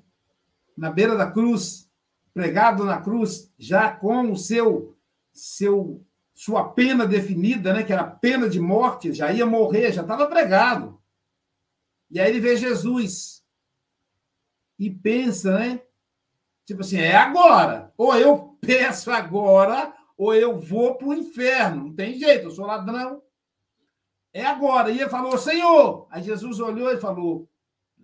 Na 0.78 0.90
beira 0.90 1.16
da 1.18 1.30
cruz, 1.30 1.90
pregado 2.34 2.86
na 2.86 3.02
cruz, 3.02 3.52
já 3.58 3.92
com 3.92 4.32
o 4.32 4.38
seu, 4.38 4.96
seu 5.32 6.06
sua 6.34 6.70
pena 6.70 7.06
definida, 7.06 7.74
né? 7.74 7.84
Que 7.84 7.94
era 7.94 8.04
pena 8.04 8.50
de 8.50 8.60
morte, 8.60 9.14
já 9.14 9.32
ia 9.32 9.46
morrer, 9.46 9.92
já 9.92 10.02
estava 10.02 10.28
pregado. 10.28 11.02
E 12.10 12.20
aí 12.20 12.30
ele 12.30 12.40
vê 12.40 12.58
Jesus 12.58 13.44
e 14.78 14.90
pensa, 14.90 15.58
né? 15.60 15.82
Tipo 16.66 16.82
assim, 16.82 16.98
é 16.98 17.16
agora. 17.16 17.94
Ou 17.98 18.16
eu 18.16 18.58
peço 18.62 19.12
agora, 19.12 19.94
ou 20.18 20.34
eu 20.34 20.60
vou 20.60 20.96
para 20.96 21.08
o 21.08 21.14
inferno. 21.14 21.86
Não 21.86 21.96
tem 21.96 22.18
jeito, 22.18 22.46
eu 22.46 22.52
sou 22.52 22.66
ladrão. 22.66 23.22
É 24.32 24.46
agora. 24.46 24.90
E 24.90 25.00
ele 25.00 25.10
falou, 25.10 25.38
Senhor. 25.38 26.08
Aí 26.10 26.24
Jesus 26.24 26.60
olhou 26.60 26.92
e 26.92 27.00
falou: 27.00 27.50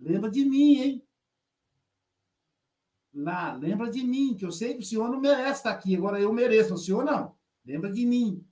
Lembra 0.00 0.30
de 0.30 0.44
mim, 0.44 0.80
hein? 0.80 1.06
Lá, 3.12 3.54
lembra 3.54 3.90
de 3.90 4.04
mim, 4.04 4.34
que 4.34 4.44
eu 4.44 4.52
sei 4.52 4.74
que 4.74 4.80
o 4.80 4.86
senhor 4.86 5.10
não 5.10 5.20
merece 5.20 5.58
estar 5.58 5.70
aqui, 5.70 5.96
agora 5.96 6.20
eu 6.20 6.32
mereço, 6.32 6.74
o 6.74 6.78
senhor 6.78 7.04
não. 7.04 7.34
Lembra 7.64 7.92
de 7.92 8.04
mim. 8.06 8.44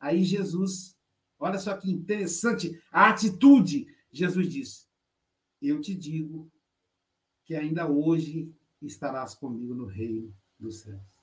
Aí 0.00 0.24
Jesus, 0.24 0.96
olha 1.38 1.58
só 1.58 1.76
que 1.76 1.90
interessante 1.90 2.80
a 2.90 3.10
atitude. 3.10 3.86
Jesus 4.12 4.48
diz: 4.48 4.88
Eu 5.60 5.80
te 5.80 5.94
digo 5.94 6.50
que 7.44 7.54
ainda 7.54 7.88
hoje 7.88 8.52
estarás 8.82 9.34
comigo 9.34 9.74
no 9.74 9.86
reino 9.86 10.32
dos 10.58 10.80
céus 10.80 11.18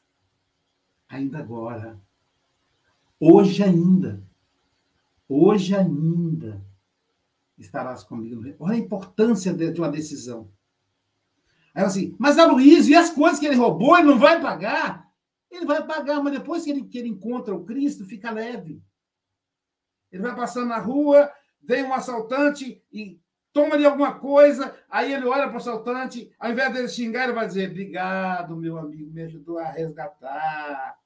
ainda 1.09 1.39
agora. 1.39 1.99
Hoje 3.19 3.63
ainda. 3.63 4.23
Hoje 5.27 5.75
ainda 5.75 6.63
estarás 7.57 8.03
comigo. 8.03 8.43
Olha 8.59 8.75
a 8.75 8.79
importância 8.79 9.53
de 9.53 9.79
uma 9.79 9.89
decisão. 9.89 10.49
Aí 11.73 11.83
assim, 11.83 12.15
mas 12.19 12.37
a 12.37 12.45
Luiz, 12.45 12.87
e 12.87 12.95
as 12.95 13.09
coisas 13.09 13.39
que 13.39 13.45
ele 13.45 13.55
roubou, 13.55 13.97
ele 13.97 14.07
não 14.07 14.19
vai 14.19 14.41
pagar? 14.41 15.04
Ele 15.51 15.65
vai 15.65 15.85
pagar, 15.85 16.21
mas 16.21 16.33
depois 16.33 16.63
que 16.63 16.71
ele, 16.71 16.83
que 16.85 16.97
ele 16.97 17.09
encontra 17.09 17.55
o 17.55 17.63
Cristo, 17.63 18.05
fica 18.05 18.31
leve. 18.31 18.81
Ele 20.11 20.23
vai 20.23 20.35
passando 20.35 20.67
na 20.67 20.77
rua, 20.77 21.31
vem 21.61 21.83
um 21.83 21.93
assaltante 21.93 22.83
e 22.91 23.19
toma-lhe 23.55 23.85
alguma 23.85 24.19
coisa, 24.19 24.75
aí 24.89 25.13
ele 25.13 25.25
olha 25.25 25.47
para 25.47 25.53
o 25.53 25.57
assaltante, 25.57 26.29
ao 26.37 26.51
invés 26.51 26.73
dele 26.73 26.89
xingar, 26.89 27.23
ele 27.23 27.33
vai 27.33 27.47
dizer: 27.47 27.69
Obrigado, 27.69 28.57
meu 28.57 28.77
amigo, 28.77 29.11
me 29.11 29.21
ajudou 29.23 29.59
a 29.59 29.71
resgatar. 29.71 30.97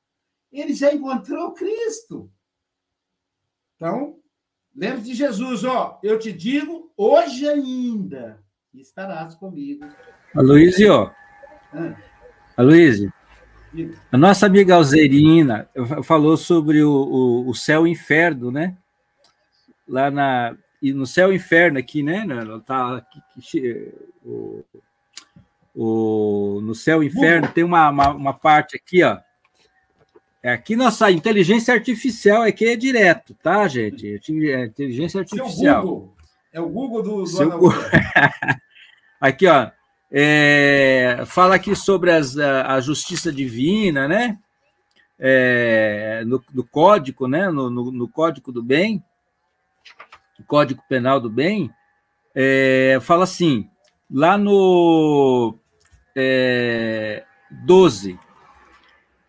Ele 0.51 0.73
já 0.73 0.91
encontrou 0.91 1.53
Cristo. 1.53 2.31
Então, 3.75 4.19
lembre 4.75 5.01
de 5.01 5.13
Jesus, 5.13 5.63
ó, 5.63 5.99
eu 6.03 6.17
te 6.17 6.33
digo, 6.33 6.91
hoje 6.97 7.47
ainda 7.47 8.43
estarás 8.73 9.35
comigo. 9.35 9.85
Aloysio, 10.35 11.13
ah. 11.71 11.95
Aloysio, 12.57 13.13
a 14.11 14.17
nossa 14.17 14.45
amiga 14.45 14.75
Alzerina 14.75 15.69
falou 16.03 16.35
sobre 16.37 16.81
o, 16.83 16.91
o, 16.91 17.49
o 17.49 17.55
céu 17.55 17.85
e 17.85 17.89
o 17.89 17.93
inferno, 17.93 18.51
né? 18.51 18.75
Lá 19.87 20.09
na, 20.09 20.55
e 20.81 20.93
no 20.93 21.05
céu 21.05 21.31
e 21.31 21.35
inferno 21.35 21.77
aqui, 21.77 22.01
né? 22.01 22.25
Tá 22.65 22.97
aqui, 22.97 23.93
o, 24.23 24.63
o, 25.75 26.61
no 26.61 26.73
céu 26.73 27.03
e 27.03 27.07
inferno 27.07 27.47
tem 27.49 27.63
uma, 27.63 27.89
uma, 27.89 28.09
uma, 28.09 28.33
parte 28.33 28.75
aqui, 28.75 29.03
ó. 29.03 29.17
É 30.41 30.53
aqui 30.53 30.75
nossa 30.75 31.11
inteligência 31.11 31.73
artificial 31.73 32.43
aqui 32.43 32.65
é 32.65 32.75
direto, 32.75 33.33
tá, 33.35 33.67
gente? 33.67 34.19
É 34.49 34.65
inteligência 34.65 35.19
artificial. 35.19 36.15
É 36.51 36.59
o 36.59 36.69
Google 36.69 37.03
do, 37.03 37.23
do 37.23 37.49
Google. 37.51 37.73
aqui, 39.19 39.47
ó. 39.47 39.69
É, 40.11 41.23
fala 41.25 41.55
aqui 41.55 41.75
sobre 41.75 42.11
as, 42.11 42.37
a, 42.37 42.75
a 42.75 42.81
justiça 42.81 43.31
divina, 43.31 44.07
né? 44.07 44.39
É, 45.19 46.23
no, 46.25 46.43
no, 46.53 46.63
código, 46.63 47.27
né? 47.27 47.49
No, 47.49 47.69
no, 47.69 47.91
no 47.91 48.07
código 48.07 48.51
do 48.51 48.63
bem. 48.63 49.03
Código 50.49 50.81
Penal 50.89 51.19
do 51.19 51.29
Bem, 51.29 51.71
é, 52.33 52.97
fala 53.03 53.23
assim, 53.23 53.69
lá 54.09 54.35
no 54.35 55.55
é, 56.15 57.23
12, 57.51 58.17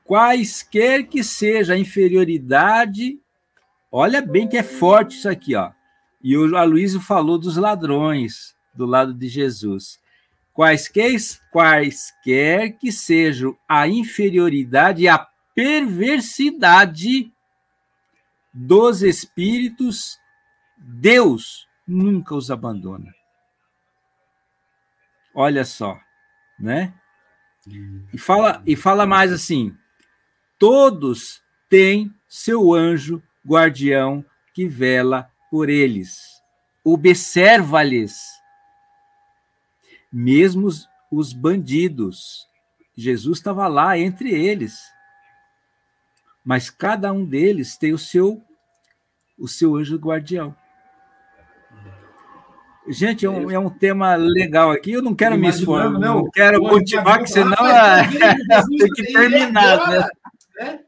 quaisquer 0.02 1.06
que 1.06 1.22
seja 1.22 1.74
a 1.74 1.78
inferioridade, 1.78 3.20
olha 3.92 4.22
bem 4.22 4.48
que 4.48 4.56
é 4.56 4.62
forte 4.62 5.18
isso 5.18 5.28
aqui, 5.28 5.54
ó. 5.54 5.72
E 6.24 6.38
o 6.38 6.56
Aloysio 6.56 7.02
falou 7.02 7.36
dos 7.36 7.58
ladrões 7.58 8.56
do 8.74 8.86
lado 8.86 9.12
de 9.12 9.28
Jesus. 9.28 9.99
Quaisquer, 10.60 11.16
quaisquer 11.50 12.76
que 12.76 12.92
sejam 12.92 13.56
a 13.66 13.88
inferioridade 13.88 15.04
e 15.04 15.08
a 15.08 15.26
perversidade 15.54 17.32
dos 18.52 19.00
espíritos 19.00 20.18
Deus 20.76 21.66
nunca 21.88 22.34
os 22.34 22.50
abandona. 22.50 23.10
Olha 25.34 25.64
só, 25.64 25.98
né? 26.58 26.92
E 28.12 28.18
fala, 28.18 28.62
e 28.66 28.76
fala 28.76 29.06
mais 29.06 29.32
assim: 29.32 29.74
todos 30.58 31.42
têm 31.70 32.14
seu 32.28 32.74
anjo 32.74 33.22
guardião 33.46 34.22
que 34.52 34.68
vela 34.68 35.32
por 35.50 35.70
eles, 35.70 36.18
observa-lhes, 36.84 38.39
mesmo 40.12 40.68
os 41.10 41.32
bandidos. 41.32 42.46
Jesus 42.96 43.38
estava 43.38 43.66
lá 43.68 43.98
entre 43.98 44.30
eles. 44.30 44.80
Mas 46.44 46.70
cada 46.70 47.12
um 47.12 47.24
deles 47.24 47.76
tem 47.76 47.92
o 47.92 47.98
seu 47.98 48.42
o 49.38 49.48
seu 49.48 49.74
anjo 49.76 49.96
guardião. 49.96 50.54
Gente, 52.86 53.24
é 53.24 53.30
um, 53.30 53.50
é 53.50 53.58
um 53.58 53.70
tema 53.70 54.16
legal 54.16 54.70
aqui. 54.70 54.92
Eu 54.92 55.02
não 55.02 55.14
quero 55.14 55.38
me 55.38 55.48
esforçar, 55.48 55.90
não, 55.92 56.00
não 56.00 56.30
quero 56.30 56.60
motivar, 56.60 57.22
que 57.22 57.30
senão 57.30 57.52
é, 57.66 58.08
tem 58.78 58.92
que 58.94 59.12
terminar. 59.12 59.88
Né? 59.88 60.08
né? 60.58 60.80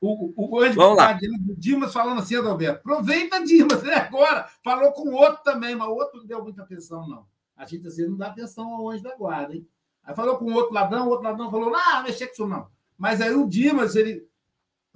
O, 0.00 0.32
o, 0.36 0.62
o 0.62 0.72
Vamos 0.72 0.96
lá. 0.96 1.18
Dimas 1.56 1.92
falando 1.92 2.20
assim, 2.20 2.36
Adalberto. 2.36 2.80
Aproveita, 2.80 3.42
Dimas, 3.42 3.82
né? 3.82 3.94
agora. 3.94 4.46
Falou 4.62 4.92
com 4.92 5.08
o 5.08 5.14
outro 5.14 5.42
também, 5.42 5.74
mas 5.74 5.88
o 5.88 5.94
outro 5.94 6.18
não 6.18 6.26
deu 6.26 6.42
muita 6.42 6.62
atenção, 6.62 7.08
não. 7.08 7.24
A 7.56 7.64
gente 7.66 7.86
assim, 7.86 8.06
não 8.06 8.16
dá 8.16 8.28
atenção 8.28 8.68
ao 8.68 8.90
anjo 8.90 9.02
da 9.02 9.16
guarda, 9.16 9.54
hein? 9.54 9.66
Aí 10.02 10.14
falou 10.14 10.36
com 10.38 10.52
outro 10.52 10.74
ladrão, 10.74 11.06
o 11.06 11.10
outro 11.10 11.24
ladrão 11.24 11.50
falou, 11.50 11.70
não, 11.70 12.02
mexer 12.02 12.26
com 12.26 12.32
isso 12.32 12.46
não. 12.46 12.68
Mas 12.96 13.20
aí 13.20 13.32
o 13.34 13.48
Dimas, 13.48 13.96
ele. 13.96 14.26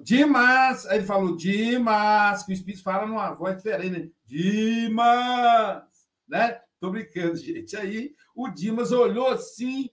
Dimas! 0.01 0.87
Aí 0.87 0.99
ele 0.99 1.07
falou, 1.07 1.37
Dimas, 1.37 2.45
que 2.45 2.53
o 2.53 2.55
Espírito 2.55 2.85
fala 2.85 3.07
numa 3.07 3.33
voz 3.35 3.57
diferente, 3.57 3.99
né? 3.99 4.11
Dimas! 4.25 5.89
né? 6.29 6.61
Tô 6.79 6.91
brincando, 6.91 7.37
gente. 7.39 7.77
Aí 7.77 8.15
o 8.35 8.49
Dimas 8.49 8.93
olhou 8.93 9.29
assim 9.29 9.89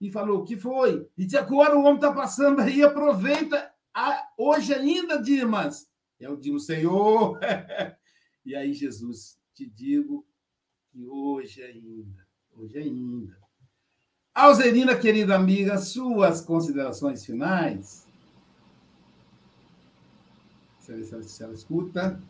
e 0.00 0.10
falou: 0.10 0.40
O 0.40 0.44
que 0.44 0.56
foi? 0.56 1.06
E 1.18 1.24
disse: 1.24 1.36
Agora 1.36 1.76
o 1.76 1.82
homem 1.82 1.96
está 1.96 2.12
passando 2.12 2.60
aí, 2.60 2.82
aproveita. 2.82 3.70
Ah, 3.92 4.26
hoje 4.38 4.72
ainda, 4.72 5.20
Dimas. 5.20 5.86
É 6.18 6.30
o 6.30 6.36
Dimas, 6.36 6.64
Senhor. 6.64 7.38
e 8.46 8.54
aí, 8.54 8.72
Jesus, 8.72 9.36
te 9.54 9.68
digo 9.68 10.24
que 10.92 11.08
hoje 11.08 11.62
ainda, 11.62 12.26
hoje 12.54 12.78
ainda. 12.78 13.40
Alzerina, 14.34 14.96
querida 14.96 15.34
amiga, 15.34 15.78
suas 15.78 16.42
considerações 16.42 17.24
finais. 17.24 18.06
Deixa 20.86 20.92
eu 20.92 21.04
se 21.04 21.14
ela, 21.14 21.22
se 21.22 21.42
ela 21.44 21.54
escuta. 21.54 22.20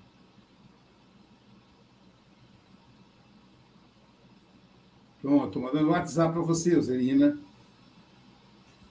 Pronto, 5.20 5.46
estou 5.46 5.62
mandando 5.62 5.88
um 5.88 5.92
WhatsApp 5.92 6.32
para 6.32 6.42
você, 6.42 6.80
Zerina. 6.80 7.38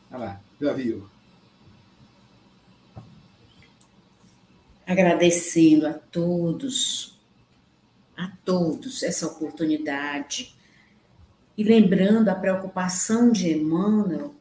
Olha 0.09 0.19
lá, 0.19 0.41
já 0.59 0.74
viu. 0.74 1.09
Agradecendo 4.86 5.88
a 5.88 5.93
todos, 5.93 7.20
a 8.22 8.32
todos 8.45 9.01
essa 9.01 9.26
oportunidade. 9.26 10.55
E 11.57 11.63
lembrando 11.63 12.30
a 12.30 12.36
preocupação 12.36 13.32
de 13.32 13.51
Emmanuel 13.51 14.36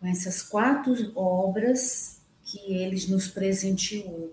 com 0.00 0.06
essas 0.06 0.40
quatro 0.40 1.12
obras 1.14 2.22
que 2.42 2.58
eles 2.74 3.06
nos 3.06 3.28
presenteou. 3.28 4.32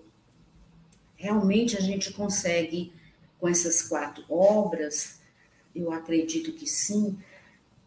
Realmente 1.14 1.76
a 1.76 1.80
gente 1.80 2.10
consegue, 2.14 2.90
com 3.38 3.46
essas 3.48 3.82
quatro 3.82 4.24
obras, 4.30 5.20
eu 5.74 5.92
acredito 5.92 6.52
que 6.52 6.66
sim, 6.66 7.18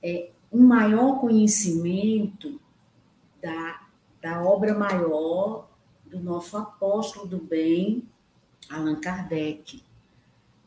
é 0.04 0.30
um 0.52 0.62
maior 0.62 1.20
conhecimento 1.20 2.62
da, 3.42 3.82
da 4.22 4.44
obra 4.44 4.78
maior 4.78 5.68
do 6.06 6.20
nosso 6.20 6.56
apóstolo 6.56 7.28
do 7.28 7.40
bem, 7.40 8.08
Allan 8.70 9.02
Kardec. 9.02 9.87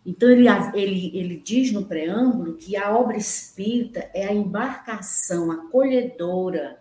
Então, 0.04 0.30
ele, 0.30 0.48
ele, 0.74 1.18
ele 1.18 1.36
diz 1.36 1.72
no 1.72 1.84
preâmbulo 1.84 2.56
que 2.56 2.76
a 2.76 2.96
obra 2.96 3.16
espírita 3.16 4.10
é 4.14 4.26
a 4.26 4.32
embarcação 4.32 5.50
acolhedora, 5.50 6.80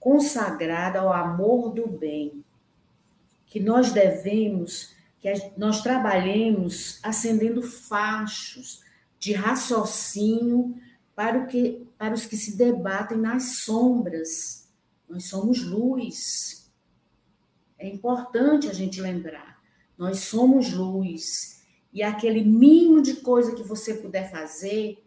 consagrada 0.00 1.00
ao 1.00 1.12
amor 1.12 1.72
do 1.72 1.86
bem, 1.86 2.44
que 3.46 3.60
nós 3.60 3.92
devemos, 3.92 4.92
que 5.20 5.32
nós 5.56 5.82
trabalhemos 5.82 6.98
acendendo 7.02 7.62
fachos 7.62 8.82
de 9.20 9.32
raciocínio 9.32 10.74
para, 11.14 11.38
o 11.38 11.46
que, 11.46 11.86
para 11.96 12.14
os 12.14 12.26
que 12.26 12.36
se 12.36 12.56
debatem 12.56 13.18
nas 13.18 13.58
sombras. 13.60 14.68
Nós 15.08 15.26
somos 15.26 15.62
luz. 15.62 16.68
É 17.78 17.86
importante 17.86 18.68
a 18.68 18.72
gente 18.72 19.00
lembrar. 19.00 19.62
Nós 19.96 20.20
somos 20.20 20.72
luz. 20.72 21.61
E 21.92 22.02
aquele 22.02 22.42
mínimo 22.42 23.02
de 23.02 23.16
coisa 23.16 23.54
que 23.54 23.62
você 23.62 23.94
puder 23.94 24.30
fazer, 24.30 25.02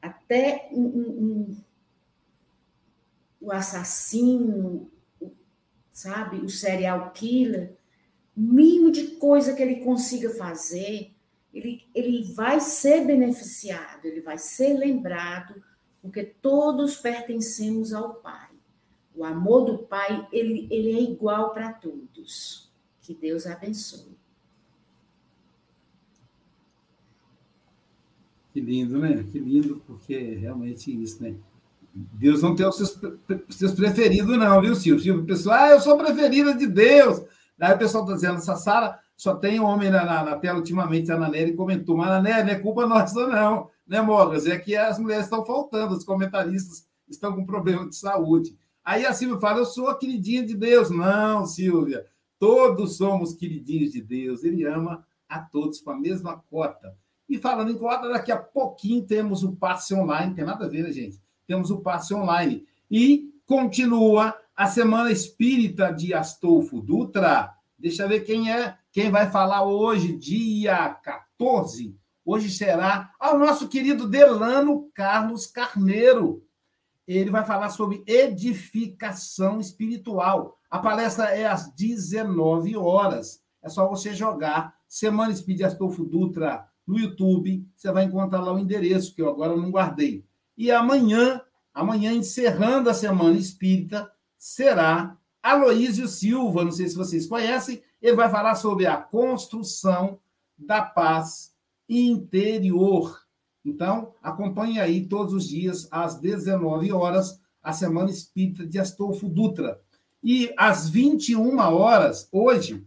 até 0.00 0.68
um, 0.72 0.82
um, 0.82 1.10
um, 1.10 1.56
o 3.40 3.52
assassino, 3.52 4.90
sabe, 5.92 6.38
o 6.38 6.48
serial 6.48 7.12
killer, 7.12 7.76
o 8.36 8.40
mínimo 8.40 8.90
de 8.90 9.16
coisa 9.16 9.54
que 9.54 9.62
ele 9.62 9.76
consiga 9.84 10.30
fazer, 10.30 11.12
ele, 11.54 11.86
ele 11.94 12.24
vai 12.32 12.58
ser 12.60 13.04
beneficiado, 13.04 14.06
ele 14.06 14.20
vai 14.20 14.38
ser 14.38 14.76
lembrado, 14.76 15.62
porque 16.00 16.24
todos 16.24 16.96
pertencemos 16.96 17.92
ao 17.92 18.14
Pai. 18.14 18.48
O 19.14 19.24
amor 19.24 19.64
do 19.66 19.78
Pai, 19.78 20.26
ele, 20.32 20.66
ele 20.70 20.92
é 20.92 21.00
igual 21.00 21.52
para 21.52 21.72
todos. 21.72 22.72
Que 23.02 23.14
Deus 23.14 23.46
abençoe. 23.46 24.16
Que 28.52 28.60
lindo, 28.60 28.98
né? 28.98 29.24
Que 29.30 29.38
lindo, 29.38 29.82
porque 29.86 30.14
é 30.14 30.34
realmente 30.34 30.90
isso, 30.90 31.22
né? 31.22 31.34
Deus 31.94 32.42
não 32.42 32.54
tem 32.54 32.66
os 32.66 32.76
seus, 32.76 32.98
seus 33.50 33.72
preferidos, 33.72 34.36
não, 34.38 34.60
viu, 34.60 34.74
Silvio? 34.74 35.20
O 35.20 35.24
pessoal, 35.24 35.58
ah, 35.58 35.70
eu 35.70 35.80
sou 35.80 35.96
preferida 35.96 36.54
de 36.54 36.66
Deus. 36.66 37.22
Aí 37.60 37.74
o 37.74 37.78
pessoal 37.78 38.04
está 38.04 38.14
dizendo, 38.14 38.36
essa 38.36 38.56
Sara 38.56 38.98
só 39.16 39.36
tem 39.36 39.60
homem 39.60 39.90
na, 39.90 40.04
na, 40.04 40.24
na, 40.24 40.36
tela 40.36 40.58
ultimamente, 40.58 41.12
a 41.12 41.18
Nanelli 41.18 41.54
comentou, 41.54 41.96
mas 41.96 42.08
Nanelli, 42.08 42.44
não 42.44 42.50
é 42.50 42.58
culpa 42.58 42.86
nossa, 42.86 43.26
não, 43.28 43.70
né, 43.86 44.00
Mogas? 44.00 44.46
É 44.46 44.58
que 44.58 44.74
as 44.74 44.98
mulheres 44.98 45.24
estão 45.24 45.44
faltando, 45.44 45.94
os 45.94 46.04
comentaristas 46.04 46.86
estão 47.08 47.34
com 47.34 47.46
problema 47.46 47.88
de 47.88 47.94
saúde. 47.94 48.56
Aí 48.84 49.06
a 49.06 49.12
Silvia 49.12 49.38
fala, 49.38 49.60
eu 49.60 49.64
sou 49.64 49.88
a 49.88 49.98
queridinha 49.98 50.44
de 50.44 50.56
Deus. 50.56 50.90
Não, 50.90 51.46
Silvia, 51.46 52.04
todos 52.38 52.96
somos 52.96 53.34
queridinhos 53.34 53.92
de 53.92 54.00
Deus. 54.00 54.42
Ele 54.42 54.64
ama 54.64 55.06
a 55.28 55.38
todos 55.38 55.80
com 55.80 55.90
a 55.92 55.96
mesma 55.96 56.42
cota. 56.50 56.96
E 57.32 57.38
falando 57.38 57.70
em 57.70 57.78
cota, 57.78 58.10
daqui 58.10 58.30
a 58.30 58.36
pouquinho 58.36 59.06
temos 59.06 59.42
o 59.42 59.52
passe 59.52 59.94
online, 59.94 60.34
tem 60.34 60.44
nada 60.44 60.66
a 60.66 60.68
ver, 60.68 60.82
né, 60.82 60.92
gente? 60.92 61.18
Temos 61.46 61.70
o 61.70 61.80
passe 61.80 62.12
online. 62.12 62.66
E 62.90 63.32
continua 63.46 64.36
a 64.54 64.66
Semana 64.66 65.10
Espírita 65.10 65.90
de 65.90 66.12
Astolfo 66.12 66.82
Dutra. 66.82 67.54
Deixa 67.78 68.02
eu 68.02 68.08
ver 68.10 68.20
quem 68.20 68.52
é 68.52 68.76
quem 68.92 69.10
vai 69.10 69.30
falar 69.30 69.64
hoje, 69.64 70.14
dia 70.14 70.90
14, 70.90 71.96
hoje 72.22 72.50
será 72.50 73.10
o 73.18 73.38
nosso 73.38 73.66
querido 73.66 74.06
Delano 74.06 74.90
Carlos 74.92 75.46
Carneiro. 75.46 76.44
Ele 77.08 77.30
vai 77.30 77.46
falar 77.46 77.70
sobre 77.70 78.04
edificação 78.06 79.58
espiritual. 79.58 80.58
A 80.70 80.78
palestra 80.78 81.30
é 81.30 81.46
às 81.46 81.72
19 81.72 82.76
horas. 82.76 83.42
É 83.62 83.70
só 83.70 83.88
você 83.88 84.12
jogar 84.12 84.74
Semana 84.86 85.32
Espírita 85.32 85.68
Astolfo 85.68 86.04
Dutra 86.04 86.70
no 86.86 86.98
YouTube, 86.98 87.66
você 87.74 87.90
vai 87.92 88.04
encontrar 88.04 88.40
lá 88.40 88.52
o 88.52 88.58
endereço, 88.58 89.14
que 89.14 89.22
eu 89.22 89.28
agora 89.28 89.56
não 89.56 89.70
guardei. 89.70 90.24
E 90.56 90.70
amanhã, 90.70 91.40
amanhã, 91.72 92.12
encerrando 92.12 92.90
a 92.90 92.94
Semana 92.94 93.38
Espírita, 93.38 94.10
será 94.36 95.16
Aloísio 95.42 96.06
Silva, 96.06 96.64
não 96.64 96.72
sei 96.72 96.88
se 96.88 96.96
vocês 96.96 97.26
conhecem, 97.26 97.82
ele 98.00 98.16
vai 98.16 98.30
falar 98.30 98.54
sobre 98.54 98.86
a 98.86 98.96
construção 98.96 100.18
da 100.58 100.82
paz 100.82 101.52
interior. 101.88 103.20
Então, 103.64 104.14
acompanhe 104.22 104.80
aí 104.80 105.06
todos 105.06 105.32
os 105.32 105.48
dias, 105.48 105.88
às 105.90 106.18
19 106.18 106.92
horas, 106.92 107.40
a 107.62 107.72
Semana 107.72 108.10
Espírita 108.10 108.66
de 108.66 108.78
Astolfo 108.78 109.28
Dutra. 109.28 109.80
E 110.22 110.52
às 110.56 110.88
21 110.88 111.58
horas, 111.58 112.28
hoje, 112.32 112.84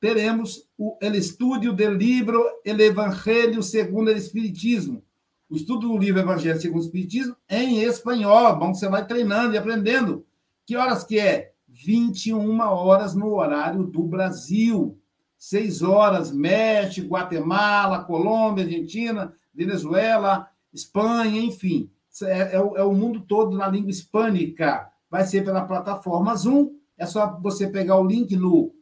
teremos 0.00 0.68
o 0.76 0.96
el 1.00 1.14
estúdio 1.14 1.72
do 1.72 1.90
livro 1.90 2.44
El 2.64 2.80
Evangelho 2.80 3.62
segundo 3.62 4.08
o 4.08 4.16
Espiritismo. 4.16 5.02
O 5.50 5.56
estudo 5.56 5.88
do 5.88 5.98
livro 5.98 6.20
Evangelho 6.20 6.60
segundo 6.60 6.82
o 6.82 6.84
Espiritismo 6.84 7.36
em 7.48 7.82
espanhol. 7.82 8.56
Bom, 8.56 8.74
você 8.74 8.88
vai 8.88 9.06
treinando 9.06 9.54
e 9.54 9.58
aprendendo. 9.58 10.24
Que 10.64 10.76
horas 10.76 11.04
que 11.04 11.18
é? 11.18 11.52
21 11.66 12.60
horas 12.60 13.14
no 13.14 13.34
horário 13.34 13.84
do 13.84 14.02
Brasil. 14.02 14.98
6 15.38 15.82
horas, 15.82 16.32
México, 16.32 17.08
Guatemala, 17.08 18.04
Colômbia, 18.04 18.64
Argentina, 18.64 19.32
Venezuela, 19.54 20.48
Espanha, 20.72 21.40
enfim. 21.40 21.90
É, 22.22 22.40
é, 22.40 22.56
é 22.56 22.82
o 22.82 22.92
mundo 22.92 23.20
todo 23.20 23.56
na 23.56 23.68
língua 23.68 23.90
hispânica. 23.90 24.90
Vai 25.10 25.24
ser 25.24 25.44
pela 25.44 25.64
plataforma 25.64 26.34
Zoom. 26.34 26.72
É 26.96 27.06
só 27.06 27.38
você 27.40 27.68
pegar 27.68 27.96
o 27.96 28.06
link 28.06 28.34
no 28.36 28.74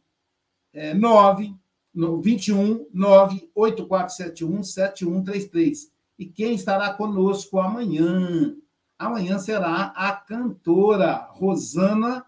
é, 0.77 0.93
9, 0.93 1.55
no 1.91 2.21
21 2.21 2.87
98471 2.93 4.63
7133. 4.63 5.91
E 6.19 6.25
quem 6.27 6.53
estará 6.53 6.93
conosco 6.93 7.59
amanhã? 7.59 8.55
Amanhã 8.97 9.39
será 9.39 9.93
a 9.95 10.11
cantora 10.11 11.27
Rosana 11.31 12.23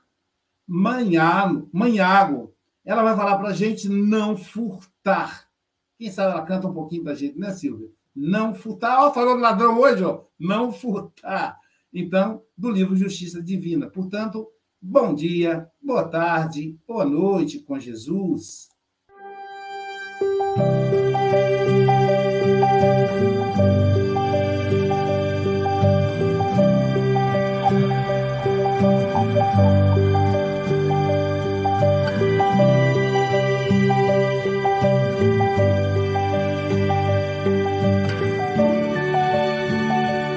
Manhago, 0.68 1.70
Manhago. 1.72 2.54
Ela 2.84 3.04
vai 3.04 3.16
falar 3.16 3.38
para 3.38 3.50
a 3.50 3.54
gente 3.54 3.88
não 3.88 4.36
furtar. 4.36 5.48
Quem 6.00 6.12
sabe 6.12 6.32
ela 6.32 6.46
canta 6.46 6.68
um 6.68 6.74
pouquinho 6.74 7.04
para 7.04 7.12
a 7.12 7.16
gente, 7.16 7.38
né, 7.38 7.52
Silvia? 7.52 7.90
Não 8.16 8.56
furtar. 8.56 9.06
Ó, 9.06 9.14
falou 9.14 9.36
do 9.36 9.42
ladrão 9.42 9.80
hoje, 9.80 10.04
ó. 10.04 10.24
Não 10.40 10.72
furtar. 10.72 11.60
Então, 11.94 12.42
do 12.58 12.72
livro 12.72 12.96
Justiça 12.96 13.42
Divina. 13.42 13.88
Portanto, 13.90 14.48
bom 14.82 15.14
dia, 15.14 15.70
boa 15.82 16.08
tarde, 16.08 16.78
boa 16.88 17.04
noite 17.04 17.60
com 17.60 17.80
Jesus. 17.80 18.70